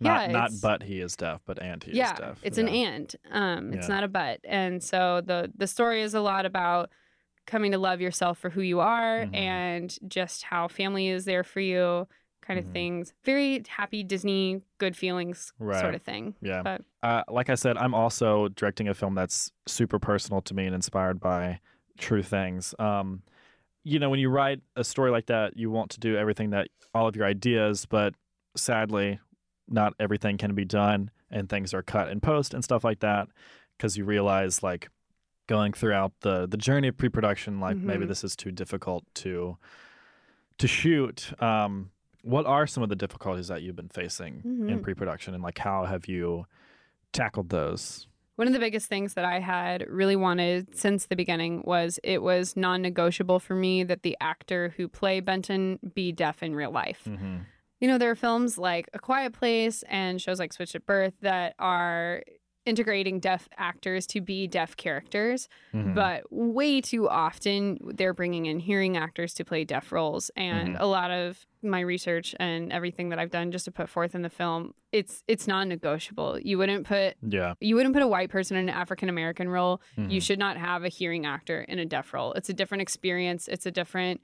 Not 0.00 0.26
yeah, 0.30 0.32
not 0.32 0.50
but 0.62 0.82
he 0.82 1.00
is 1.00 1.16
deaf, 1.16 1.40
but 1.44 1.60
and 1.60 1.82
he 1.82 1.92
yeah, 1.92 2.12
is 2.12 2.18
deaf. 2.18 2.38
it's 2.42 2.58
yeah. 2.58 2.64
an 2.64 2.68
and. 2.70 3.16
Um, 3.30 3.72
it's 3.72 3.88
Yeah. 3.88 3.94
not 3.94 4.04
a 4.04 4.08
but. 4.08 4.40
And 4.44 4.82
so 4.82 5.20
the 5.24 5.50
the 5.56 5.66
story 5.66 6.02
is 6.02 6.14
a 6.14 6.20
lot 6.20 6.46
about 6.46 6.90
coming 7.46 7.72
to 7.72 7.78
love 7.78 8.00
yourself 8.00 8.38
for 8.38 8.50
who 8.50 8.60
you 8.60 8.78
are 8.80 9.24
Mhm. 9.24 9.34
and 9.34 9.98
just 10.06 10.42
how 10.44 10.68
family 10.68 11.08
is 11.08 11.24
there 11.24 11.42
for 11.42 11.60
you, 11.60 12.06
kind 12.42 12.58
of 12.60 12.66
things. 12.72 13.14
Very 13.24 13.62
happy 13.66 14.02
Disney, 14.04 14.60
good 14.76 14.94
feelings 14.96 15.52
Right. 15.58 15.80
sort 15.80 15.94
of 15.94 16.02
thing. 16.02 16.34
Yeah. 16.42 16.62
But 16.62 16.82
Uh, 17.02 17.22
like 17.28 17.48
I 17.48 17.54
said, 17.54 17.76
I'm 17.78 17.94
also 17.94 18.48
directing 18.48 18.86
a 18.88 18.94
film 18.94 19.14
that's 19.14 19.50
super 19.66 19.98
personal 19.98 20.40
to 20.42 20.54
me 20.54 20.66
and 20.66 20.74
inspired 20.74 21.20
by 21.20 21.60
true 21.96 22.22
things. 22.22 22.74
Um, 22.78 23.22
you 23.84 23.98
know, 23.98 24.10
when 24.10 24.20
you 24.20 24.28
write 24.28 24.60
a 24.76 24.84
story 24.84 25.10
like 25.10 25.26
that, 25.26 25.56
you 25.56 25.70
want 25.70 25.90
to 25.92 26.00
do 26.00 26.16
everything 26.16 26.50
that 26.50 26.68
all 26.94 27.06
of 27.08 27.16
your 27.16 27.24
ideas, 27.26 27.86
but 27.86 28.14
sadly, 28.56 29.20
not 29.68 29.94
everything 30.00 30.36
can 30.38 30.54
be 30.54 30.64
done, 30.64 31.10
and 31.30 31.48
things 31.48 31.72
are 31.74 31.82
cut 31.82 32.08
in 32.08 32.20
post 32.20 32.54
and 32.54 32.62
stuff 32.64 32.84
like 32.84 33.00
that, 33.00 33.28
because 33.76 33.96
you 33.96 34.04
realize 34.04 34.62
like 34.62 34.88
going 35.46 35.72
throughout 35.72 36.12
the 36.20 36.46
the 36.46 36.56
journey 36.56 36.88
of 36.88 36.96
pre-production, 36.96 37.60
like 37.60 37.76
maybe 37.76 38.04
Mhm. 38.04 38.08
this 38.08 38.24
is 38.24 38.36
too 38.36 38.50
difficult 38.52 39.04
to 39.14 39.56
to 40.58 40.66
shoot. 40.68 41.32
Um, 41.42 41.90
what 42.22 42.44
are 42.46 42.66
some 42.66 42.82
of 42.82 42.88
the 42.88 42.96
difficulties 42.96 43.48
that 43.48 43.62
you've 43.62 43.76
been 43.76 43.88
facing 43.88 44.42
in 44.44 44.78
Mhm. 44.78 44.82
pre-production, 44.82 45.34
and 45.34 45.42
like 45.42 45.58
how 45.58 45.84
have 45.84 46.06
you 46.06 46.46
tackled 47.12 47.48
those? 47.50 48.06
One 48.36 48.46
of 48.46 48.52
the 48.52 48.60
biggest 48.60 48.88
things 48.88 49.14
that 49.14 49.24
I 49.24 49.40
had 49.40 49.84
really 49.88 50.14
wanted 50.16 50.76
since 50.76 51.06
the 51.06 51.16
beginning 51.16 51.62
was 51.64 51.98
it 52.04 52.22
was 52.22 52.56
non 52.56 52.82
negotiable 52.82 53.40
for 53.40 53.54
me 53.56 53.82
that 53.84 54.02
the 54.02 54.16
actor 54.20 54.74
who 54.76 54.86
play 54.88 55.18
Benton 55.20 55.78
be 55.94 56.12
deaf 56.12 56.42
in 56.42 56.54
real 56.54 56.70
life. 56.70 57.02
Mm-hmm. 57.04 57.36
You 57.80 57.88
know, 57.88 57.98
there 57.98 58.10
are 58.10 58.16
films 58.16 58.58
like 58.58 58.88
A 58.92 58.98
Quiet 58.98 59.32
Place 59.32 59.84
and 59.88 60.20
shows 60.20 60.38
like 60.38 60.52
Switched 60.52 60.74
at 60.74 60.84
Birth 60.86 61.14
that 61.22 61.54
are 61.58 62.22
integrating 62.66 63.18
deaf 63.18 63.48
actors 63.56 64.06
to 64.06 64.20
be 64.20 64.46
deaf 64.46 64.76
characters, 64.76 65.48
Mm-hmm. 65.72 65.94
but 65.94 66.24
way 66.30 66.82
too 66.82 67.08
often 67.08 67.78
they're 67.94 68.12
bringing 68.12 68.44
in 68.44 68.58
hearing 68.58 68.96
actors 68.96 69.32
to 69.34 69.44
play 69.44 69.64
deaf 69.64 69.90
roles. 69.90 70.30
And 70.36 70.70
Mhm. 70.76 70.80
a 70.80 70.84
lot 70.86 71.10
of 71.10 71.46
my 71.62 71.80
research 71.80 72.34
and 72.38 72.70
everything 72.70 73.08
that 73.08 73.18
I've 73.18 73.30
done 73.30 73.52
just 73.52 73.64
to 73.66 73.70
put 73.70 73.88
forth 73.88 74.14
in 74.14 74.20
the 74.20 74.28
film, 74.28 74.74
it's 74.92 75.22
it's 75.26 75.46
non-negotiable. 75.48 76.40
You 76.40 76.58
wouldn't 76.58 76.86
put 76.86 77.16
yeah, 77.26 77.54
you 77.60 77.74
wouldn't 77.74 77.94
put 77.94 78.02
a 78.02 78.08
white 78.08 78.28
person 78.28 78.56
in 78.58 78.68
an 78.68 78.74
African 78.74 79.08
American 79.08 79.48
role. 79.48 79.80
Mhm. 79.96 80.10
You 80.10 80.20
should 80.20 80.38
not 80.38 80.58
have 80.58 80.84
a 80.84 80.88
hearing 80.88 81.24
actor 81.24 81.62
in 81.62 81.78
a 81.78 81.86
deaf 81.86 82.12
role. 82.12 82.32
It's 82.34 82.50
a 82.50 82.54
different 82.54 82.82
experience. 82.82 83.48
It's 83.48 83.64
a 83.66 83.70
different 83.70 84.20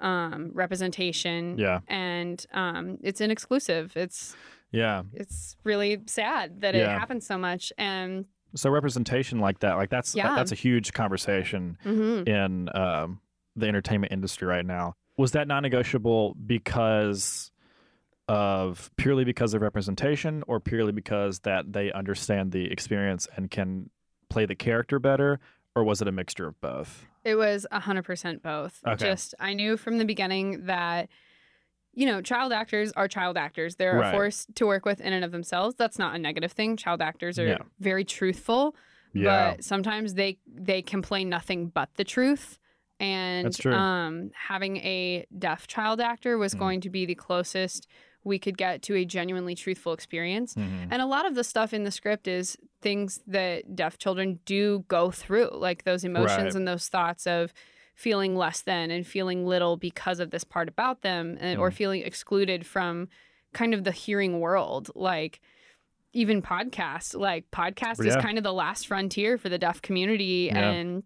um, 0.00 0.50
representation. 0.54 1.58
yeah, 1.58 1.80
And 1.88 2.44
um, 2.52 2.98
it's 3.02 3.20
an 3.20 3.30
exclusive. 3.30 3.96
It's 3.96 4.36
yeah. 4.70 5.02
it's 5.12 5.56
really 5.64 6.02
sad 6.06 6.60
that 6.60 6.74
it 6.74 6.86
happens 6.86 7.26
so 7.26 7.38
much. 7.38 7.72
And 7.78 8.26
So 8.54 8.70
representation 8.70 9.40
like 9.40 9.60
that, 9.60 9.74
like 9.74 9.90
that's 9.90 10.14
Yeah. 10.14 10.34
that's 10.34 10.52
a 10.52 10.56
huge 10.56 10.92
conversation 10.92 11.78
mhm. 11.84 12.28
in 12.28 12.68
um, 12.74 13.20
the 13.56 13.66
entertainment 13.66 14.12
industry 14.12 14.46
right 14.46 14.66
now. 14.66 14.94
Was 15.16 15.32
that 15.32 15.48
non-negotiable 15.48 16.36
because 16.46 17.50
of 18.28 18.90
purely 18.96 19.24
because 19.24 19.54
of 19.54 19.62
representation, 19.62 20.44
or 20.46 20.60
purely 20.60 20.92
because 20.92 21.40
that 21.40 21.72
they 21.72 21.90
understand 21.92 22.52
the 22.52 22.70
experience 22.70 23.26
and 23.36 23.50
can 23.50 23.90
play 24.28 24.44
the 24.44 24.54
character 24.54 24.98
better, 24.98 25.40
or 25.78 25.84
was 25.84 26.02
it 26.02 26.08
a 26.08 26.12
mixture 26.12 26.46
of 26.48 26.60
both? 26.60 27.04
it 27.24 27.34
was 27.34 27.66
hundred 27.72 28.04
percent 28.04 28.42
both. 28.42 28.80
Okay. 28.86 28.96
Just 29.06 29.34
I 29.38 29.52
knew 29.54 29.76
from 29.76 29.98
the 29.98 30.04
beginning 30.04 30.66
that. 30.66 31.08
You 31.94 32.06
know, 32.06 32.22
child 32.22 32.52
actors 32.52 32.92
are 32.92 33.08
child 33.08 33.36
actors. 33.36 33.74
They're 33.74 33.96
Right. 33.98 34.10
a 34.10 34.12
force 34.12 34.46
to 34.54 34.66
work 34.66 34.84
with 34.84 35.00
in 35.00 35.12
and 35.12 35.24
of 35.24 35.32
themselves. 35.32 35.74
That's 35.74 35.98
not 35.98 36.14
a 36.14 36.18
negative 36.18 36.52
thing. 36.52 36.76
Child 36.76 37.02
actors 37.02 37.40
are 37.40 37.46
Yeah. 37.46 37.58
very 37.80 38.04
truthful. 38.04 38.76
Yeah, 39.14 39.54
but 39.54 39.64
sometimes 39.64 40.14
they 40.14 40.38
they 40.46 40.80
can 40.80 41.02
play 41.02 41.24
nothing 41.24 41.68
but 41.70 41.88
the 41.96 42.04
truth 42.04 42.58
and 43.00 43.66
um 43.66 44.30
having 44.34 44.76
a 44.76 45.26
deaf 45.36 45.66
child 45.66 46.00
actor 46.00 46.38
was 46.38 46.54
Mhm. 46.54 46.58
going 46.58 46.80
to 46.82 46.90
be 46.90 47.04
the 47.04 47.14
closest 47.16 47.88
we 48.28 48.38
could 48.38 48.56
get 48.56 48.82
to 48.82 48.94
a 48.94 49.04
genuinely 49.04 49.54
truthful 49.56 49.92
experience 49.92 50.54
Mhm. 50.54 50.88
and 50.90 51.02
a 51.02 51.06
lot 51.06 51.26
of 51.26 51.34
the 51.34 51.42
stuff 51.42 51.72
in 51.74 51.82
the 51.84 51.90
script 51.90 52.28
is 52.28 52.56
things 52.80 53.20
that 53.26 53.74
deaf 53.74 53.98
children 53.98 54.38
do 54.44 54.84
go 54.88 55.10
through 55.10 55.50
like 55.52 55.82
those 55.84 56.04
emotions 56.04 56.44
Right. 56.44 56.54
and 56.54 56.68
those 56.68 56.88
thoughts 56.88 57.26
of 57.26 57.52
feeling 57.94 58.36
less 58.36 58.60
than 58.60 58.92
and 58.92 59.04
feeling 59.04 59.44
little 59.44 59.76
because 59.76 60.20
of 60.20 60.30
this 60.30 60.44
part 60.44 60.68
about 60.68 61.02
them 61.02 61.36
and, 61.40 61.58
or 61.58 61.70
Mhm. 61.70 61.74
feeling 61.74 62.02
excluded 62.02 62.64
from 62.64 63.08
kind 63.52 63.74
of 63.74 63.82
the 63.82 63.90
hearing 63.90 64.38
world 64.38 64.90
like 64.94 65.40
even 66.12 66.40
podcast. 66.40 67.18
Like 67.18 67.50
podcast 67.50 68.04
is 68.06 68.14
kind 68.16 68.38
of 68.38 68.44
the 68.44 68.52
last 68.52 68.86
frontier 68.86 69.36
for 69.36 69.48
the 69.48 69.58
deaf 69.58 69.82
community, 69.82 70.48
Yeah. 70.52 70.70
and 70.70 71.02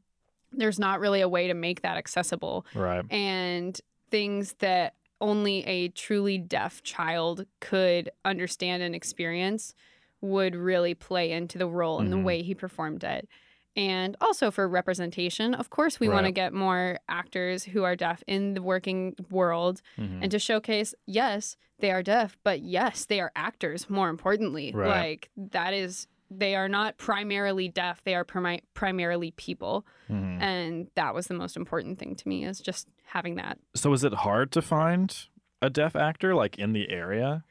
there's 0.52 0.78
not 0.78 1.00
really 1.00 1.20
a 1.22 1.28
way 1.28 1.48
to 1.48 1.54
make 1.54 1.80
that 1.82 1.96
accessible. 1.96 2.66
Right. 2.74 3.04
And 3.10 3.80
things 4.10 4.52
that 4.58 4.94
only 5.22 5.64
a 5.66 5.88
truly 5.88 6.36
deaf 6.36 6.82
child 6.82 7.46
could 7.60 8.10
understand 8.24 8.82
and 8.82 8.94
experience 8.94 9.74
would 10.20 10.54
really 10.54 10.94
play 10.94 11.32
into 11.32 11.56
the 11.58 11.66
role 11.66 11.98
and 12.00 12.12
the 12.12 12.16
Mhm. 12.16 12.24
way 12.24 12.42
he 12.42 12.54
performed 12.54 13.02
it. 13.04 13.26
And 13.74 14.16
also 14.20 14.50
for 14.50 14.68
representation, 14.68 15.54
of 15.54 15.70
course, 15.70 15.98
we 15.98 16.08
want 16.08 16.26
to 16.26 16.32
get 16.32 16.52
more 16.52 16.98
actors 17.08 17.64
who 17.64 17.84
are 17.84 17.96
deaf 17.96 18.22
in 18.26 18.52
the 18.54 18.60
working 18.62 19.14
world 19.30 19.80
Mhm. 19.96 20.18
and 20.22 20.30
to 20.30 20.38
showcase 20.38 20.94
yes 21.06 21.56
they 21.78 21.90
are 21.90 22.02
deaf 22.02 22.36
but 22.44 22.60
yes 22.60 23.06
they 23.06 23.18
are 23.20 23.32
actors 23.34 23.88
more 23.90 24.08
importantly 24.10 24.70
Right. 24.72 24.88
like 24.88 25.30
that 25.36 25.72
is 25.72 26.06
they 26.38 26.54
are 26.56 26.68
not 26.68 26.96
primarily 26.98 27.68
deaf 27.68 28.02
they 28.04 28.14
are 28.14 28.24
primi- 28.24 28.62
primarily 28.74 29.30
people 29.32 29.86
Mhm. 30.10 30.40
and 30.42 30.88
that 30.94 31.14
was 31.14 31.26
the 31.26 31.34
most 31.34 31.56
important 31.56 31.98
thing 31.98 32.14
to 32.16 32.28
me 32.28 32.44
is 32.44 32.60
just 32.60 32.88
having 33.04 33.34
that 33.36 33.58
So 33.74 33.92
is 33.92 34.04
it 34.04 34.12
hard 34.14 34.50
to 34.52 34.62
find 34.62 35.16
a 35.60 35.70
deaf 35.70 35.94
actor 35.96 36.34
like 36.34 36.58
in 36.58 36.72
the 36.72 36.90
area? 36.90 37.44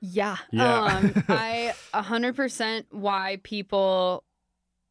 yeah 0.00 0.36
Yeah. 0.50 0.84
um 0.84 1.24
i 1.28 1.74
100% 1.94 2.84
why 2.90 3.38
people 3.42 4.24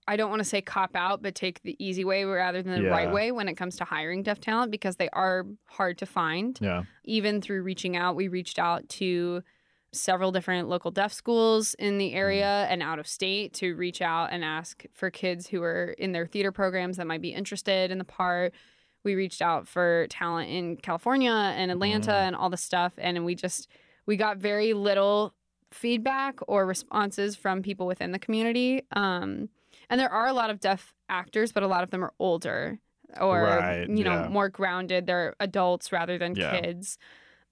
I 0.07 0.15
don't 0.17 0.31
want 0.31 0.39
to 0.39 0.43
say 0.45 0.59
cop 0.61 0.95
out, 0.95 1.21
but 1.21 1.35
take 1.35 1.61
the 1.61 1.75
easy 1.77 2.03
way 2.03 2.23
rather 2.23 2.63
than 2.63 2.73
the 2.81 2.85
Yeah. 2.87 2.89
right 2.97 3.11
way 3.11 3.31
when 3.31 3.47
it 3.47 3.53
comes 3.53 3.75
to 3.75 3.83
hiring 3.85 4.23
deaf 4.23 4.39
talent 4.41 4.71
because 4.71 4.95
they 4.95 5.07
are 5.09 5.45
hard 5.67 5.99
to 5.99 6.07
find. 6.07 6.57
Yeah. 6.59 6.83
even 7.03 7.41
through 7.41 7.61
reaching 7.61 7.95
out, 7.95 8.15
we 8.15 8.27
reached 8.27 8.57
out 8.57 8.89
to 8.89 9.43
several 9.91 10.31
different 10.31 10.67
local 10.69 10.91
deaf 10.91 11.11
schools 11.11 11.73
in 11.79 11.97
the 11.97 12.13
area 12.13 12.67
and 12.69 12.83
out 12.83 12.99
of 12.99 13.07
state 13.07 13.53
to 13.55 13.75
reach 13.75 14.01
out 14.01 14.31
and 14.31 14.43
ask 14.43 14.83
for 14.93 15.09
kids 15.09 15.47
who 15.47 15.63
are 15.63 15.95
in 15.97 16.11
their 16.11 16.27
theater 16.27 16.51
programs 16.51 16.97
that 16.97 17.07
might 17.07 17.21
be 17.21 17.29
interested 17.33 17.89
in 17.91 17.97
the 17.97 18.03
part. 18.03 18.53
We 19.03 19.15
reached 19.15 19.41
out 19.41 19.67
for 19.67 20.05
talent 20.09 20.49
in 20.49 20.77
California 20.77 21.31
and 21.31 21.71
Atlanta 21.71 22.11
Mm. 22.11 22.27
and 22.27 22.35
all 22.35 22.49
the 22.49 22.57
stuff 22.57 22.93
and 22.97 23.25
we 23.25 23.33
just 23.35 23.67
we 24.05 24.15
got 24.17 24.37
very 24.37 24.73
little 24.73 25.33
feedback 25.71 26.39
or 26.47 26.65
responses 26.65 27.35
from 27.35 27.61
people 27.61 27.85
within 27.87 28.11
the 28.11 28.19
community. 28.19 28.83
Um, 28.91 29.49
and 29.89 29.99
there 29.99 30.09
are 30.11 30.27
a 30.27 30.33
lot 30.33 30.49
of 30.49 30.59
deaf 30.59 30.93
actors, 31.09 31.51
but 31.51 31.63
a 31.63 31.67
lot 31.67 31.83
of 31.83 31.91
them 31.91 32.03
are 32.03 32.13
older 32.19 32.79
or 33.19 33.41
Right, 33.43 33.87
you 33.89 34.03
know 34.03 34.23
yeah. 34.23 34.27
more 34.27 34.49
grounded. 34.49 35.07
They're 35.07 35.35
adults 35.39 35.91
rather 35.91 36.17
than 36.19 36.35
Yeah. 36.35 36.59
kids. 36.59 36.97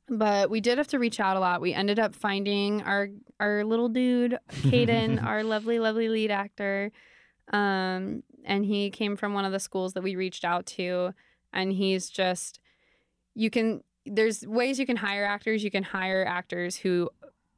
But 0.09 0.49
we 0.49 0.61
did 0.61 0.77
have 0.77 0.87
to 0.89 0.99
reach 0.99 1.19
out 1.19 1.35
a 1.35 1.39
lot. 1.39 1.59
We 1.61 1.73
ended 1.73 1.99
up 1.99 2.15
finding 2.15 2.81
our 2.83 3.09
our 3.39 3.63
little 3.65 3.89
dude, 3.89 4.37
Caden, 4.51 5.21
our 5.25 5.43
lovely, 5.43 5.79
lovely 5.79 6.07
lead 6.09 6.31
actor. 6.31 6.91
Um, 7.51 8.23
and 8.45 8.65
he 8.65 8.89
came 8.89 9.15
from 9.17 9.33
one 9.33 9.45
of 9.45 9.51
the 9.51 9.59
schools 9.59 9.93
that 9.93 10.03
we 10.03 10.15
reached 10.15 10.45
out 10.45 10.65
to. 10.67 11.13
And 11.53 11.71
he's 11.73 12.09
just 12.09 12.59
you 13.35 13.49
can 13.49 13.83
there's 14.05 14.47
ways 14.47 14.79
you 14.79 14.85
can 14.85 14.97
hire 14.97 15.25
actors. 15.25 15.63
You 15.63 15.71
can 15.71 15.83
hire 15.83 16.25
actors 16.25 16.77
who 16.77 17.09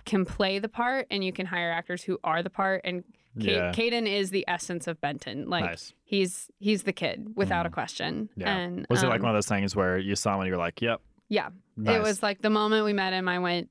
can 0.05 0.25
play 0.25 0.57
the 0.57 0.69
part 0.69 1.05
and 1.11 1.23
you 1.23 1.31
can 1.31 1.45
hire 1.45 1.71
actors 1.71 2.01
who 2.03 2.17
are 2.23 2.41
the 2.41 2.49
part 2.49 2.81
and 2.83 3.03
Ca- 3.39 3.43
Yeah. 3.45 3.71
Caden 3.71 4.07
is 4.07 4.31
the 4.31 4.43
essence 4.47 4.87
of 4.87 4.99
Benton. 4.99 5.47
Like 5.49 5.63
nice. 5.65 5.93
he's 6.03 6.49
he's 6.59 6.81
the 6.83 6.93
kid 6.93 7.27
without 7.35 7.67
a 7.67 7.69
Mhm. 7.69 7.73
question. 7.73 8.29
Yeah. 8.35 8.57
And 8.57 8.87
Was 8.89 9.03
it 9.03 9.07
like 9.07 9.19
um, 9.19 9.23
one 9.27 9.31
of 9.31 9.37
those 9.37 9.45
things 9.47 9.75
where 9.75 9.99
you 9.99 10.15
saw 10.15 10.33
him 10.33 10.39
and 10.41 10.47
you're 10.47 10.57
like, 10.57 10.81
"Yep, 10.81 10.99
Yeah. 11.29 11.49
nice. 11.77 11.95
It 11.97 12.01
was 12.01 12.21
like 12.23 12.41
the 12.41 12.49
moment 12.49 12.83
we 12.85 12.93
met 12.93 13.13
him, 13.13 13.27
I 13.27 13.39
went, 13.39 13.69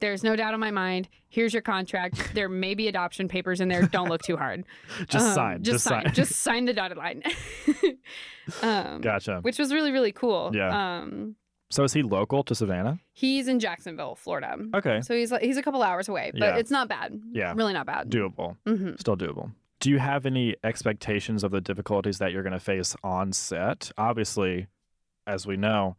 There's 0.00 0.22
no 0.24 0.34
doubt 0.36 0.54
in 0.54 0.60
my 0.60 0.70
mind. 0.70 1.08
Here's 1.28 1.52
your 1.52 1.62
contract. 1.62 2.32
There 2.34 2.48
may 2.48 2.74
be 2.74 2.88
adoption 2.88 3.28
papers 3.28 3.60
in 3.60 3.68
there. 3.68 3.82
Don't 3.86 4.08
look 4.08 4.22
too 4.22 4.36
hard. 4.36 4.64
just 5.08 5.26
Um, 5.28 5.34
sign, 5.34 5.62
Just, 5.62 5.84
sign. 5.84 6.04
sign." 6.04 6.14
just 6.14 6.32
sign 6.32 6.64
the 6.64 6.72
dotted 6.72 6.96
line. 6.98 7.22
um, 8.62 9.00
gotcha. 9.00 9.38
Which 9.42 9.58
was 9.58 9.72
really, 9.72 9.92
really 9.92 10.12
cool. 10.12 10.50
Yeah. 10.54 10.98
Um, 11.00 11.36
So 11.70 11.84
is 11.84 11.92
he 11.92 12.02
local 12.02 12.42
to 12.44 12.54
Savannah? 12.54 12.98
he's 13.12 13.48
in 13.48 13.58
Jacksonville, 13.60 14.14
Florida. 14.14 14.56
Okay, 14.74 15.00
So 15.02 15.14
he's 15.14 15.30
like 15.32 15.42
he's 15.42 15.56
a 15.56 15.62
couple 15.62 15.82
hours 15.82 16.08
away, 16.08 16.30
but 16.32 16.40
Yeah. 16.40 16.56
it's 16.56 16.70
not 16.70 16.88
bad. 16.88 17.18
Yeah. 17.32 17.52
Really 17.56 17.72
not 17.72 17.86
bad. 17.86 18.10
doable. 18.10 18.56
hmm 18.66 18.92
Still 18.98 19.16
doable. 19.16 19.52
Do 19.80 19.90
you 19.90 19.98
have 19.98 20.26
any 20.26 20.54
expectations 20.62 21.42
of 21.42 21.50
the 21.50 21.60
difficulties 21.60 22.18
that 22.18 22.30
you're 22.32 22.42
going 22.44 22.52
to 22.52 22.60
face 22.60 22.94
on 23.02 23.32
set? 23.32 23.90
Obviously, 23.98 24.68
as 25.26 25.44
we 25.46 25.56
know, 25.56 25.96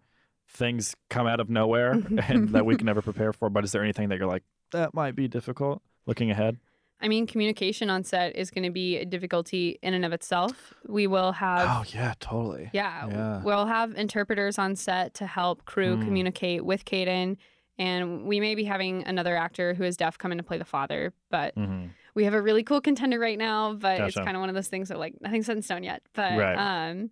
things 0.53 0.95
come 1.09 1.27
out 1.27 1.39
of 1.39 1.49
nowhere 1.49 1.99
and 2.27 2.49
that 2.49 2.65
we 2.65 2.75
can 2.75 2.85
never 2.85 3.01
prepare 3.01 3.33
for. 3.33 3.49
But 3.49 3.63
is 3.63 3.71
there 3.71 3.83
anything 3.83 4.09
that 4.09 4.17
you're 4.17 4.27
like, 4.27 4.43
that 4.71 4.93
might 4.93 5.15
be 5.15 5.27
difficult 5.27 5.81
looking 6.05 6.31
ahead? 6.31 6.57
I 7.01 7.07
mean, 7.09 7.27
communication 7.27 7.89
on 7.89 8.03
set 8.05 8.35
is 8.37 8.49
going 8.49 8.63
to 8.63 8.69
be 8.71 8.97
a 8.97 9.05
difficulty 9.05 9.77
in 9.81 9.93
and 9.93 10.05
of 10.05 10.13
itself. 10.13 10.73
We 10.87 11.05
will 11.07 11.33
have 11.33 11.69
oh, 11.69 11.83
yeah, 11.93 12.13
totally. 12.19 12.69
Yeah, 12.71 13.07
Yeah. 13.07 13.41
we'll 13.43 13.65
have 13.65 13.93
interpreters 13.95 14.57
on 14.57 14.75
set 14.77 15.13
to 15.15 15.27
help 15.27 15.65
crew 15.65 15.97
Mm. 15.97 16.05
communicate 16.05 16.63
with 16.63 16.85
Caden, 16.85 17.35
and 17.77 18.25
we 18.25 18.39
may 18.39 18.55
be 18.55 18.63
having 18.63 19.03
another 19.03 19.35
actor 19.35 19.73
who 19.73 19.83
is 19.83 19.97
deaf 19.97 20.17
come 20.17 20.31
in 20.31 20.37
to 20.37 20.43
play 20.45 20.57
the 20.57 20.65
father. 20.65 21.13
But 21.29 21.55
hmm 21.55 21.87
we 22.15 22.25
have 22.25 22.35
a 22.35 22.41
really 22.41 22.61
cool 22.61 22.79
contender 22.79 23.17
right 23.17 23.39
now, 23.39 23.73
but 23.73 23.99
it's 23.99 24.15
kind 24.15 24.37
of 24.37 24.39
one 24.39 24.47
of 24.47 24.53
those 24.53 24.67
things 24.67 24.89
that 24.89 24.99
like 24.99 25.19
nothing's 25.19 25.47
set 25.47 25.55
in 25.57 25.63
stone 25.63 25.81
yet. 25.83 26.03
But 26.13 26.37
Right. 26.37 26.55
um, 26.89 27.09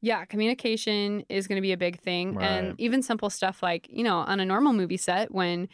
yeah, 0.00 0.24
communication 0.24 1.24
is 1.28 1.46
going 1.48 1.56
to 1.56 1.62
be 1.62 1.72
a 1.72 1.76
big 1.76 2.00
thing, 2.00 2.34
Right. 2.34 2.44
and 2.46 2.74
even 2.78 3.02
simple 3.02 3.30
stuff 3.30 3.62
like 3.62 3.86
you 3.90 4.04
know 4.04 4.18
on 4.18 4.40
a 4.40 4.44
normal 4.44 4.72
movie 4.72 4.96
set 4.96 5.32
when. 5.32 5.68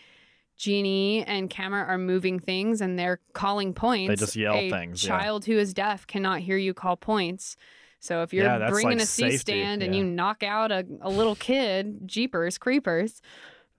G&E 0.56 1.24
and 1.26 1.50
Camera 1.50 1.82
are 1.84 1.98
moving 1.98 2.38
things 2.38 2.80
and 2.80 2.96
they're 2.96 3.18
calling 3.32 3.74
points. 3.74 4.08
They 4.08 4.14
just 4.24 4.36
yell 4.36 4.54
a 4.54 4.70
things, 4.70 5.02
yeah. 5.02 5.18
Child 5.18 5.46
who 5.46 5.58
is 5.58 5.74
deaf 5.74 6.06
cannot 6.06 6.38
hear 6.42 6.56
you 6.56 6.72
call 6.72 6.96
points. 6.96 7.56
So 7.98 8.22
if 8.22 8.32
you're 8.32 8.44
Yeah, 8.44 8.68
bringing 8.70 8.98
like 8.98 9.02
a 9.04 9.06
C 9.06 9.36
stand 9.36 9.82
and 9.82 9.92
yeah. 9.92 9.98
you 10.00 10.06
knock 10.06 10.44
out 10.44 10.70
a, 10.70 10.86
a 11.00 11.10
little 11.10 11.34
kid, 11.34 12.06
jeepers, 12.06 12.56
creepers. 12.56 13.20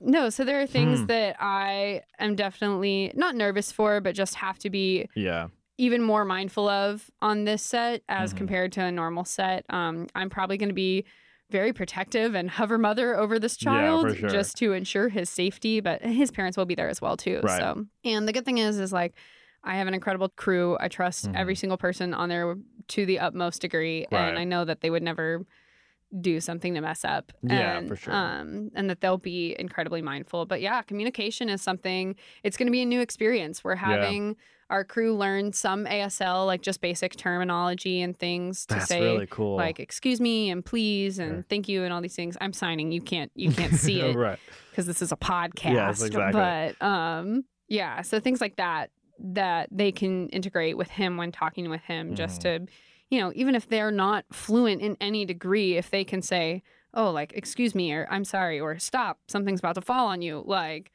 No, 0.02 0.30
so 0.30 0.44
there 0.44 0.60
are 0.60 0.68
things 0.68 1.00
Hmm. 1.00 1.06
that 1.06 1.38
I 1.40 2.02
am 2.20 2.36
definitely 2.36 3.14
not 3.16 3.36
nervous 3.36 3.72
for, 3.72 4.02
but 4.02 4.14
just 4.14 4.36
have 4.36 4.60
to 4.60 4.70
be 4.70 5.08
Yeah. 5.16 5.48
Even 5.78 6.02
more 6.02 6.26
mindful 6.26 6.68
of 6.70 7.10
on 7.22 7.44
this 7.46 7.62
set 7.64 8.02
as 8.08 8.34
Mhm. 8.34 8.38
compared 8.38 8.72
to 8.74 8.82
a 8.84 8.92
normal 8.92 9.26
set. 9.26 9.66
Um, 9.70 10.08
I'm 10.16 10.30
probably 10.30 10.58
going 10.58 10.70
to 10.70 10.76
be 10.76 11.06
very 11.52 11.74
protective 11.74 12.34
and 12.34 12.50
hover 12.50 12.78
mother 12.78 13.16
over 13.18 13.38
this 13.38 13.62
Yeah, 13.62 13.72
child 13.72 14.18
sure. 14.18 14.30
just 14.30 14.58
to 14.58 14.74
ensure 14.74 15.10
his 15.10 15.30
safety, 15.30 15.80
but 15.80 16.02
his 16.02 16.32
parents 16.32 16.58
will 16.58 16.66
be 16.66 16.76
there 16.76 16.90
as 16.90 17.02
well 17.02 17.18
too. 17.18 17.42
Right. 17.44 17.60
So, 17.60 17.86
and 18.04 18.28
the 18.28 18.34
good 18.34 18.46
thing 18.46 18.58
is, 18.58 18.80
is 18.80 18.92
like 18.94 19.16
I 19.64 19.76
have 19.78 19.88
an 19.88 19.94
incredible 19.94 20.30
crew. 20.30 20.78
I 20.80 20.88
trust 20.88 21.26
Mhm. 21.32 21.36
every 21.36 21.56
single 21.56 21.78
person 21.78 22.14
on 22.14 22.30
there 22.30 22.56
to 22.90 23.06
the 23.06 23.20
utmost 23.20 23.62
degree, 23.62 24.06
Right. 24.12 24.30
and 24.30 24.40
I 24.40 24.44
know 24.44 24.64
that 24.66 24.82
they 24.82 24.90
would 24.90 25.04
never 25.04 25.46
do 26.22 26.40
something 26.40 26.74
to 26.76 26.82
mess 26.82 27.04
up. 27.04 27.32
Yeah, 27.42 27.78
and, 27.78 27.88
for 27.88 27.96
sure. 27.96 28.14
Um, 28.14 28.72
and 28.76 28.90
that 28.90 29.02
they'll 29.02 29.18
be 29.18 29.56
incredibly 29.60 30.02
mindful. 30.02 30.46
But 30.46 30.62
yeah, 30.62 30.82
communication 30.82 31.50
is 31.50 31.62
something. 31.62 32.16
It's 32.44 32.58
going 32.58 32.68
to 32.68 32.72
be 32.72 32.82
a 32.82 32.86
new 32.86 33.02
experience. 33.02 33.64
We're 33.64 33.76
having 33.76 34.36
our 34.70 34.84
crew 34.84 35.16
learn 35.16 35.54
some 35.54 35.86
ASL, 35.86 36.46
like 36.48 36.62
just 36.64 36.82
basic 36.82 37.16
terminology 37.16 38.02
and 38.02 38.18
things 38.18 38.66
to 38.68 38.76
That's 38.76 38.88
say. 38.88 39.02
really 39.02 39.28
cool. 39.28 39.56
Like 39.58 39.80
excuse 39.80 40.20
me 40.20 40.50
and 40.50 40.66
please 40.66 41.20
and 41.20 41.32
Sure. 41.32 41.46
thank 41.50 41.68
you 41.70 41.84
and 41.84 41.94
all 41.94 42.02
these 42.02 42.16
things. 42.16 42.36
I'm 42.42 42.54
signing. 42.54 42.92
You 42.92 43.02
can't 43.02 43.32
you 43.36 43.52
can't 43.60 43.74
see 43.76 44.02
it 44.02 44.16
right. 44.16 44.40
because 44.72 44.88
this 44.88 45.02
is 45.04 45.12
a 45.12 45.18
podcast. 45.18 45.74
Yes, 45.74 46.02
exactly. 46.02 46.40
But 46.80 46.82
um, 46.86 47.44
yeah, 47.68 48.02
so 48.02 48.20
things 48.20 48.42
like 48.42 48.56
that 48.56 48.90
that 49.20 49.70
they 49.72 49.92
can 49.92 50.30
integrate 50.30 50.78
with 50.78 50.90
him 50.90 51.16
when 51.18 51.32
talking 51.32 51.70
with 51.70 51.82
him, 51.82 52.16
just 52.16 52.42
Mm-hmm. 52.42 52.66
to, 52.66 52.72
you 53.10 53.20
know, 53.20 53.32
even 53.36 53.56
if 53.56 53.68
they're 53.70 53.92
not 53.92 54.26
fluent 54.32 54.82
in 54.82 54.98
any 55.00 55.26
degree, 55.26 55.78
if 55.78 55.90
they 55.92 56.04
can 56.04 56.22
say, 56.22 56.64
"Oh, 56.94 57.12
like 57.12 57.34
excuse 57.34 57.76
me," 57.76 57.92
or 57.94 58.08
"I'm 58.10 58.26
sorry," 58.26 58.60
or 58.60 58.78
"Stop, 58.80 59.20
something's 59.28 59.60
about 59.60 59.76
to 59.76 59.82
fall 59.82 60.08
on 60.08 60.22
you," 60.22 60.44
like 60.46 60.92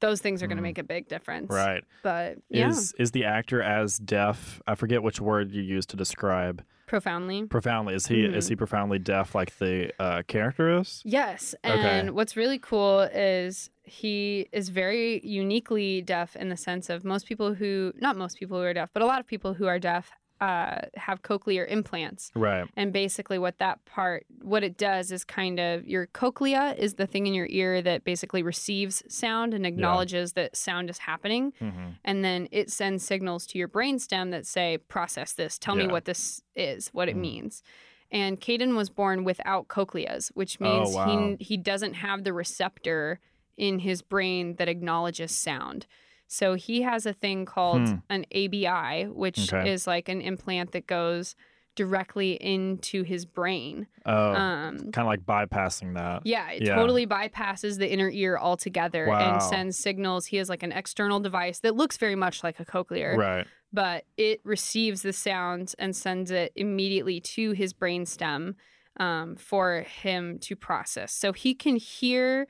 those 0.00 0.20
things 0.20 0.42
are 0.42 0.46
going 0.46 0.58
to 0.58 0.60
Mhm. 0.62 0.64
make 0.64 0.78
a 0.78 0.84
big 0.84 1.08
difference. 1.08 1.50
Right. 1.50 1.82
But 2.02 2.38
yeah, 2.50 2.68
Is 2.68 2.92
is 2.98 3.12
the 3.12 3.24
actor 3.24 3.62
as 3.62 3.96
deaf? 3.98 4.60
I 4.66 4.74
forget 4.74 5.02
which 5.02 5.20
word 5.20 5.50
you 5.52 5.62
used 5.62 5.88
to 5.90 5.96
describe 5.96 6.62
profoundly. 6.86 7.46
profoundly. 7.46 7.94
Is 7.94 8.06
he 8.06 8.24
is 8.24 8.44
Mhm. 8.44 8.48
he 8.50 8.56
profoundly 8.56 8.98
deaf 8.98 9.34
like 9.34 9.56
the 9.56 9.90
uh, 9.98 10.22
character 10.28 10.78
is? 10.78 11.00
Yes. 11.04 11.54
Okay. 11.64 11.98
And 12.00 12.10
what's 12.14 12.36
really 12.36 12.58
cool 12.58 13.00
is 13.12 13.70
he 13.84 14.48
is 14.52 14.68
very 14.68 15.20
uniquely 15.26 16.02
deaf 16.02 16.36
in 16.36 16.50
the 16.50 16.56
sense 16.58 16.90
of 16.90 17.02
most 17.04 17.26
people 17.26 17.54
who, 17.54 17.92
not 17.96 18.16
most 18.16 18.36
people 18.38 18.58
who 18.58 18.64
are 18.64 18.74
deaf, 18.74 18.90
but 18.92 19.02
a 19.02 19.06
lot 19.06 19.20
of 19.20 19.26
people 19.26 19.54
who 19.54 19.66
are 19.66 19.78
deaf 19.78 20.12
uh, 20.40 20.82
have 20.96 21.22
cochlear 21.22 21.66
implants. 21.68 22.30
Right. 22.34 22.68
And 22.76 22.92
basically, 22.92 23.38
what 23.38 23.58
that 23.58 23.84
part, 23.84 24.26
what 24.42 24.62
it 24.62 24.76
does 24.76 25.10
is 25.12 25.24
kind 25.24 25.58
of 25.58 25.86
your 25.86 26.06
cochlea 26.06 26.74
is 26.76 26.94
the 26.94 27.06
thing 27.06 27.26
in 27.26 27.34
your 27.34 27.46
ear 27.48 27.80
that 27.82 28.04
basically 28.04 28.42
receives 28.42 29.02
sound 29.08 29.54
and 29.54 29.66
acknowledges 29.66 30.34
that 30.34 30.56
sound 30.56 30.90
is 30.90 30.98
happening. 30.98 31.52
hmm 31.58 31.90
And 32.04 32.24
then 32.24 32.48
it 32.52 32.70
sends 32.70 33.04
signals 33.04 33.46
to 33.48 33.58
your 33.58 33.68
brainstem 33.68 34.30
that 34.30 34.46
say, 34.46 34.78
process 34.78 35.32
this, 35.32 35.58
tell 35.58 35.76
Yeah. 35.76 35.84
me 35.86 35.92
what 35.92 36.04
this 36.04 36.42
is, 36.54 36.88
what 36.88 37.08
it 37.08 37.16
Mhm. 37.16 37.20
means. 37.20 37.62
And 38.10 38.40
Caden 38.40 38.76
was 38.76 38.88
born 38.90 39.24
without 39.24 39.66
cochleas, 39.68 40.30
which 40.34 40.58
Oh, 40.60 40.64
means 40.64 40.94
wow. 40.94 41.36
he 41.38 41.44
he 41.44 41.56
doesn't 41.56 41.94
have 41.94 42.24
the 42.24 42.32
receptor 42.32 43.18
in 43.56 43.78
his 43.80 44.02
brain 44.02 44.56
that 44.56 44.68
acknowledges 44.68 45.32
sound. 45.32 45.86
So 46.28 46.54
he 46.54 46.82
has 46.82 47.06
a 47.06 47.12
thing 47.12 47.44
called 47.44 47.82
Hmm. 47.88 47.94
an 48.10 48.26
ABI, 48.34 49.04
which 49.08 49.52
Okay. 49.52 49.70
is 49.70 49.86
like 49.86 50.08
an 50.08 50.20
implant 50.20 50.72
that 50.72 50.86
goes 50.86 51.34
directly 51.76 52.32
into 52.42 53.02
his 53.02 53.26
brain. 53.26 53.86
Oh, 54.06 54.32
Um, 54.34 54.78
kind 54.92 54.98
of 54.98 55.06
like 55.06 55.26
bypassing 55.26 55.94
that. 55.94 56.22
yeah, 56.24 56.50
it 56.50 56.62
Yeah. 56.62 56.74
totally 56.74 57.06
bypasses 57.06 57.78
the 57.78 57.92
inner 57.92 58.08
ear 58.08 58.38
altogether 58.38 59.06
Wow. 59.08 59.18
and 59.34 59.42
sends 59.42 59.78
signals. 59.78 60.26
He 60.26 60.38
has 60.38 60.48
like 60.48 60.62
an 60.62 60.72
external 60.72 61.20
device 61.20 61.60
that 61.60 61.76
looks 61.76 61.98
very 61.98 62.14
much 62.14 62.42
like 62.42 62.58
a 62.58 62.64
cochlear, 62.64 63.14
Right. 63.16 63.46
but 63.74 64.04
it 64.16 64.40
receives 64.42 65.02
the 65.02 65.12
sounds 65.12 65.74
and 65.74 65.94
sends 65.94 66.30
it 66.30 66.50
immediately 66.56 67.20
to 67.20 67.52
his 67.52 67.74
brainstem 67.74 68.54
um, 68.98 69.36
for 69.36 69.82
him 69.82 70.38
to 70.38 70.56
process. 70.56 71.12
So 71.12 71.34
he 71.34 71.54
can 71.54 71.76
hear 71.76 72.46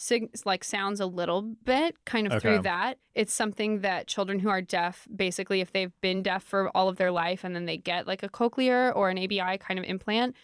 sig- 0.00 0.30
like 0.46 0.64
sounds 0.64 0.98
a 0.98 1.04
little 1.06 1.42
bit 1.42 1.94
kind 2.06 2.26
of 2.26 2.32
Okay. 2.32 2.40
through 2.40 2.62
that. 2.62 2.98
It's 3.14 3.34
something 3.34 3.80
that 3.80 4.06
children 4.06 4.38
who 4.38 4.48
are 4.48 4.62
deaf, 4.62 5.06
basically, 5.14 5.60
if 5.60 5.72
they've 5.72 5.92
been 6.00 6.22
deaf 6.22 6.42
for 6.42 6.74
all 6.74 6.88
of 6.88 6.96
their 6.96 7.10
life 7.10 7.44
and 7.44 7.54
then 7.54 7.66
they 7.66 7.76
get 7.76 8.06
like 8.06 8.22
a 8.22 8.28
cochlear 8.30 8.94
or 8.96 9.10
an 9.10 9.18
ABI 9.18 9.58
kind 9.58 9.78
of 9.78 9.84
implant, 9.84 10.34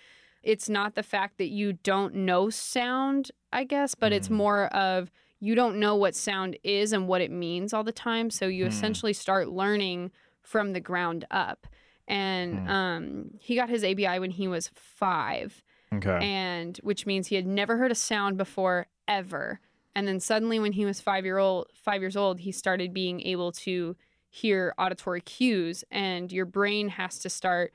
it's 0.43 0.69
not 0.69 0.95
the 0.95 1.03
fact 1.03 1.39
that 1.39 1.49
you 1.49 1.73
don't 1.73 2.15
know 2.15 2.51
sound, 2.51 3.31
I 3.51 3.65
guess, 3.65 3.95
but 3.95 4.13
it's 4.13 4.29
Mm. 4.29 4.33
more 4.33 4.67
of 4.75 5.11
you 5.41 5.55
don't 5.55 5.79
know 5.79 5.97
what 5.97 6.15
sound 6.15 6.57
is 6.63 6.93
and 6.93 7.09
what 7.09 7.21
it 7.23 7.31
means 7.31 7.73
all 7.73 7.85
the 7.85 7.93
time. 7.93 8.31
So 8.31 8.47
you 8.47 8.65
Hmm. 8.65 8.69
essentially 8.69 9.13
start 9.15 9.49
learning 9.49 10.11
from 10.43 10.73
the 10.75 10.81
ground 10.81 11.25
up. 11.31 11.67
And 12.09 12.61
Hmm. 12.61 12.69
um, 12.69 13.31
he 13.41 13.55
got 13.57 13.69
his 13.71 13.83
ABI 13.85 14.19
when 14.19 14.31
he 14.33 14.49
was 14.49 14.71
five, 14.75 15.63
Okay. 15.95 16.19
and 16.23 16.77
which 16.83 17.05
means 17.07 17.29
he 17.29 17.37
had 17.37 17.47
never 17.47 17.77
heard 17.79 17.91
a 17.91 17.95
sound 17.97 18.37
before 18.37 18.87
ever. 19.09 19.61
And 19.95 20.07
then 20.07 20.21
suddenly, 20.21 20.59
when 20.59 20.73
he 20.73 20.85
was 20.85 21.01
five 21.01 21.25
year 21.25 21.39
old, 21.39 21.69
five 21.75 22.01
years 22.03 22.17
old, 22.17 22.41
he 22.41 22.53
started 22.53 22.93
being 22.93 23.21
able 23.23 23.53
to 23.53 23.97
hear 24.29 24.75
auditory 24.79 25.23
cues, 25.23 25.85
and 25.91 26.31
your 26.31 26.45
brain 26.45 26.89
has 26.91 27.19
to 27.21 27.31
start 27.31 27.73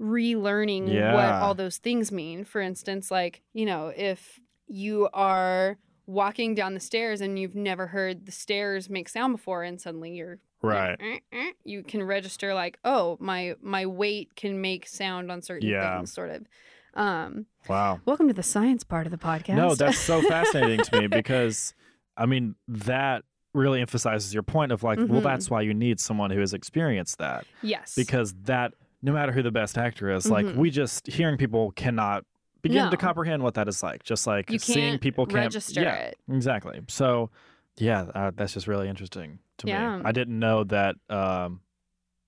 relearning 0.00 1.10
what 1.12 1.40
all 1.40 1.54
those 1.54 1.78
things 1.78 2.12
mean. 2.12 2.44
For 2.44 2.60
instance, 2.60 3.10
like 3.10 3.42
you 3.52 3.66
know, 3.66 3.92
if 3.96 4.40
you 4.66 5.08
are 5.12 5.78
walking 6.06 6.54
down 6.54 6.74
the 6.74 6.80
stairs 6.80 7.20
and 7.20 7.38
you've 7.38 7.54
never 7.54 7.86
heard 7.88 8.26
the 8.26 8.32
stairs 8.32 8.88
make 8.90 9.08
sound 9.08 9.32
before, 9.34 9.62
and 9.62 9.80
suddenly 9.80 10.12
you're 10.12 10.38
right. 10.62 10.98
eh, 11.00 11.18
eh, 11.32 11.52
you 11.64 11.82
can 11.82 12.02
register 12.02 12.54
like, 12.54 12.78
oh, 12.84 13.16
my 13.20 13.56
my 13.60 13.86
weight 13.86 14.34
can 14.36 14.60
make 14.60 14.86
sound 14.86 15.30
on 15.32 15.42
certain 15.42 15.68
Yeah. 15.68 15.96
things, 15.96 16.12
sort 16.12 16.30
of. 16.30 16.46
Um, 16.94 17.46
Wow. 17.68 18.00
welcome 18.04 18.28
to 18.28 18.34
the 18.34 18.42
science 18.42 18.84
part 18.84 19.06
of 19.06 19.10
the 19.10 19.18
podcast. 19.18 19.54
No, 19.56 19.74
that's 19.74 19.98
so 19.98 20.20
fascinating 20.28 20.80
to 20.84 21.00
me 21.00 21.06
because, 21.06 21.74
I 22.16 22.26
mean, 22.26 22.54
that 22.68 23.24
really 23.52 23.80
emphasizes 23.80 24.34
your 24.34 24.42
point 24.42 24.70
of 24.72 24.82
like, 24.82 24.98
well, 24.98 25.20
Mhm. 25.20 25.22
that's 25.22 25.50
why 25.50 25.60
you 25.62 25.74
need 25.74 25.98
someone 26.00 26.30
who 26.30 26.40
has 26.40 26.52
experienced 26.52 27.18
that 27.18 27.46
yes, 27.62 27.94
because 27.94 28.34
that, 28.44 28.74
no 29.02 29.12
matter 29.12 29.32
who 29.32 29.42
the 29.42 29.50
best 29.50 29.78
actor 29.78 30.10
is, 30.10 30.30
like, 30.30 30.46
Mhm. 30.46 30.56
we 30.56 30.70
just 30.70 31.06
hearing 31.06 31.36
people 31.36 31.70
cannot 31.72 32.24
begin 32.62 32.90
to 32.90 32.96
comprehend 32.96 33.42
what 33.42 33.54
that 33.54 33.68
is 33.68 33.82
like. 33.82 34.02
Just 34.04 34.26
like 34.26 34.50
you 34.50 34.58
seeing 34.58 34.98
people 34.98 35.26
can't 35.26 35.44
register 35.54 35.82
yeah, 35.82 35.94
it. 35.96 36.18
Exactly. 36.30 36.80
So, 36.88 37.30
yeah, 37.76 38.02
uh, 38.14 38.30
that's 38.34 38.54
just 38.54 38.66
really 38.66 38.88
interesting 38.88 39.38
to 39.58 39.68
Yeah. 39.68 39.98
me. 39.98 40.02
I 40.04 40.12
didn't 40.12 40.38
know 40.38 40.64
that 40.64 40.96
um, 41.10 41.60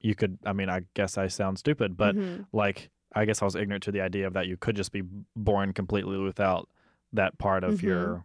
you 0.00 0.14
could. 0.14 0.38
I 0.44 0.52
mean, 0.52 0.68
I 0.68 0.82
guess 0.94 1.16
I 1.18 1.26
sound 1.28 1.58
stupid, 1.58 1.96
but 1.96 2.14
Mhm. 2.16 2.46
like, 2.52 2.90
I 3.16 3.24
guess 3.24 3.42
I 3.42 3.44
was 3.46 3.54
ignorant 3.56 3.82
to 3.84 3.92
the 3.92 4.00
idea 4.02 4.26
of 4.26 4.34
that 4.34 4.46
you 4.46 4.56
could 4.56 4.76
just 4.76 4.92
be 4.92 5.02
born 5.34 5.72
completely 5.72 6.18
without 6.18 6.68
that 7.12 7.38
part 7.38 7.64
of 7.64 7.80
Mhm. 7.80 7.82
your, 7.82 8.24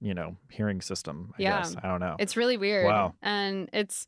you 0.00 0.12
know, 0.14 0.36
hearing 0.50 0.80
system. 0.80 1.32
I 1.38 1.42
Yeah. 1.42 1.58
guess 1.58 1.76
I 1.82 1.88
don't 1.88 2.00
know. 2.00 2.16
It's 2.18 2.36
really 2.36 2.56
weird. 2.56 2.86
Wow. 2.86 3.14
And 3.22 3.70
it's 3.72 4.06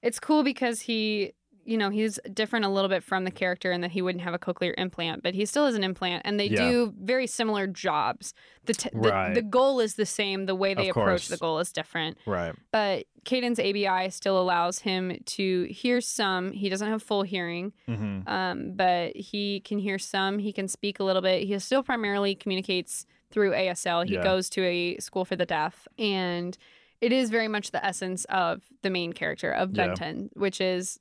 it's 0.00 0.18
cool 0.20 0.42
because 0.44 0.80
he 0.82 1.32
you 1.68 1.76
know, 1.76 1.90
he's 1.90 2.18
different 2.32 2.64
a 2.64 2.68
little 2.68 2.88
bit 2.88 3.04
from 3.04 3.24
the 3.24 3.30
character 3.30 3.70
in 3.72 3.82
that 3.82 3.90
he 3.90 4.00
wouldn't 4.00 4.22
have 4.24 4.32
a 4.32 4.38
cochlear 4.38 4.72
implant, 4.78 5.22
but 5.22 5.34
he 5.34 5.44
still 5.44 5.66
has 5.66 5.74
an 5.74 5.84
implant 5.84 6.22
and 6.24 6.40
they 6.40 6.46
Yeah. 6.46 6.70
do 6.70 6.94
very 6.98 7.26
similar 7.26 7.66
jobs. 7.66 8.32
The, 8.64 8.72
t- 8.72 8.88
the 8.92 8.98
Right. 9.10 9.34
the 9.34 9.42
goal 9.42 9.78
is 9.80 9.94
the 9.96 10.06
same, 10.06 10.46
the 10.46 10.54
way 10.54 10.72
they 10.74 10.88
Of 10.88 10.96
approach 10.96 11.28
the 11.28 11.36
goal 11.36 11.58
is 11.58 11.70
different. 11.70 12.16
right. 12.26 12.54
But 12.72 13.04
Caden's 13.26 13.60
ABI 13.60 14.08
still 14.10 14.40
allows 14.40 14.78
him 14.78 15.18
to 15.26 15.64
hear 15.64 16.00
some. 16.00 16.52
He 16.52 16.70
doesn't 16.70 16.88
have 16.88 17.02
full 17.02 17.22
hearing, 17.22 17.72
hmm 17.86 18.20
um, 18.26 18.72
but 18.74 19.14
he 19.14 19.60
can 19.60 19.78
hear 19.78 19.98
some. 19.98 20.38
He 20.38 20.52
can 20.54 20.68
speak 20.68 20.98
a 21.00 21.04
little 21.04 21.20
bit. 21.22 21.42
He 21.46 21.58
still 21.58 21.82
primarily 21.82 22.34
communicates 22.34 23.04
through 23.30 23.52
ASL. 23.52 24.04
He 24.08 24.14
Yeah. 24.14 24.22
goes 24.22 24.48
to 24.50 24.64
a 24.64 24.96
school 24.98 25.26
for 25.26 25.36
the 25.36 25.44
deaf, 25.44 25.86
and 25.98 26.56
it 27.02 27.12
is 27.12 27.28
very 27.28 27.46
much 27.48 27.70
the 27.72 27.84
essence 27.84 28.24
of 28.30 28.62
the 28.80 28.88
main 28.88 29.12
character 29.12 29.50
of 29.52 29.70
Yeah. 29.76 29.88
Benton, 29.88 30.30
which 30.32 30.60
is 30.62 30.98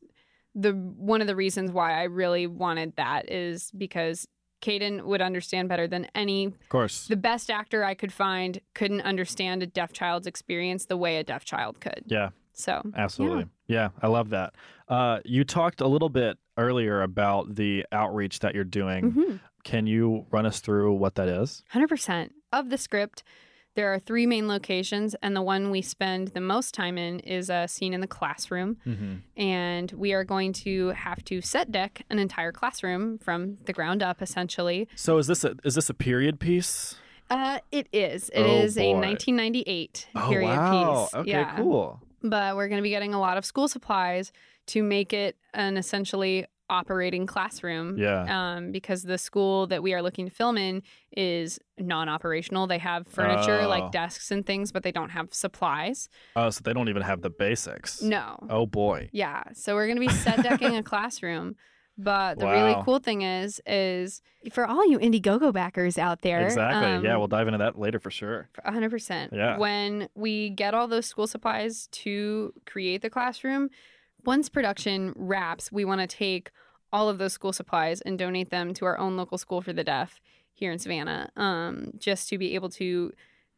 the 0.60 0.72
one 0.74 1.22
of 1.22 1.28
the 1.28 1.36
reasons 1.36 1.72
why 1.72 2.00
I 2.00 2.04
really 2.04 2.48
wanted 2.48 2.96
that 2.98 3.32
is 3.32 3.72
because 3.78 4.28
Caden 4.62 5.04
would 5.04 5.22
understand 5.22 5.70
better 5.70 5.88
than 5.88 6.08
any. 6.16 6.46
Of 6.48 6.70
course. 6.70 7.08
The 7.08 7.16
best 7.16 7.52
actor 7.52 7.84
I 7.84 7.94
could 7.94 8.12
find 8.12 8.60
couldn't 8.74 9.02
understand 9.02 9.62
a 9.62 9.68
deaf 9.68 9.94
child's 9.94 10.26
experience 10.26 10.86
the 10.86 10.98
way 10.98 11.18
a 11.18 11.24
deaf 11.24 11.46
child 11.46 11.80
could. 11.80 12.04
yeah. 12.08 12.30
So 12.54 12.82
Absolutely. 12.96 13.46
Yeah. 13.68 13.90
I 14.02 14.08
love 14.08 14.32
that. 14.32 14.56
Uh, 14.90 15.20
you 15.24 15.44
talked 15.44 15.80
a 15.80 15.86
little 15.88 16.10
bit 16.10 16.40
earlier 16.58 17.04
about 17.04 17.54
the 17.54 17.86
outreach 17.92 18.40
that 18.40 18.56
you're 18.56 18.64
doing. 18.64 19.12
mhm. 19.12 19.40
Can 19.64 19.86
you 19.86 20.26
run 20.32 20.48
us 20.48 20.60
through 20.60 20.94
what 20.94 21.14
that 21.16 21.28
is? 21.28 21.62
100% 21.72 22.32
of 22.52 22.70
the 22.72 22.78
script 22.80 23.22
there 23.78 23.94
are 23.94 24.00
three 24.00 24.26
main 24.26 24.48
locations 24.48 25.16
and 25.22 25.36
the 25.36 25.42
one 25.42 25.70
we 25.70 25.82
spend 25.84 26.30
the 26.30 26.42
most 26.42 26.74
time 26.74 26.98
in 26.98 27.20
is 27.20 27.48
a 27.50 27.68
scene 27.68 27.94
in 27.94 28.02
the 28.02 28.08
classroom 28.08 28.76
Mm-hmm. 28.88 29.14
and 29.40 29.92
we 29.92 30.14
are 30.14 30.24
going 30.24 30.52
to 30.68 30.90
have 30.90 31.24
to 31.26 31.42
set 31.42 31.72
deck 31.72 32.02
an 32.10 32.18
entire 32.20 32.52
classroom 32.52 33.20
from 33.20 33.58
the 33.66 33.74
ground 33.74 34.02
up 34.02 34.22
essentially 34.22 34.88
So 34.96 35.18
is 35.20 35.28
this 35.28 35.44
a 35.44 35.56
is 35.64 35.76
this 35.76 35.90
a 35.90 35.94
period 35.94 36.40
piece? 36.40 36.96
uh, 37.30 37.60
it 37.72 37.88
is 37.94 38.30
It 38.30 38.42
Oh, 38.42 38.62
is 38.64 38.78
a 38.78 38.94
boy. 38.94 39.00
1998 39.00 40.08
Oh 40.16 40.30
period 40.30 40.48
wow. 40.58 41.06
piece 41.06 41.14
Okay. 41.22 41.30
yeah. 41.32 41.56
Cool. 41.58 42.02
but 42.24 42.56
we're 42.56 42.68
going 42.70 42.80
to 42.80 42.84
be 42.84 42.90
getting 42.90 43.14
a 43.14 43.20
lot 43.20 43.38
of 43.38 43.46
school 43.46 43.68
supplies 43.68 44.32
to 44.68 44.82
make 44.82 45.14
it 45.14 45.38
an 45.54 45.78
essentially 45.78 46.46
operating 46.70 47.26
classroom 47.26 47.98
Yeah. 47.98 48.26
um, 48.56 48.72
because 48.72 49.04
the 49.04 49.18
school 49.18 49.68
that 49.68 49.82
we 49.82 49.94
are 49.94 50.02
looking 50.02 50.28
to 50.28 50.34
film 50.34 50.58
in 50.58 50.84
is 51.16 51.60
non-operational. 51.78 52.68
They 52.68 52.78
have 52.80 53.08
furniture 53.08 53.62
Oh. 53.62 53.70
like 53.70 53.92
desks 53.92 54.32
and 54.32 54.46
things, 54.46 54.72
but 54.72 54.84
they 54.84 54.92
don't 54.92 55.10
have 55.10 55.34
supplies. 55.34 56.10
Oh, 56.36 56.50
so 56.50 56.62
they 56.64 56.74
don't 56.74 56.90
even 56.90 57.02
have 57.04 57.22
the 57.22 57.30
basics. 57.30 58.02
No. 58.02 58.38
Oh 58.50 58.66
boy. 58.66 59.10
Yeah. 59.14 59.44
So 59.54 59.76
we're 59.76 59.88
going 59.88 60.00
to 60.00 60.06
be 60.08 60.14
set 60.14 60.44
decking 60.44 60.76
a 60.76 60.84
classroom. 60.84 61.56
But 62.00 62.38
the 62.38 62.46
really 62.46 62.76
cool 62.84 63.00
thing 63.00 63.24
is, 63.24 63.60
is 63.66 64.22
for 64.52 64.68
all 64.68 64.88
you 64.88 65.00
Indiegogo 65.00 65.52
backers 65.52 65.98
out 65.98 66.22
there, 66.22 66.46
Exactly. 66.46 67.04
yeah, 67.08 67.14
um, 67.16 67.18
we'll 67.20 67.28
dive 67.28 67.48
into 67.48 67.58
that 67.58 67.80
later 67.80 68.00
for 68.00 68.12
sure. 68.12 68.50
hundred 68.64 68.92
percent. 68.92 69.34
Yeah. 69.34 69.58
When 69.58 70.08
we 70.14 70.52
get 70.52 70.76
all 70.76 70.88
those 70.88 71.08
school 71.08 71.26
supplies 71.26 71.88
to 72.04 72.54
create 72.68 73.02
the 73.02 73.10
classroom, 73.10 73.70
once 74.26 74.50
production 74.50 75.14
wraps, 75.16 75.72
we 75.72 75.86
want 75.86 76.02
to 76.02 76.08
take 76.08 76.52
all 76.92 77.10
of 77.10 77.18
those 77.18 77.34
school 77.34 77.54
supplies 77.54 78.02
and 78.02 78.18
donate 78.18 78.50
them 78.50 78.74
to 78.74 78.86
our 78.86 78.98
own 78.98 79.18
local 79.18 79.38
school 79.38 79.62
for 79.62 79.74
the 79.74 79.84
deaf 79.84 80.20
here 80.54 80.72
in 80.72 80.80
Savannah, 80.80 81.30
um, 81.36 81.92
just 81.98 82.30
to 82.30 82.38
be 82.38 82.56
able 82.56 82.70
to 82.70 83.12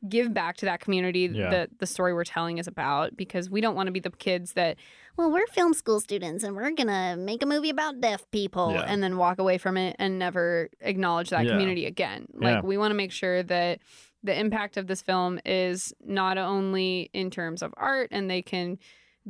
give 0.07 0.34
back 0.34 0.55
to 0.57 0.66
that 0.66 0.80
community 0.80 1.30
Yeah. 1.32 1.49
that 1.49 1.80
the 1.80 1.86
story 1.86 2.14
we're 2.14 2.24
telling 2.24 2.57
is 2.57 2.68
about. 2.68 3.18
Because 3.18 3.49
we 3.49 3.60
don't 3.62 3.76
want 3.76 3.88
to 3.88 3.91
be 3.91 3.99
the 3.99 4.10
kids 4.12 4.53
that 4.53 4.78
Well, 5.18 5.30
we're 5.32 5.45
film 5.47 5.74
school 5.74 5.99
students 5.99 6.43
and 6.45 6.55
we're 6.55 6.72
going 6.72 6.88
to 6.88 7.16
make 7.18 7.43
a 7.43 7.45
movie 7.45 7.70
about 7.70 7.99
deaf 7.99 8.30
people. 8.32 8.72
Yeah. 8.72 8.86
and 8.88 9.03
then 9.03 9.18
walk 9.18 9.39
away 9.39 9.57
from 9.57 9.76
it 9.78 9.95
and 9.99 10.18
never 10.18 10.70
acknowledge 10.80 11.30
that 11.32 11.43
Yeah. 11.45 11.51
community 11.51 11.86
again. 11.86 12.28
Like 12.34 12.64
we 12.64 12.78
want 12.78 12.91
to 12.91 12.95
make 12.95 13.12
sure 13.12 13.43
that 13.43 13.80
the 14.24 14.38
impact 14.38 14.78
of 14.78 14.88
this 14.88 15.01
film 15.01 15.39
is 15.45 15.93
not 16.03 16.38
only 16.38 17.10
in 17.14 17.30
terms 17.30 17.62
of 17.62 17.74
art 17.78 18.07
and 18.12 18.30
they 18.30 18.41
can 18.41 18.78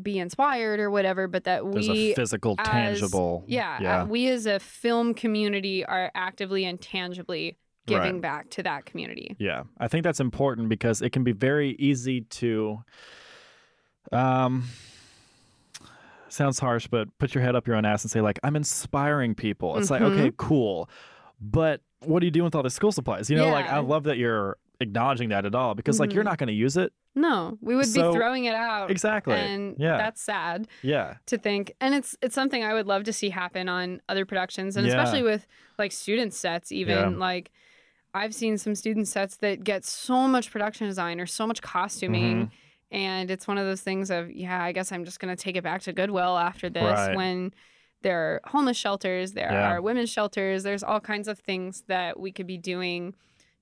be 0.03 0.19
inspired 0.19 0.79
or 0.79 0.89
whatever, 0.89 1.27
but 1.27 1.43
that 1.45 1.63
There's 1.71 1.87
we 1.87 2.11
a 2.11 2.15
physical, 2.15 2.55
as- 2.59 2.67
tangible. 2.67 3.43
yeah, 3.47 3.81
Yeah. 3.81 4.01
uh, 4.01 4.05
we 4.05 4.27
as 4.29 4.45
a 4.45 4.59
film 4.59 5.13
community 5.13 5.85
are 5.85 6.11
actively 6.15 6.65
and 6.65 6.79
tangibly 6.81 7.57
giving 7.85 8.13
Right. 8.13 8.21
back 8.21 8.49
to 8.51 8.63
that 8.63 8.85
community. 8.85 9.35
Yeah, 9.39 9.63
I 9.79 9.87
think 9.87 10.03
that's 10.03 10.19
important 10.19 10.69
because 10.69 11.01
it 11.01 11.11
can 11.11 11.23
be 11.23 11.31
very 11.31 11.71
easy 11.79 12.21
to, 12.21 12.83
um, 14.11 14.65
sounds 16.27 16.59
harsh, 16.59 16.87
but 16.87 17.07
put 17.17 17.33
your 17.33 17.43
head 17.43 17.55
up 17.55 17.65
your 17.67 17.75
own 17.75 17.85
ass 17.85 18.03
and 18.03 18.11
say 18.11 18.21
like, 18.21 18.39
I'm 18.43 18.55
inspiring 18.55 19.33
people. 19.35 19.77
It's 19.77 19.89
like, 19.89 20.01
Mhm. 20.01 20.11
okay, 20.19 20.31
cool, 20.37 20.89
but 21.41 21.81
what 22.05 22.21
are 22.21 22.25
you 22.25 22.31
doing 22.31 22.45
with 22.45 22.55
all 22.55 22.63
the 22.63 22.69
school 22.69 22.91
supplies? 22.91 23.29
You 23.29 23.37
know, 23.37 23.49
like 23.49 23.65
I 23.67 23.79
love 23.79 24.03
that 24.03 24.17
you're 24.17 24.57
acknowledging 24.81 25.29
that 25.29 25.45
at 25.45 25.53
all 25.55 25.75
because 25.75 25.99
like 25.99 26.13
you're 26.13 26.23
Mhm. 26.23 26.27
not 26.27 26.37
going 26.37 26.47
to 26.47 26.53
use 26.53 26.77
it. 26.77 26.93
No, 27.15 27.57
we 27.61 27.75
would 27.75 27.85
So- 27.87 28.11
be 28.11 28.17
throwing 28.17 28.45
it 28.45 28.55
out. 28.55 28.89
Exactly. 28.91 29.35
And 29.35 29.75
yeah. 29.77 29.97
that's 29.97 30.21
sad. 30.21 30.67
yeah. 30.81 31.15
to 31.25 31.37
think 31.37 31.73
and 31.81 31.93
it's 31.93 32.15
it's 32.21 32.33
something 32.35 32.63
i 32.63 32.73
would 32.73 32.87
love 32.87 33.03
to 33.03 33.13
see 33.13 33.29
happen 33.29 33.67
on 33.69 34.01
other 34.09 34.25
productions 34.25 34.77
and 34.77 34.85
Yeah. 34.87 34.93
especially 34.93 35.23
with 35.23 35.45
like 35.77 35.91
student 35.91 36.33
sets 36.33 36.71
even 36.71 36.97
Yeah. 37.13 37.17
like 37.17 37.51
i've 38.13 38.33
seen 38.33 38.57
some 38.57 38.73
student 38.75 39.07
sets 39.07 39.37
that 39.37 39.63
get 39.63 39.83
so 39.85 40.27
much 40.27 40.51
production 40.51 40.87
design 40.87 41.19
or 41.19 41.25
so 41.25 41.45
much 41.47 41.61
costuming 41.61 42.47
Mhm. 42.47 42.51
And 42.91 43.29
it's 43.29 43.47
one 43.47 43.59
of 43.59 43.65
those 43.67 43.81
things 43.81 44.09
of, 44.09 44.31
yeah, 44.31 44.63
I 44.63 44.71
guess 44.71 44.91
I'm 44.91 45.05
just 45.05 45.19
going 45.19 45.29
to 45.35 45.39
take 45.39 45.55
it 45.55 45.63
back 45.63 45.83
to 45.83 45.93
Goodwill 45.93 46.35
after 46.39 46.71
this 46.71 46.81
Right. 46.81 47.15
when 47.15 47.53
there 48.01 48.17
are 48.19 48.41
homeless 48.45 48.77
shelters, 48.77 49.33
there 49.33 49.51
Yeah. 49.51 49.69
are 49.73 49.79
women's 49.79 50.09
shelters, 50.09 50.63
there's 50.63 50.81
all 50.83 50.99
kinds 50.99 51.27
of 51.27 51.37
things 51.37 51.83
that 51.87 52.19
we 52.19 52.31
could 52.31 52.47
be 52.47 52.57
doing 52.57 53.13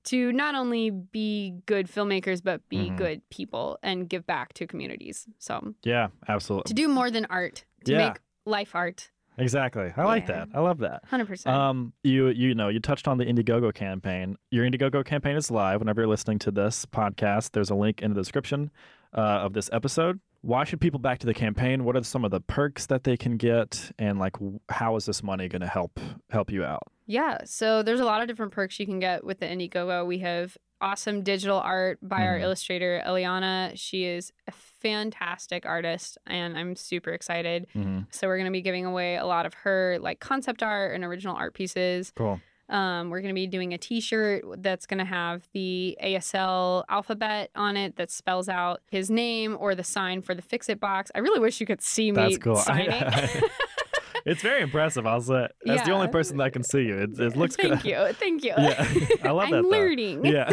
to 0.07 0.31
not 0.33 0.55
only 0.55 0.89
be 0.89 1.55
good 1.65 1.87
filmmakers, 1.87 2.43
but 2.43 2.67
be 2.69 2.89
Mhm. 2.89 2.97
good 2.97 3.29
people 3.29 3.77
and 3.83 4.09
give 4.09 4.25
back 4.25 4.53
to 4.53 4.65
communities. 4.67 5.27
So 5.39 5.73
Yeah, 5.83 6.07
absolutely. 6.27 6.69
to 6.69 6.73
do 6.73 6.87
more 6.87 7.09
than 7.11 7.25
art, 7.29 7.65
to 7.85 7.91
Yeah. 7.93 8.07
make 8.09 8.19
life 8.45 8.73
art. 8.75 9.11
Exactly. 9.39 9.93
I 9.95 10.03
like 10.05 10.25
that. 10.27 10.49
I 10.53 10.61
love 10.61 10.79
that. 10.79 11.03
100%. 11.11 11.55
Um, 11.55 11.93
you 12.03 12.29
you 12.29 12.55
know 12.55 12.69
you 12.69 12.79
touched 12.79 13.07
on 13.07 13.17
the 13.19 13.25
Indiegogo 13.25 13.71
campaign. 13.73 14.35
Your 14.49 14.65
Indiegogo 14.65 15.05
campaign 15.05 15.35
is 15.35 15.51
live. 15.51 15.79
Whenever 15.79 16.01
you're 16.01 16.07
listening 16.09 16.39
to 16.39 16.49
this 16.51 16.85
podcast, 16.87 17.51
there's 17.51 17.69
a 17.69 17.75
link 17.75 18.01
in 18.01 18.13
the 18.13 18.19
description 18.19 18.71
uh, 19.13 19.21
of 19.45 19.53
this 19.53 19.69
episode. 19.71 20.19
Why 20.41 20.63
should 20.63 20.79
people 20.79 20.99
back 20.99 21.19
to 21.19 21.25
the 21.27 21.33
campaign? 21.33 21.83
What 21.83 21.95
are 21.97 22.03
some 22.03 22.23
of 22.23 22.31
the 22.31 22.39
perks 22.41 22.85
that 22.87 23.03
they 23.03 23.17
can 23.17 23.37
get, 23.37 23.91
and 23.99 24.19
like 24.19 24.35
how 24.69 24.95
is 24.95 25.05
this 25.05 25.21
money 25.23 25.47
going 25.47 25.61
to 25.61 25.67
help 25.67 25.99
help 26.29 26.51
you 26.51 26.63
out? 26.63 26.83
Yeah, 27.05 27.39
so 27.45 27.83
there's 27.83 27.99
a 28.01 28.05
lot 28.05 28.21
of 28.21 28.27
different 28.27 28.51
perks 28.51 28.79
you 28.79 28.85
can 28.85 28.99
get 28.99 29.23
with 29.23 29.39
the 29.39 29.45
Indiegogo. 29.45 30.05
We 30.05 30.19
have 30.19 30.57
awesome 30.79 31.23
digital 31.23 31.57
art 31.57 31.97
by 32.03 32.21
our 32.27 32.37
Mhm. 32.37 32.41
illustrator 32.43 33.01
Eliana. 33.05 33.71
She 33.75 34.03
is 34.05 34.31
a 34.47 34.51
fantastic 34.51 35.65
artist, 35.65 36.17
and 36.27 36.57
I'm 36.57 36.75
super 36.75 37.11
excited. 37.11 37.67
Mm-hmm. 37.75 38.01
So 38.11 38.27
we're 38.27 38.37
going 38.37 38.45
to 38.45 38.51
be 38.51 38.61
giving 38.61 38.85
away 38.85 39.15
a 39.15 39.25
lot 39.25 39.45
of 39.45 39.53
her 39.55 39.97
like 39.99 40.19
concept 40.19 40.61
art 40.61 40.93
and 40.95 41.03
original 41.03 41.35
art 41.35 41.53
pieces. 41.55 42.11
Cool. 42.15 42.39
Um, 42.69 43.09
we're 43.09 43.21
going 43.21 43.33
to 43.33 43.39
be 43.39 43.47
doing 43.47 43.73
a 43.73 43.77
T-shirt 43.77 44.43
that's 44.61 44.85
going 44.85 44.97
to 44.97 45.05
have 45.05 45.47
the 45.53 45.97
ASL 46.03 46.83
alphabet 46.89 47.49
on 47.55 47.77
it 47.77 47.95
that 47.95 48.11
spells 48.11 48.49
out 48.49 48.81
his 48.91 49.09
name 49.09 49.55
or 49.59 49.73
the 49.73 49.83
sign 49.83 50.21
for 50.21 50.35
the 50.35 50.41
Fix 50.41 50.67
It 50.67 50.79
box. 50.79 51.09
I 51.15 51.19
really 51.19 51.39
wish 51.39 51.61
you 51.61 51.65
could 51.65 51.81
see 51.81 52.11
me 52.11 52.15
That's 52.15 52.37
cool. 52.37 52.55
signing. 52.57 52.91
it's 54.25 54.41
very 54.41 54.61
impressive. 54.61 55.07
I'll 55.07 55.21
say. 55.21 55.47
That's 55.63 55.83
the 55.83 55.91
only 55.91 56.09
person 56.09 56.37
that 56.37 56.51
can 56.51 56.63
see 56.63 56.81
you. 56.83 56.97
It, 56.97 57.19
it 57.19 57.37
looks 57.37 57.55
good. 57.55 57.69
Thank 57.81 57.83
good. 57.83 57.89
you, 57.89 58.13
thank 58.13 58.43
you. 58.43 58.53
Yeah, 58.57 58.85
I 59.23 59.31
love 59.31 59.45
I'm 59.45 59.51
that, 59.51 59.63
though. 59.63 59.69
learning. 59.69 60.25
Yeah. 60.25 60.51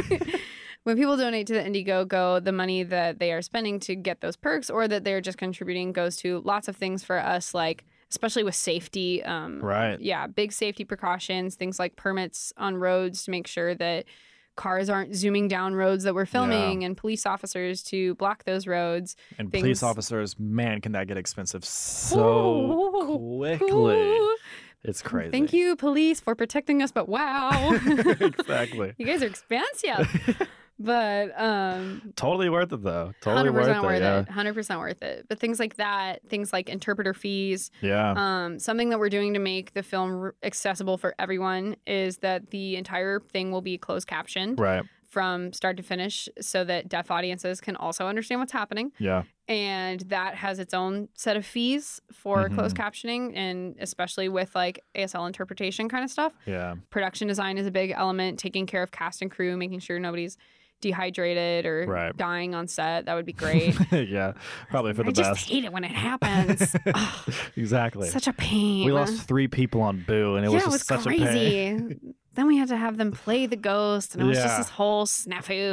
when 0.85 0.97
people 0.97 1.17
donate 1.17 1.49
to 1.49 1.55
the 1.55 1.61
Indiegogo, 1.63 2.45
the 2.45 2.53
money 2.53 2.85
that 2.85 3.19
they 3.19 3.33
are 3.33 3.43
spending 3.43 3.81
to 3.81 3.97
get 3.97 4.21
those 4.21 4.37
perks 4.37 4.71
or 4.71 4.87
that 4.87 5.03
they're 5.03 5.21
just 5.21 5.39
contributing 5.39 5.93
goes 5.93 6.15
to 6.19 6.43
lots 6.45 6.69
of 6.69 6.77
things 6.77 7.03
for 7.03 7.19
us, 7.19 7.55
like 7.55 7.85
especially 8.15 8.45
with 8.45 8.55
safety. 8.55 9.23
Um, 9.23 9.61
Right. 9.61 10.01
Yeah, 10.01 10.27
big 10.27 10.53
safety 10.53 10.85
precautions, 10.85 11.57
things 11.57 11.79
like 11.79 11.97
permits 11.97 12.53
on 12.57 12.77
roads 12.77 13.25
to 13.25 13.31
make 13.31 13.47
sure 13.47 13.75
that 13.75 14.05
cars 14.57 14.89
aren't 14.89 15.15
zooming 15.17 15.49
down 15.49 15.75
roads 15.75 16.05
that 16.05 16.15
we're 16.15 16.27
filming, 16.27 16.85
and 16.85 16.97
police 16.97 17.27
officers 17.27 17.83
to 17.83 18.15
block 18.15 18.45
those 18.45 18.67
roads. 18.69 19.17
And 19.39 19.51
things- 19.51 19.63
police 19.63 19.83
officers, 19.83 20.39
man, 20.39 20.81
can 20.81 20.93
that 20.93 21.09
get 21.09 21.17
expensive 21.17 21.65
so 21.65 23.17
quickly. 23.37 23.69
Ooh. 24.01 24.37
It's 24.85 25.01
crazy. 25.03 25.31
Thank 25.31 25.53
you, 25.55 25.77
police, 25.77 26.21
for 26.21 26.35
protecting 26.35 26.83
us. 26.83 26.93
But 26.93 27.09
wow, 27.09 27.73
exactly. 28.21 28.93
you 28.99 29.07
guys 29.07 29.23
are 29.23 29.27
expensive. 29.27 30.49
but 30.79 31.39
um, 31.41 32.13
Totally 32.17 32.49
worth 32.49 32.73
it 32.73 32.83
though. 32.83 33.13
Totally 33.21 33.37
Hundred 33.37 33.53
worth, 33.53 33.63
percent 33.67 33.79
it. 33.85 33.87
worth 33.87 34.01
yeah. 34.01 34.21
it. 34.21 34.29
Hundred 34.29 34.55
percent 34.55 34.81
worth 34.81 35.03
it. 35.03 35.27
But 35.29 35.39
things 35.39 35.59
like 35.61 35.77
that, 35.77 36.21
things 36.29 36.53
like 36.53 36.69
interpreter 36.69 37.15
fees, 37.15 37.71
Yeah. 37.81 38.15
um, 38.17 38.59
something 38.59 38.91
that 38.91 38.99
we're 38.99 39.09
doing 39.09 39.35
to 39.35 39.41
make 39.41 39.75
the 39.75 39.83
film 39.83 40.33
accessible 40.43 40.99
for 40.99 41.15
everyone 41.19 41.77
is 41.87 42.19
that 42.19 42.51
the 42.51 42.77
entire 42.77 43.21
thing 43.21 43.51
will 43.53 43.63
be 43.63 43.79
closed 43.79 44.07
captioned 44.09 44.59
right. 44.59 44.83
from 45.09 45.53
start 45.53 45.77
to 45.77 45.83
finish, 45.83 46.29
so 46.41 46.65
that 46.65 46.89
deaf 46.89 47.11
audiences 47.11 47.61
can 47.61 47.77
also 47.77 48.07
understand 48.07 48.41
what's 48.41 48.53
happening. 48.53 48.91
Yeah. 48.99 49.23
And 49.47 50.01
that 50.09 50.35
has 50.37 50.59
its 50.59 50.73
own 50.75 51.09
set 51.15 51.37
of 51.37 51.45
fees 51.47 52.01
for 52.11 52.49
Mhm. 52.49 52.55
closed 52.55 52.77
captioning, 52.77 53.33
and 53.37 53.77
especially 53.79 54.29
with 54.29 54.55
like 54.55 54.81
ASL 54.97 55.27
interpretation 55.27 55.89
kind 55.89 56.03
of 56.03 56.11
stuff. 56.11 56.33
Yeah. 56.47 56.77
Production 56.91 57.29
design 57.29 57.59
is 57.59 57.67
a 57.67 57.71
big 57.71 57.93
element. 57.95 58.39
Taking 58.41 58.67
care 58.67 58.83
of 58.83 58.91
cast 58.91 59.21
and 59.23 59.31
crew, 59.31 59.57
making 59.57 59.81
sure 59.81 59.99
nobody's 60.01 60.37
dehydrated 60.85 61.67
or 61.67 61.87
Right. 61.89 62.17
dying 62.17 62.55
on 62.55 62.69
set. 62.69 63.07
That 63.07 63.15
would 63.15 63.27
be 63.27 63.33
great. 63.45 63.75
yeah. 63.91 64.33
Probably 64.71 64.93
for 64.93 65.03
the 65.03 65.09
I 65.09 65.13
just 65.13 65.31
best. 65.31 65.49
hate 65.49 65.65
it 65.65 65.73
when 65.73 65.83
it 65.85 65.91
happens. 65.91 66.77
Exactly. 67.57 68.09
such 68.09 68.27
a 68.29 68.33
pain. 68.33 68.85
we 68.87 68.93
lost 68.93 69.27
three 69.27 69.49
people 69.49 69.81
on 69.81 70.05
Boo, 70.07 70.37
and 70.37 70.45
it 70.45 70.51
yeah, 70.51 70.55
was 70.55 70.63
it 70.63 70.67
just 70.67 70.91
was 70.91 71.03
such 71.03 71.07
a 71.07 71.11
pain. 71.17 71.23
crazy. 71.27 71.97
then 72.35 72.47
we 72.49 72.57
had 72.57 72.69
to 72.69 72.77
have 72.77 72.97
them 72.97 73.13
play 73.13 73.47
the 73.47 73.57
ghost, 73.57 74.15
and 74.15 74.23
it 74.23 74.27
was 74.27 74.39
just 74.39 74.59
this 74.59 74.69
whole 74.69 75.07
snafu. 75.07 75.73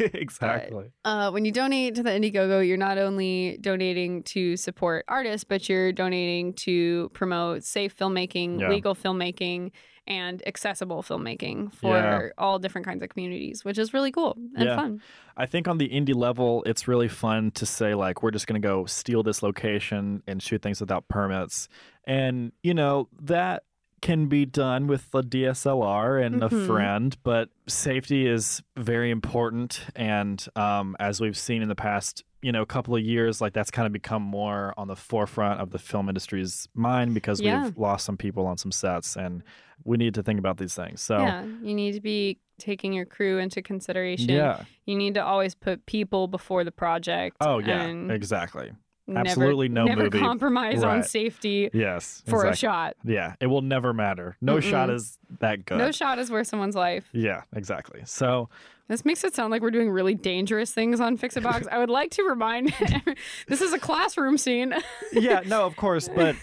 Exa- 0.00 0.14
exactly. 0.14 0.86
Uh, 1.04 1.30
when 1.30 1.44
you 1.44 1.52
donate 1.52 1.94
to 1.94 2.02
the 2.02 2.10
Indiegogo, 2.10 2.66
you're 2.66 2.76
not 2.76 2.98
only 2.98 3.58
donating 3.60 4.22
to 4.24 4.56
support 4.56 5.04
artists, 5.08 5.44
but 5.44 5.68
you're 5.68 5.92
donating 5.92 6.52
to 6.54 7.08
promote 7.14 7.62
safe 7.64 7.96
filmmaking, 7.96 8.60
Yeah. 8.60 8.68
legal 8.70 8.94
filmmaking, 8.94 9.70
and 10.06 10.42
accessible 10.46 11.02
filmmaking 11.02 11.72
for 11.74 11.94
Yeah. 11.96 12.28
all 12.38 12.58
different 12.58 12.86
kinds 12.86 13.02
of 13.02 13.08
communities, 13.08 13.64
which 13.64 13.78
is 13.78 13.92
really 13.92 14.12
cool 14.12 14.36
and 14.54 14.64
Yeah. 14.64 14.76
fun. 14.76 15.00
I 15.36 15.46
think 15.46 15.68
on 15.68 15.78
the 15.78 15.88
indie 15.88 16.14
level, 16.14 16.62
it's 16.64 16.86
really 16.88 17.08
fun 17.08 17.50
to 17.52 17.66
say, 17.66 17.94
like, 17.94 18.22
we're 18.22 18.30
just 18.30 18.46
going 18.46 18.60
to 18.60 18.66
go 18.66 18.86
steal 18.86 19.22
this 19.22 19.42
location 19.42 20.22
and 20.26 20.42
shoot 20.42 20.62
things 20.62 20.80
without 20.80 21.08
permits. 21.08 21.68
And, 22.04 22.52
you 22.62 22.72
know, 22.74 23.08
that 23.20 23.64
can 24.02 24.26
be 24.26 24.44
done 24.46 24.86
with 24.86 25.12
a 25.14 25.22
DSLR 25.22 26.18
and 26.18 26.42
a 26.42 26.48
Mhm. 26.48 26.66
friend, 26.66 27.16
but 27.22 27.48
safety 27.66 28.26
is 28.26 28.62
very 28.76 29.10
important. 29.10 29.86
And 29.96 30.46
um, 30.54 30.96
as 31.00 31.20
we've 31.20 31.36
seen 31.36 31.62
in 31.62 31.68
the 31.68 31.74
past, 31.74 32.22
you 32.46 32.52
know, 32.52 32.62
a 32.62 32.66
couple 32.66 32.94
of 32.94 33.02
years, 33.02 33.40
like 33.40 33.52
that's 33.52 33.72
kind 33.72 33.86
of 33.86 33.92
become 33.92 34.22
more 34.22 34.72
on 34.76 34.86
the 34.86 34.94
forefront 34.94 35.60
of 35.60 35.70
the 35.70 35.78
film 35.80 36.08
industry's 36.08 36.68
mind 36.74 37.12
because 37.12 37.40
Yeah. 37.40 37.64
we've 37.64 37.76
lost 37.76 38.04
some 38.04 38.16
people 38.16 38.46
on 38.46 38.56
some 38.56 38.70
sets 38.70 39.16
and 39.16 39.42
we 39.84 39.96
need 39.96 40.14
to 40.14 40.22
think 40.22 40.38
about 40.38 40.56
these 40.58 40.74
things. 40.76 41.00
So, 41.00 41.18
Yeah, 41.18 41.44
you 41.60 41.74
need 41.74 41.92
to 41.94 42.00
be 42.00 42.38
taking 42.58 42.92
your 42.92 43.04
crew 43.04 43.38
into 43.38 43.60
consideration. 43.62 44.28
yeah. 44.30 44.62
You 44.84 44.94
need 44.96 45.14
to 45.14 45.24
always 45.24 45.56
put 45.56 45.86
people 45.86 46.28
before 46.28 46.62
the 46.62 46.70
project. 46.70 47.36
Oh, 47.40 47.58
yeah, 47.58 47.82
and 47.82 48.12
exactly. 48.12 48.70
Never- 49.08 49.28
absolutely 49.28 49.68
no 49.68 49.84
never 49.84 50.04
movie- 50.04 50.18
compromise 50.18 50.82
on 50.82 51.02
safety 51.04 51.70
Yes. 51.72 52.22
for 52.26 52.46
exactly. 52.46 52.50
a 52.50 52.56
shot. 52.56 52.96
Yeah, 53.04 53.34
it 53.40 53.46
will 53.46 53.62
never 53.62 53.92
matter. 53.94 54.36
No 54.40 54.58
shot 54.60 54.88
Mm-mm. 54.88 54.94
is 54.96 55.18
that 55.40 55.64
good. 55.64 55.78
No 55.78 55.92
shot 55.92 56.18
is 56.18 56.30
worth 56.30 56.46
someone's 56.48 56.74
life. 56.76 57.08
yeah, 57.12 57.42
exactly. 57.54 58.00
So, 58.04 58.48
This 58.88 59.04
makes 59.04 59.24
it 59.24 59.34
sound 59.34 59.50
like 59.50 59.62
we're 59.62 59.72
doing 59.72 59.90
really 59.90 60.14
dangerous 60.14 60.72
things 60.72 61.00
on 61.00 61.16
Fix 61.16 61.36
It 61.36 61.42
Box. 61.42 61.66
I 61.70 61.78
would 61.78 61.90
like 61.90 62.12
to 62.12 62.22
remind 62.22 62.68
this 63.48 63.60
is 63.60 63.72
a 63.72 63.78
classroom 63.80 64.38
scene. 64.38 64.72
yeah, 65.12 65.40
no, 65.46 65.66
of 65.66 65.74
course, 65.76 66.08
but 66.08 66.36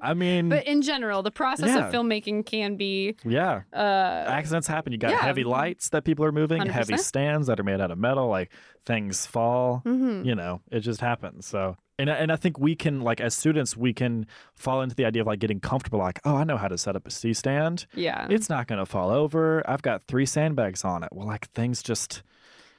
I 0.00 0.14
mean, 0.14 0.48
but 0.48 0.66
in 0.66 0.80
general, 0.82 1.22
the 1.22 1.30
process 1.30 1.68
Yeah. 1.68 1.86
of 1.88 1.92
filmmaking 1.94 2.46
can 2.46 2.76
be 2.76 3.16
yeah, 3.24 3.62
uh, 3.74 3.76
accidents 3.76 4.66
happen. 4.66 4.92
You 4.92 4.98
got 4.98 5.10
yeah. 5.10 5.20
heavy 5.20 5.44
lights 5.44 5.90
that 5.90 6.04
people 6.04 6.24
are 6.24 6.32
moving, 6.32 6.64
heavy 6.66 6.94
100%. 6.94 6.98
stands 7.00 7.46
that 7.48 7.60
are 7.60 7.64
made 7.64 7.80
out 7.80 7.90
of 7.90 7.98
metal, 7.98 8.28
like 8.28 8.50
things 8.86 9.26
fall. 9.26 9.82
mhm. 9.84 10.24
You 10.24 10.34
know, 10.34 10.62
it 10.70 10.80
just 10.80 11.00
happens. 11.02 11.44
So, 11.46 11.76
and 12.02 12.10
I- 12.10 12.16
and 12.16 12.30
I 12.32 12.36
think 12.36 12.58
we 12.58 12.74
can 12.74 13.00
like 13.00 13.20
as 13.20 13.34
students 13.34 13.76
we 13.76 13.92
can 13.94 14.26
fall 14.54 14.82
into 14.82 14.94
the 14.94 15.04
idea 15.04 15.22
of 15.22 15.26
like 15.28 15.38
getting 15.38 15.60
comfortable. 15.60 15.98
Like, 15.98 16.20
oh, 16.24 16.36
I 16.36 16.44
know 16.44 16.56
how 16.56 16.68
to 16.68 16.76
set 16.76 16.96
up 16.96 17.06
a 17.06 17.10
C 17.10 17.32
stand. 17.32 17.86
yeah. 17.94 18.26
It's 18.28 18.48
not 18.50 18.66
going 18.66 18.78
to 18.78 18.86
fall 18.86 19.10
over. 19.10 19.62
I've 19.70 19.82
got 19.82 20.02
three 20.04 20.26
sandbags 20.26 20.84
on 20.84 21.02
it. 21.04 21.10
Well, 21.12 21.26
like 21.26 21.48
things 21.52 21.82
just 21.82 22.22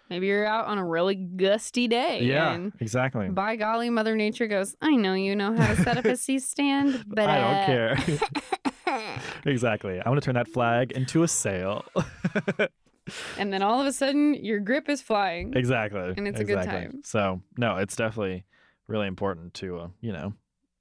Maybe 0.10 0.28
you're 0.28 0.46
out 0.46 0.68
on 0.68 0.78
a 0.78 0.86
really 0.86 1.16
gusty 1.16 1.88
day. 1.88 2.22
yeah, 2.24 2.68
exactly. 2.80 3.30
by 3.30 3.56
golly, 3.56 3.90
Mother 3.90 4.16
Nature 4.16 4.48
goes, 4.48 4.76
I 4.82 4.96
know 4.96 5.14
you 5.14 5.36
know 5.36 5.56
how 5.56 5.74
to 5.74 5.82
set 5.82 5.98
up 5.98 6.06
a 6.06 6.18
C 6.18 6.40
stand, 6.40 7.06
but 7.08 7.28
I 7.30 7.40
uh, 7.40 7.66
don't 7.96 8.06
care. 8.06 9.20
exactly. 9.46 10.00
I 10.06 10.10
want 10.10 10.22
to 10.22 10.26
turn 10.26 10.36
that 10.36 10.50
flag 10.50 10.92
into 10.92 11.24
a 11.24 11.28
sail. 11.28 11.86
And 13.38 13.52
then 13.52 13.62
all 13.62 13.82
of 13.82 13.86
a 13.88 13.92
sudden, 13.92 14.34
your 14.34 14.62
grip 14.62 14.88
is 14.88 15.02
flying. 15.02 15.54
exactly. 15.56 16.14
And 16.16 16.26
it's 16.26 16.40
a 16.40 16.46
good 16.46 16.64
time. 16.64 17.02
So, 17.04 17.42
no, 17.58 17.76
it's 17.76 17.98
definitely 17.98 18.46
really 18.94 19.08
important 19.08 19.54
to, 19.56 19.80
uh, 19.80 19.88
you 20.00 20.14
know, 20.14 20.34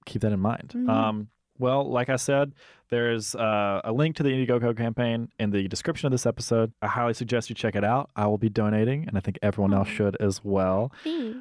keep 0.07 0.23
that 0.23 0.33
in 0.33 0.39
mind. 0.41 0.73
Mhm. 0.77 0.89
Um, 0.89 1.29
well, 1.59 1.89
like 1.91 2.09
I 2.09 2.17
said, 2.17 2.53
there's 2.91 3.35
uh, 3.35 3.81
a 3.85 3.93
link 3.93 4.17
to 4.17 4.23
the 4.23 4.31
Indiegogo 4.31 4.77
campaign 4.77 5.29
in 5.39 5.51
the 5.51 5.67
description 5.69 6.07
of 6.07 6.13
this 6.13 6.27
episode. 6.27 6.73
I 6.83 6.89
highly 6.89 7.15
suggest 7.15 7.49
you 7.51 7.55
check 7.57 7.75
it 7.75 7.85
out. 7.85 8.11
I 8.17 8.27
will 8.27 8.39
be 8.39 8.49
donating, 8.51 9.07
and 9.09 9.17
I 9.17 9.21
think 9.21 9.39
everyone 9.43 9.73
else 9.73 9.89
should 9.89 10.17
as 10.21 10.45
well. 10.45 10.93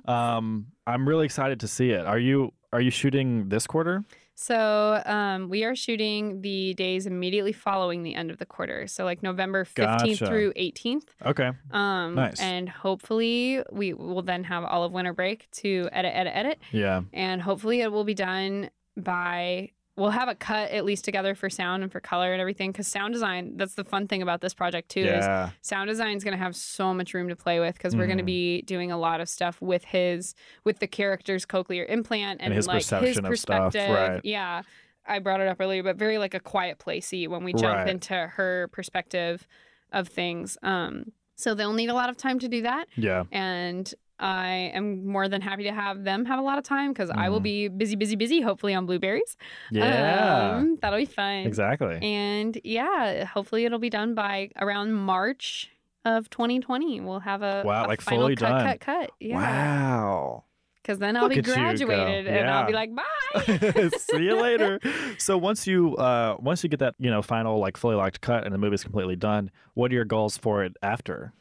Um, 0.05 0.67
I'm 0.87 1.07
really 1.07 1.25
excited 1.25 1.59
to 1.61 1.67
see 1.67 1.89
it. 1.91 2.05
Are 2.05 2.19
you 2.19 2.53
Are 2.73 2.79
you 2.81 2.91
shooting 2.91 3.49
this 3.49 3.67
quarter? 3.67 4.03
So 4.35 5.01
um, 5.05 5.49
we 5.49 5.63
are 5.63 5.75
shooting 5.75 6.41
the 6.41 6.73
days 6.73 7.05
immediately 7.05 7.53
following 7.53 8.03
the 8.03 8.15
end 8.15 8.31
of 8.31 8.37
the 8.37 8.45
quarter. 8.45 8.87
So 8.87 9.03
like 9.03 9.21
November 9.21 9.65
15th 9.65 9.75
Gotcha. 9.75 10.27
through 10.27 10.53
18th. 10.53 11.07
Okay. 11.25 11.51
Um, 11.71 12.15
Nice. 12.15 12.39
And 12.39 12.67
hopefully 12.67 13.63
we 13.71 13.93
will 13.93 14.23
then 14.23 14.43
have 14.45 14.63
all 14.63 14.83
of 14.83 14.91
winter 14.91 15.13
break 15.13 15.49
to 15.51 15.89
edit, 15.91 16.13
edit, 16.15 16.33
edit. 16.35 16.59
Yeah. 16.71 17.01
And 17.13 17.41
hopefully 17.41 17.81
it 17.81 17.91
will 17.91 18.03
be 18.03 18.13
done 18.15 18.69
by 18.97 19.71
we'll 19.97 20.09
have 20.11 20.29
a 20.29 20.35
cut 20.35 20.71
at 20.71 20.85
least 20.85 21.03
together 21.03 21.35
for 21.35 21.49
sound 21.49 21.83
and 21.83 21.91
for 21.91 21.99
color 21.99 22.31
and 22.31 22.39
everything 22.41 22.71
because 22.71 22.87
sound 22.87 23.13
design 23.13 23.57
that's 23.57 23.75
the 23.75 23.83
fun 23.83 24.07
thing 24.07 24.21
about 24.21 24.39
this 24.41 24.53
project 24.53 24.89
too 24.89 25.01
is 25.01 25.25
yeah. 25.25 25.49
sound 25.61 25.89
design 25.89 26.15
is 26.15 26.23
going 26.23 26.31
to 26.37 26.41
have 26.43 26.55
so 26.55 26.93
much 26.93 27.13
room 27.13 27.27
to 27.27 27.35
play 27.35 27.59
with 27.59 27.75
because 27.75 27.95
we're 27.95 28.05
going 28.07 28.17
to 28.17 28.23
Mhm. 28.23 28.27
be 28.27 28.61
doing 28.63 28.91
a 28.91 28.97
lot 28.97 29.19
of 29.21 29.27
stuff 29.27 29.61
with 29.61 29.83
his 29.83 30.33
with 30.63 30.79
the 30.79 30.87
character's 30.87 31.45
cochlear 31.45 31.85
implant 31.89 32.39
and, 32.41 32.47
And 32.47 32.53
his 32.55 32.67
like 32.67 32.77
his 32.77 32.85
perception 32.89 33.25
of 33.25 33.37
stuff, 33.37 33.63
perspective 33.73 33.89
right. 33.95 34.21
yeah 34.23 34.61
i 35.05 35.19
brought 35.19 35.41
it 35.41 35.47
up 35.47 35.57
earlier 35.59 35.83
but 35.83 35.97
very 35.97 36.17
like 36.17 36.33
a 36.33 36.39
quiet 36.39 36.79
placey 36.79 37.27
when 37.27 37.43
we 37.43 37.51
jump 37.53 37.75
Right. 37.79 37.89
into 37.89 38.13
her 38.15 38.69
perspective 38.71 39.45
of 39.91 40.07
things 40.07 40.57
um 40.63 41.11
so 41.35 41.53
they'll 41.53 41.73
need 41.73 41.89
a 41.89 41.93
lot 41.93 42.09
of 42.09 42.15
time 42.17 42.39
to 42.39 42.47
do 42.47 42.61
that 42.61 42.87
Yeah. 42.95 43.23
and 43.31 43.93
I 44.21 44.71
am 44.73 45.05
more 45.05 45.27
than 45.27 45.41
happy 45.41 45.63
to 45.63 45.71
have 45.73 46.03
them 46.03 46.25
have 46.25 46.39
a 46.39 46.41
lot 46.43 46.57
of 46.57 46.63
time 46.63 46.91
because 46.93 47.09
I 47.09 47.29
will 47.29 47.39
Mhm. 47.39 47.43
be 47.43 47.67
busy, 47.69 47.95
busy, 47.95 48.15
busy. 48.15 48.39
Hopefully 48.41 48.73
on 48.73 48.85
blueberries. 48.85 49.35
Yeah. 49.71 50.55
Um, 50.57 50.77
that'll 50.81 50.99
be 50.99 51.05
fun. 51.05 51.45
exactly. 51.47 51.97
And 52.01 52.59
yeah, 52.63 53.25
hopefully 53.25 53.65
it'll 53.65 53.79
be 53.79 53.89
done 53.89 54.13
by 54.15 54.51
around 54.59 54.93
March 54.93 55.69
of 56.05 56.29
2020. 56.29 57.01
We'll 57.01 57.19
have 57.19 57.41
a, 57.41 57.63
Wow, 57.65 57.85
a 57.85 57.87
like 57.87 58.01
final 58.01 58.23
fully 58.25 58.35
cut, 58.35 58.49
done. 58.49 58.65
cut, 58.67 58.79
cut. 58.79 59.11
Yeah. 59.19 59.37
Wow. 59.37 60.43
Because 60.81 60.97
then 60.97 61.15
I'll 61.15 61.23
Look 61.23 61.33
be 61.35 61.41
graduated 61.41 62.25
and 62.25 62.49
I'll 62.49 62.65
be 62.65 62.73
like, 62.73 62.89
bye. 62.95 63.89
See 63.97 64.23
you 64.23 64.35
later. 64.41 64.79
So 65.19 65.37
once 65.37 65.67
you 65.67 65.95
uh 65.97 66.37
once 66.39 66.63
you 66.63 66.69
get 66.69 66.79
that, 66.79 66.95
you 66.97 67.11
know, 67.11 67.21
final 67.21 67.59
like 67.59 67.77
fully 67.77 67.95
locked 67.95 68.21
cut 68.21 68.43
and 68.45 68.51
the 68.53 68.57
movie's 68.57 68.81
completely 68.83 69.15
done, 69.15 69.51
what 69.75 69.91
are 69.91 69.93
your 69.93 70.05
goals 70.05 70.37
for 70.37 70.63
it 70.63 70.75
after? 70.81 71.33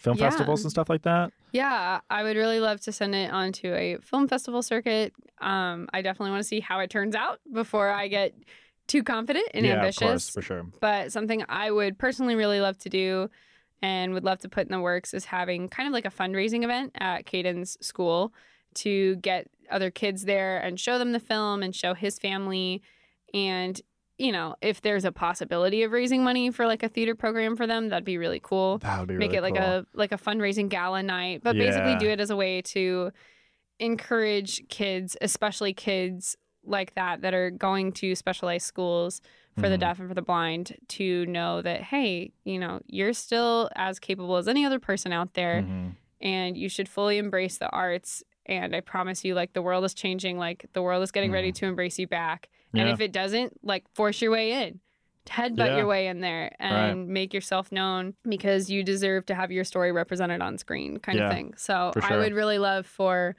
Film 0.00 0.16
Yeah. 0.16 0.28
festivals 0.30 0.64
and 0.64 0.70
stuff 0.72 0.88
like 0.90 1.02
that? 1.02 1.32
Yeah, 1.52 2.00
I 2.10 2.22
would 2.22 2.36
really 2.36 2.60
love 2.60 2.80
to 2.82 2.92
send 2.92 3.14
it 3.14 3.32
onto 3.32 3.72
a 3.72 3.98
film 4.02 4.28
festival 4.28 4.62
circuit. 4.62 5.12
Um, 5.40 5.88
I 5.92 6.02
definitely 6.02 6.30
want 6.30 6.42
to 6.42 6.48
see 6.48 6.60
how 6.60 6.80
it 6.80 6.90
turns 6.90 7.14
out 7.14 7.40
before 7.52 7.88
I 7.88 8.08
get 8.08 8.34
too 8.86 9.02
confident 9.02 9.48
and 9.54 9.64
yeah, 9.64 9.74
ambitious. 9.74 10.02
of 10.02 10.08
course, 10.08 10.30
for 10.30 10.42
sure. 10.42 10.66
but 10.80 11.12
something 11.12 11.44
I 11.48 11.70
would 11.70 11.98
personally 11.98 12.34
really 12.34 12.60
love 12.60 12.78
to 12.78 12.88
do 12.88 13.30
and 13.82 14.12
would 14.14 14.24
love 14.24 14.40
to 14.40 14.48
put 14.48 14.66
in 14.66 14.72
the 14.72 14.80
works 14.80 15.14
is 15.14 15.26
having 15.26 15.68
kind 15.68 15.86
of 15.86 15.92
like 15.92 16.06
a 16.06 16.10
fundraising 16.10 16.64
event 16.64 16.92
at 16.96 17.26
Caden's 17.26 17.76
school 17.80 18.32
to 18.74 19.16
get 19.16 19.48
other 19.70 19.90
kids 19.90 20.24
there 20.24 20.58
and 20.58 20.80
show 20.80 20.98
them 20.98 21.12
the 21.12 21.20
film 21.20 21.62
and 21.62 21.74
show 21.74 21.94
his 21.94 22.18
family 22.18 22.82
and 23.34 23.80
you 24.18 24.32
know 24.32 24.54
if 24.60 24.80
there's 24.82 25.04
a 25.04 25.12
possibility 25.12 25.82
of 25.84 25.92
raising 25.92 26.22
money 26.24 26.50
for 26.50 26.66
like 26.66 26.82
a 26.82 26.88
theater 26.88 27.14
program 27.14 27.54
for 27.56 27.66
them 27.66 27.88
that'd 27.88 28.04
be 28.04 28.18
really 28.18 28.40
cool 28.42 28.78
That 28.78 28.98
would 28.98 29.08
be 29.08 29.16
make 29.16 29.30
really 29.32 29.38
it 29.38 29.42
like 29.42 29.54
cool. 29.54 29.64
a 29.64 29.86
like 29.94 30.12
a 30.12 30.18
fundraising 30.18 30.68
gala 30.68 31.02
night 31.02 31.40
but 31.44 31.56
basically 31.56 31.96
do 31.96 32.08
it 32.08 32.18
as 32.20 32.30
a 32.30 32.36
way 32.36 32.60
to 32.62 33.12
encourage 33.78 34.66
kids 34.68 35.16
especially 35.20 35.72
kids 35.72 36.36
like 36.64 36.94
that 36.94 37.22
that 37.22 37.32
are 37.32 37.50
going 37.50 37.92
to 37.92 38.14
specialized 38.14 38.66
schools 38.66 39.20
for 39.56 39.68
the 39.68 39.76
Mhm. 39.76 39.80
deaf 39.80 39.98
and 40.00 40.08
for 40.08 40.14
the 40.14 40.22
blind 40.22 40.76
to 40.88 41.24
know 41.26 41.62
that 41.62 41.82
hey 41.82 42.32
you 42.44 42.58
know 42.58 42.80
you're 42.86 43.12
still 43.12 43.70
as 43.76 43.98
capable 43.98 44.36
as 44.36 44.48
any 44.48 44.64
other 44.64 44.78
person 44.80 45.12
out 45.12 45.34
there 45.34 45.62
Mhm. 45.62 45.92
and 46.20 46.56
you 46.56 46.68
should 46.68 46.88
fully 46.88 47.18
embrace 47.18 47.58
the 47.58 47.68
arts 47.70 48.22
and 48.46 48.74
i 48.74 48.80
promise 48.80 49.24
you 49.24 49.34
like 49.34 49.52
the 49.52 49.62
world 49.62 49.84
is 49.84 49.94
changing 49.94 50.38
like 50.38 50.66
the 50.72 50.82
world 50.82 51.02
is 51.02 51.12
getting 51.12 51.30
ready 51.32 51.52
to 51.52 51.66
embrace 51.66 51.98
you 51.98 52.06
back 52.06 52.48
and 52.74 52.82
Mm-hmm. 52.82 52.94
If 52.94 53.00
it 53.00 53.12
doesn't 53.12 53.64
like 53.64 53.84
force 53.94 54.20
your 54.22 54.30
way 54.30 54.52
in 54.66 54.80
headbutt 55.26 55.58
Yeah. 55.68 55.76
your 55.76 55.86
way 55.86 56.06
in 56.06 56.20
there 56.20 56.54
and 56.58 57.06
make 57.08 57.34
yourself 57.34 57.70
known 57.70 58.14
because 58.26 58.70
you 58.70 58.82
deserve 58.82 59.26
to 59.26 59.34
have 59.34 59.52
your 59.52 59.62
story 59.64 59.92
represented 59.92 60.40
on 60.40 60.56
screen 60.56 60.96
kind 60.98 61.18
Yeah, 61.18 61.26
of 61.28 61.34
thing 61.34 61.52
so 61.58 61.92
for 61.92 62.02
i 62.04 62.16
would 62.16 62.32
really 62.32 62.58
love 62.58 62.86
for 62.86 63.36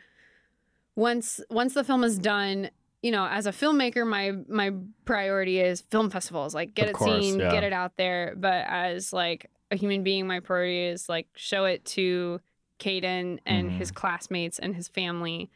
once 0.95 1.39
once 1.49 1.73
the 1.73 1.84
film 1.84 2.03
is 2.03 2.17
done 2.19 2.69
you 3.01 3.11
know 3.11 3.25
as 3.25 3.45
a 3.47 3.51
filmmaker 3.51 4.05
my 4.05 4.34
my 4.47 4.71
priority 5.05 5.59
is 5.59 5.82
film 5.82 6.09
festivals 6.09 6.53
like 6.53 6.75
get 6.75 6.86
Of 6.86 6.89
it 6.91 6.93
course, 6.97 7.25
seen 7.25 7.39
yeah. 7.39 7.49
get 7.51 7.63
it 7.63 7.73
out 7.73 7.97
there 7.97 8.36
but 8.38 8.65
as 8.67 9.11
like 9.13 9.49
a 9.71 9.75
human 9.75 10.03
being 10.03 10.27
my 10.27 10.39
priority 10.41 10.84
is 10.86 11.07
like 11.09 11.27
show 11.36 11.65
it 11.65 11.86
to 11.86 12.39
Caden 12.80 13.39
and 13.45 13.69
Mhm. 13.71 13.77
his 13.77 13.91
classmates 13.91 14.59
and 14.59 14.75
his 14.75 14.88
family 14.88 15.49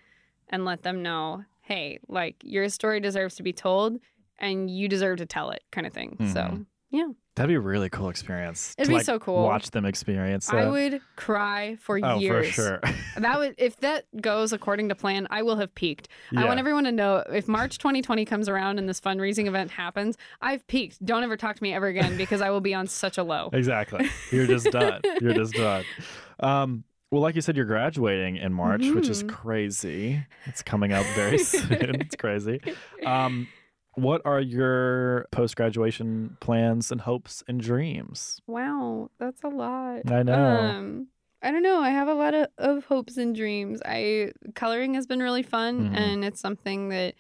and 0.50 0.66
let 0.66 0.84
them 0.84 1.02
know 1.04 1.46
hey 1.64 2.00
like 2.08 2.36
your 2.44 2.70
story 2.70 3.00
deserves 3.00 3.36
to 3.36 3.44
be 3.44 3.52
told 3.54 3.98
and 4.40 4.70
you 4.70 4.88
deserve 4.88 5.18
to 5.18 5.26
tell 5.26 5.50
it 5.52 5.64
kind 5.72 5.88
of 5.88 5.94
thing 5.94 6.16
so 6.32 6.42
Mhm. 6.42 6.66
yeah 6.92 7.08
That'd 7.36 7.48
be 7.50 7.56
a 7.56 7.60
really 7.60 7.90
cool 7.90 8.10
experience. 8.10 8.76
It'd 8.78 8.86
to, 8.86 8.90
be 8.90 8.98
like, 8.98 9.06
so 9.06 9.18
cool. 9.18 9.42
Watch 9.42 9.72
them 9.72 9.86
experience 9.86 10.50
It. 10.50 10.56
I 10.56 10.68
would 10.70 11.02
cry 11.16 11.78
for 11.82 12.00
oh, 12.04 12.20
years 12.20 12.50
for 12.50 12.54
sure. 12.54 12.80
that 13.18 13.40
would 13.40 13.56
if 13.58 13.76
that 13.78 14.06
goes 14.22 14.54
according 14.54 14.90
to 14.90 14.96
plan 14.96 15.26
i 15.32 15.42
will 15.42 15.56
have 15.56 15.74
peaked 15.74 16.10
I 16.38 16.46
want 16.46 16.60
everyone 16.60 16.84
to 16.84 16.92
know 16.92 17.24
if 17.34 17.48
March 17.48 17.80
2020 17.80 18.26
comes 18.26 18.48
around 18.48 18.78
and 18.78 18.88
this 18.88 19.02
fundraising 19.02 19.48
event 19.48 19.72
happens, 19.72 20.16
I've 20.42 20.66
peaked. 20.68 21.04
Don't 21.04 21.24
ever 21.24 21.36
talk 21.38 21.56
to 21.56 21.64
me 21.64 21.74
ever 21.74 21.88
again 21.88 22.18
because 22.18 22.42
I 22.42 22.50
will 22.52 22.62
be 22.62 22.74
on 22.76 22.86
such 22.86 23.18
a 23.18 23.24
low. 23.24 23.50
Exactly. 23.54 24.08
You're 24.32 24.46
just 24.48 24.70
done. 24.72 25.02
You're 25.22 25.34
just 25.34 25.54
done. 25.66 25.86
Um, 26.40 26.84
well, 27.14 27.22
like 27.22 27.36
you 27.36 27.42
said, 27.42 27.56
you're 27.56 27.66
graduating 27.68 28.38
in 28.38 28.52
March, 28.54 28.90
which 28.90 29.08
is 29.08 29.24
Mhm. 29.24 29.30
crazy. 29.30 30.26
It's 30.46 30.64
coming 30.64 30.92
up 30.94 31.06
very 31.14 31.38
soon. 31.54 32.02
It's 32.02 32.16
crazy. 32.16 32.60
Um, 33.06 33.48
what 33.94 34.22
are 34.26 34.42
your 34.42 35.28
post 35.32 35.56
graduation 35.56 36.38
plans 36.40 36.92
and 36.92 37.02
hopes 37.02 37.44
and 37.48 37.62
dreams? 37.62 38.42
Wow, 38.48 39.12
that's 39.20 39.44
a 39.44 39.50
lot. 39.50 40.12
I 40.12 40.24
know. 40.24 40.34
Um, 40.58 41.08
I 41.44 41.52
don't 41.52 41.62
know. 41.62 41.82
I 41.82 41.90
have 41.92 42.08
a 42.08 42.14
lot 42.16 42.34
of, 42.34 42.48
of 42.58 42.86
hopes 42.86 43.18
and 43.18 43.36
dreams. 43.36 43.80
I 43.86 44.32
coloring 44.56 44.96
has 44.96 45.06
been 45.06 45.20
really 45.22 45.44
fun, 45.44 45.90
Mhm. 45.92 45.96
and 45.98 46.26
it's 46.26 46.40
something 46.40 46.90
that 46.90 47.14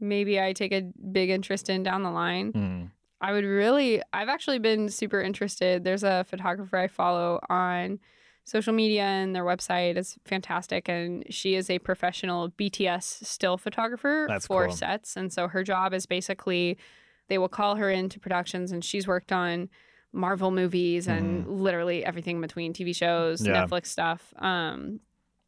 maybe 0.00 0.40
I 0.40 0.54
take 0.54 0.72
a 0.72 0.82
big 1.12 1.28
interest 1.28 1.68
in 1.68 1.82
down 1.82 2.02
the 2.04 2.10
line. 2.10 2.52
Mm. 2.52 2.90
I 3.20 3.32
would 3.32 3.44
really, 3.44 4.00
I've 4.12 4.28
actually 4.28 4.60
been 4.60 4.88
super 4.88 5.20
interested. 5.20 5.84
There's 5.84 6.04
a 6.04 6.24
photographer 6.24 6.76
I 6.78 6.86
follow 6.86 7.40
on 7.50 7.98
social 8.46 8.72
media, 8.72 9.02
and 9.02 9.34
their 9.34 9.44
website 9.44 9.98
is 9.98 10.16
fantastic. 10.24 10.88
And 10.88 11.24
she 11.28 11.54
is 11.54 11.68
a 11.68 11.78
professional 11.80 12.50
BTS 12.50 13.24
still 13.26 13.58
photographer 13.58 14.24
That's 14.28 14.46
for 14.46 14.68
cool. 14.68 14.74
sets. 14.74 15.16
And 15.16 15.30
so 15.30 15.48
her 15.48 15.62
job 15.62 15.92
is 15.92 16.06
basically 16.06 16.78
they 17.28 17.36
will 17.36 17.48
call 17.48 17.74
her 17.76 17.90
into 17.90 18.18
productions, 18.18 18.72
and 18.72 18.82
she's 18.84 19.06
worked 19.06 19.32
on 19.32 19.68
Marvel 20.12 20.50
movies 20.50 21.08
and 21.08 21.46
literally 21.60 22.04
everything 22.04 22.40
between 22.40 22.72
TV 22.72 22.94
shows. 22.96 23.44
Yeah. 23.44 23.66
Netflix 23.66 23.88
stuff. 23.88 24.32
Um, 24.38 25.00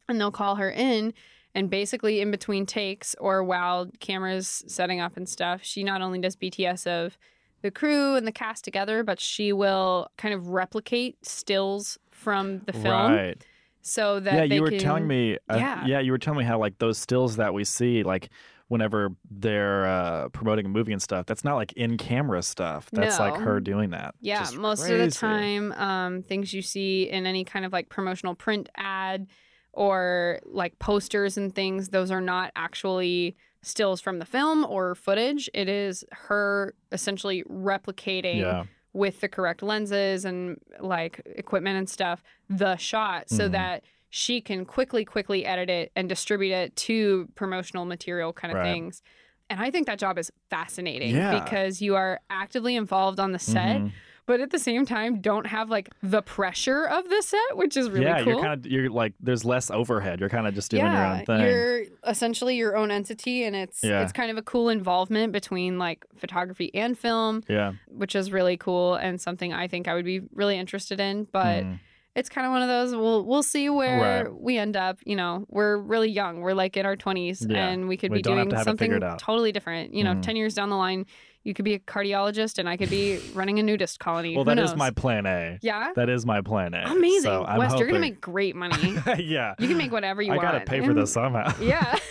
and 0.09 0.19
they'll 0.19 0.31
call 0.31 0.55
her 0.55 0.69
in 0.69 1.13
and 1.55 1.69
basically 1.69 2.21
in 2.21 2.31
between 2.31 2.65
takes 2.65 3.15
or 3.19 3.43
while 3.43 3.89
cameras 3.99 4.63
setting 4.67 4.99
up 4.99 5.15
and 5.17 5.27
stuff 5.27 5.61
she 5.63 5.83
not 5.83 6.01
only 6.01 6.19
does 6.19 6.35
bts 6.35 6.85
of 6.85 7.17
the 7.61 7.71
crew 7.71 8.15
and 8.15 8.25
the 8.27 8.31
cast 8.31 8.63
together 8.63 9.03
but 9.03 9.19
she 9.19 9.53
will 9.53 10.09
kind 10.17 10.33
of 10.33 10.47
replicate 10.47 11.23
stills 11.25 11.97
from 12.19 12.59
the 12.65 12.73
film 12.73 13.13
Right. 13.13 13.45
so 13.81 14.19
that 14.19 14.33
yeah, 14.35 14.45
they 14.45 14.55
you 14.55 14.61
were 14.61 14.69
can, 14.71 14.79
telling 14.79 15.07
me. 15.07 15.37
Uh, 15.49 15.55
Yeah. 15.55 15.85
yeah, 15.85 15.99
you 15.99 16.11
were 16.11 16.17
telling 16.17 16.39
me 16.39 16.45
how 16.45 16.59
like 16.59 16.77
those 16.79 16.97
stills 16.97 17.37
that 17.37 17.53
we 17.53 17.63
see, 17.63 18.03
like 18.03 18.29
whenever 18.67 19.09
they're 19.31 19.85
uh, 19.87 20.29
promoting 20.29 20.65
a 20.65 20.69
movie 20.69 20.91
and 20.93 21.01
stuff, 21.01 21.25
that's 21.25 21.43
not 21.43 21.55
like 21.55 21.73
in 21.73 21.97
camera 21.97 22.41
stuff. 22.43 22.89
That's 22.91 23.17
like 23.19 23.35
her 23.37 23.59
doing 23.59 23.89
that. 23.91 24.13
yeah 24.19 24.39
Just 24.41 24.57
most 24.57 24.81
of 24.87 24.97
the 24.99 25.09
time 25.09 25.71
um, 25.73 26.21
things 26.23 26.53
you 26.53 26.61
see 26.61 27.09
in 27.09 27.25
any 27.25 27.43
kind 27.43 27.65
of 27.65 27.71
like 27.73 27.89
promotional 27.89 28.35
print 28.35 28.69
ad 28.77 29.27
or 29.73 30.39
like 30.45 30.77
posters 30.79 31.37
and 31.37 31.53
things 31.55 31.89
those 31.89 32.11
are 32.11 32.21
not 32.21 32.51
actually 32.55 33.35
stills 33.61 34.01
from 34.01 34.19
the 34.19 34.25
film 34.25 34.65
or 34.65 34.95
footage 34.95 35.49
it 35.53 35.67
is 35.69 36.03
her 36.11 36.73
essentially 36.91 37.43
replicating 37.43 38.39
Yeah. 38.39 38.63
With 38.93 39.21
the 39.21 39.27
correct 39.29 39.61
lenses 39.61 40.25
and 40.25 40.57
like 40.79 41.21
equipment 41.25 41.77
and 41.77 41.89
stuff 41.89 42.23
the 42.49 42.75
shot 42.77 43.29
so 43.29 43.47
Mhm. 43.47 43.51
that 43.51 43.83
she 44.09 44.41
can 44.41 44.65
quickly 44.65 45.05
quickly 45.05 45.45
edit 45.45 45.69
it 45.69 45.91
and 45.95 46.09
distribute 46.09 46.51
it 46.53 46.75
to 46.75 47.29
promotional 47.35 47.85
material 47.85 48.33
kind 48.33 48.51
of 48.51 48.57
Right. 48.57 48.71
things 48.71 49.03
and 49.49 49.59
i 49.59 49.69
think 49.69 49.85
that 49.85 49.99
job 49.99 50.17
is 50.17 50.31
fascinating 50.49 51.15
Yeah. 51.15 51.43
because 51.43 51.81
you 51.81 51.95
are 51.95 52.19
actively 52.29 52.75
involved 52.75 53.19
on 53.19 53.31
the 53.31 53.39
set 53.39 53.81
Mhm. 53.81 53.91
But 54.29 54.39
at 54.41 54.51
the 54.51 54.59
same 54.59 54.85
time 54.85 55.21
don't 55.21 55.47
have 55.47 55.71
like 55.71 55.89
the 56.03 56.21
pressure 56.21 56.83
of 56.85 57.09
the 57.09 57.19
set 57.23 57.57
which 57.57 57.75
is 57.75 57.89
really 57.89 58.05
yeah, 58.05 58.23
cool 58.23 58.33
you're 58.33 58.41
kind 58.41 58.53
of 58.53 58.71
you're 58.71 58.89
like 58.91 59.13
there's 59.19 59.43
less 59.43 59.71
overhead. 59.71 60.19
You're 60.19 60.29
kind 60.29 60.45
of 60.45 60.53
just 60.53 60.69
doing 60.69 60.85
your 60.85 61.05
own 61.05 61.25
thing. 61.25 61.41
you're 61.41 61.83
essentially 62.07 62.55
your 62.55 62.77
own 62.77 62.91
entity 62.91 63.43
and 63.43 63.55
it's 63.55 63.83
Yeah. 63.83 64.03
it's 64.03 64.11
kind 64.13 64.29
of 64.29 64.37
a 64.37 64.43
cool 64.43 64.69
involvement 64.69 65.33
between 65.33 65.79
like 65.79 66.05
photography 66.15 66.69
and 66.75 66.95
film 66.97 67.43
Yeah. 67.49 67.71
which 67.87 68.15
is 68.15 68.31
really 68.31 68.55
cool 68.55 68.93
and 68.95 69.19
something 69.19 69.51
I 69.51 69.67
think 69.67 69.87
I 69.87 69.95
would 69.95 70.05
be 70.05 70.21
really 70.33 70.57
interested 70.59 70.99
in. 70.99 71.23
But 71.31 71.63
Mhm. 71.63 71.79
it's 72.15 72.29
kind 72.29 72.45
of 72.45 72.51
one 72.51 72.61
of 72.61 72.67
those. 72.67 72.95
We'll 72.95 73.25
we'll 73.25 73.43
see 73.55 73.67
where 73.69 74.25
Right. 74.25 74.33
we 74.47 74.57
end 74.59 74.75
up. 74.75 74.99
You 75.05 75.15
know, 75.15 75.45
we're 75.49 75.77
really 75.77 76.09
young. 76.11 76.41
We're 76.41 76.53
like 76.63 76.77
in 76.77 76.85
our 76.85 76.95
twenties, 76.95 77.45
Yeah. 77.49 77.67
and 77.69 77.87
we 77.87 77.97
could 77.97 78.11
We 78.11 78.17
be 78.19 78.21
doing 78.21 78.49
to 78.49 78.55
have 78.57 78.61
it 78.61 78.69
something 78.69 78.91
totally 79.17 79.51
different. 79.51 79.93
You 79.93 80.03
know, 80.03 80.13
Mhm. 80.15 80.21
ten 80.21 80.35
years 80.35 80.53
down 80.53 80.69
the 80.69 80.75
line, 80.75 81.05
you 81.43 81.53
could 81.53 81.65
be 81.65 81.73
a 81.73 81.79
cardiologist, 81.79 82.57
and 82.59 82.67
I 82.69 82.75
could 82.77 82.89
be 82.89 83.19
running 83.33 83.59
a 83.59 83.63
nudist 83.63 83.99
colony. 83.99 84.35
Well, 84.35 84.43
Who 84.45 84.53
that 84.55 84.59
is 84.61 84.71
knows? 84.71 84.77
my 84.77 84.91
plan 84.91 85.25
A. 85.25 85.57
yeah. 85.61 85.91
That 85.95 86.09
is 86.09 86.25
my 86.25 86.41
plan 86.41 86.73
A. 86.73 86.83
Amazing, 86.85 87.21
So 87.23 87.45
I'm 87.45 87.57
Wes. 87.59 87.73
You're 87.77 87.87
gonna 87.87 87.99
make 87.99 88.19
great 88.21 88.55
money. 88.55 88.95
yeah. 89.19 89.55
you 89.59 89.67
can 89.67 89.77
make 89.77 89.91
whatever 89.91 90.21
you 90.21 90.33
I 90.33 90.35
want. 90.37 90.47
I 90.47 90.51
gotta 90.53 90.65
pay 90.65 90.81
for 90.85 90.93
this 90.93 91.11
somehow. 91.13 91.53
Yeah. 91.61 91.97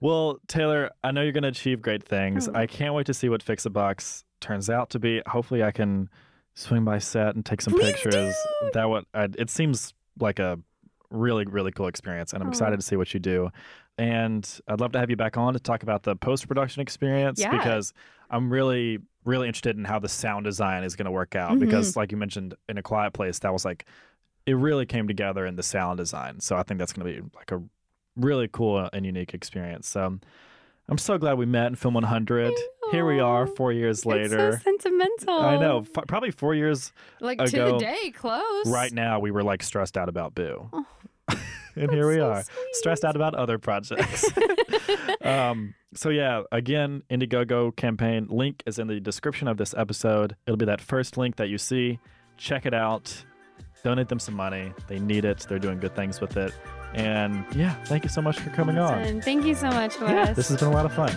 Well, 0.00 0.38
Taylor, 0.46 0.90
I 1.02 1.10
know 1.10 1.22
you're 1.22 1.32
going 1.32 1.42
to 1.42 1.48
achieve 1.48 1.82
great 1.82 2.04
things. 2.04 2.48
Oh. 2.48 2.52
I 2.54 2.66
can't 2.68 2.94
wait 2.94 3.06
to 3.06 3.14
see 3.14 3.28
what 3.28 3.42
Fix 3.42 3.66
It 3.66 3.70
Box 3.70 4.22
turns 4.40 4.70
out 4.70 4.90
to 4.90 5.00
be. 5.00 5.22
Hopefully, 5.26 5.64
I 5.64 5.72
can 5.72 6.08
swing 6.54 6.84
by 6.84 6.98
set 7.00 7.34
and 7.34 7.44
take 7.44 7.60
some 7.60 7.72
Please 7.74 7.94
pictures. 7.94 8.12
do. 8.62 8.70
That 8.74 8.88
would 8.88 9.06
I, 9.12 9.24
it 9.36 9.50
seems 9.50 9.94
like 10.20 10.38
a 10.38 10.58
really 11.10 11.46
really 11.46 11.72
cool 11.72 11.88
experience, 11.88 12.32
and 12.32 12.42
I'm 12.42 12.48
Oh. 12.48 12.50
excited 12.50 12.76
to 12.78 12.86
see 12.86 12.94
what 12.94 13.12
you 13.12 13.18
do. 13.18 13.50
And 13.98 14.48
I'd 14.68 14.80
love 14.80 14.92
to 14.92 14.98
have 15.00 15.10
you 15.10 15.16
back 15.16 15.36
on 15.36 15.52
to 15.54 15.58
talk 15.60 15.82
about 15.82 16.04
the 16.04 16.14
post 16.16 16.46
production 16.48 16.80
experience 16.80 17.40
Yeah. 17.40 17.50
because 17.50 17.92
I'm 18.30 18.50
really 18.50 18.98
really 19.24 19.46
interested 19.46 19.76
in 19.76 19.84
how 19.84 19.98
the 19.98 20.08
sound 20.08 20.44
design 20.46 20.82
is 20.84 20.96
going 20.96 21.04
to 21.04 21.10
work 21.10 21.36
out. 21.36 21.50
Mhm. 21.50 21.60
Because, 21.60 21.96
like 21.96 22.10
you 22.12 22.16
mentioned, 22.16 22.54
in 22.66 22.78
a 22.78 22.82
quiet 22.82 23.12
place, 23.12 23.38
that 23.40 23.52
was 23.52 23.62
like 23.64 23.84
it 24.46 24.54
really 24.54 24.86
came 24.86 25.06
together 25.06 25.44
in 25.44 25.56
the 25.56 25.62
sound 25.62 25.98
design. 25.98 26.40
So 26.40 26.56
I 26.56 26.62
think 26.62 26.78
that's 26.78 26.94
going 26.94 27.06
to 27.14 27.20
be 27.22 27.28
like 27.36 27.52
a 27.52 27.60
really 28.16 28.48
cool 28.50 28.88
and 28.90 29.04
unique 29.04 29.34
experience. 29.34 29.86
So 29.86 30.18
I'm 30.88 30.96
so 30.96 31.18
glad 31.18 31.36
we 31.36 31.44
met 31.44 31.66
in 31.66 31.74
Film 31.74 31.92
100. 31.92 32.54
Here 32.90 33.04
we 33.04 33.20
are, 33.20 33.46
four 33.46 33.70
years 33.72 33.98
It's 33.98 34.06
later. 34.06 34.52
so 34.52 34.58
sentimental. 34.64 35.38
I 35.40 35.58
know, 35.58 35.80
f- 35.80 36.06
probably 36.06 36.30
four 36.30 36.54
years 36.54 36.94
Like 37.20 37.38
to 37.44 37.50
the 37.50 37.76
day, 37.76 38.10
close. 38.12 38.66
right 38.70 38.90
now. 38.92 39.18
We 39.20 39.30
were 39.30 39.42
like 39.42 39.62
stressed 39.62 39.98
out 39.98 40.08
about 40.08 40.34
Boo, 40.34 40.70
Oh, 40.72 40.86
and 41.76 41.90
here 41.90 42.08
we 42.08 42.16
so 42.16 42.30
are, 42.30 42.44
stressed 42.72 43.04
out 43.04 43.16
about 43.16 43.34
other 43.34 43.58
projects. 43.58 44.24
um, 45.22 45.74
so 45.94 46.10
yeah, 46.10 46.42
again, 46.52 47.02
Indiegogo 47.10 47.74
campaign 47.74 48.28
link 48.30 48.62
is 48.66 48.78
in 48.78 48.86
the 48.86 49.00
description 49.00 49.48
of 49.48 49.56
this 49.56 49.74
episode. 49.76 50.36
It'll 50.46 50.56
be 50.56 50.66
that 50.66 50.80
first 50.80 51.16
link 51.16 51.36
that 51.36 51.48
you 51.48 51.58
see. 51.58 51.98
Check 52.36 52.66
it 52.66 52.74
out. 52.74 53.24
Donate 53.84 54.08
them 54.08 54.18
some 54.18 54.34
money. 54.34 54.72
They 54.88 54.98
need 54.98 55.24
it. 55.24 55.46
They're 55.48 55.58
doing 55.58 55.78
good 55.78 55.94
things 55.94 56.20
with 56.20 56.36
it. 56.36 56.52
And 56.94 57.44
yeah, 57.54 57.74
thank 57.84 58.04
you 58.04 58.10
so 58.10 58.22
much 58.22 58.38
for 58.38 58.50
coming 58.50 58.78
on. 58.78 59.20
Thank 59.20 59.44
you 59.44 59.54
so 59.54 59.68
much, 59.68 60.00
Wes. 60.00 60.10
Yeah, 60.10 60.32
this 60.32 60.48
has 60.48 60.58
been 60.58 60.68
a 60.68 60.72
lot 60.72 60.86
of 60.86 60.94
fun. 60.94 61.14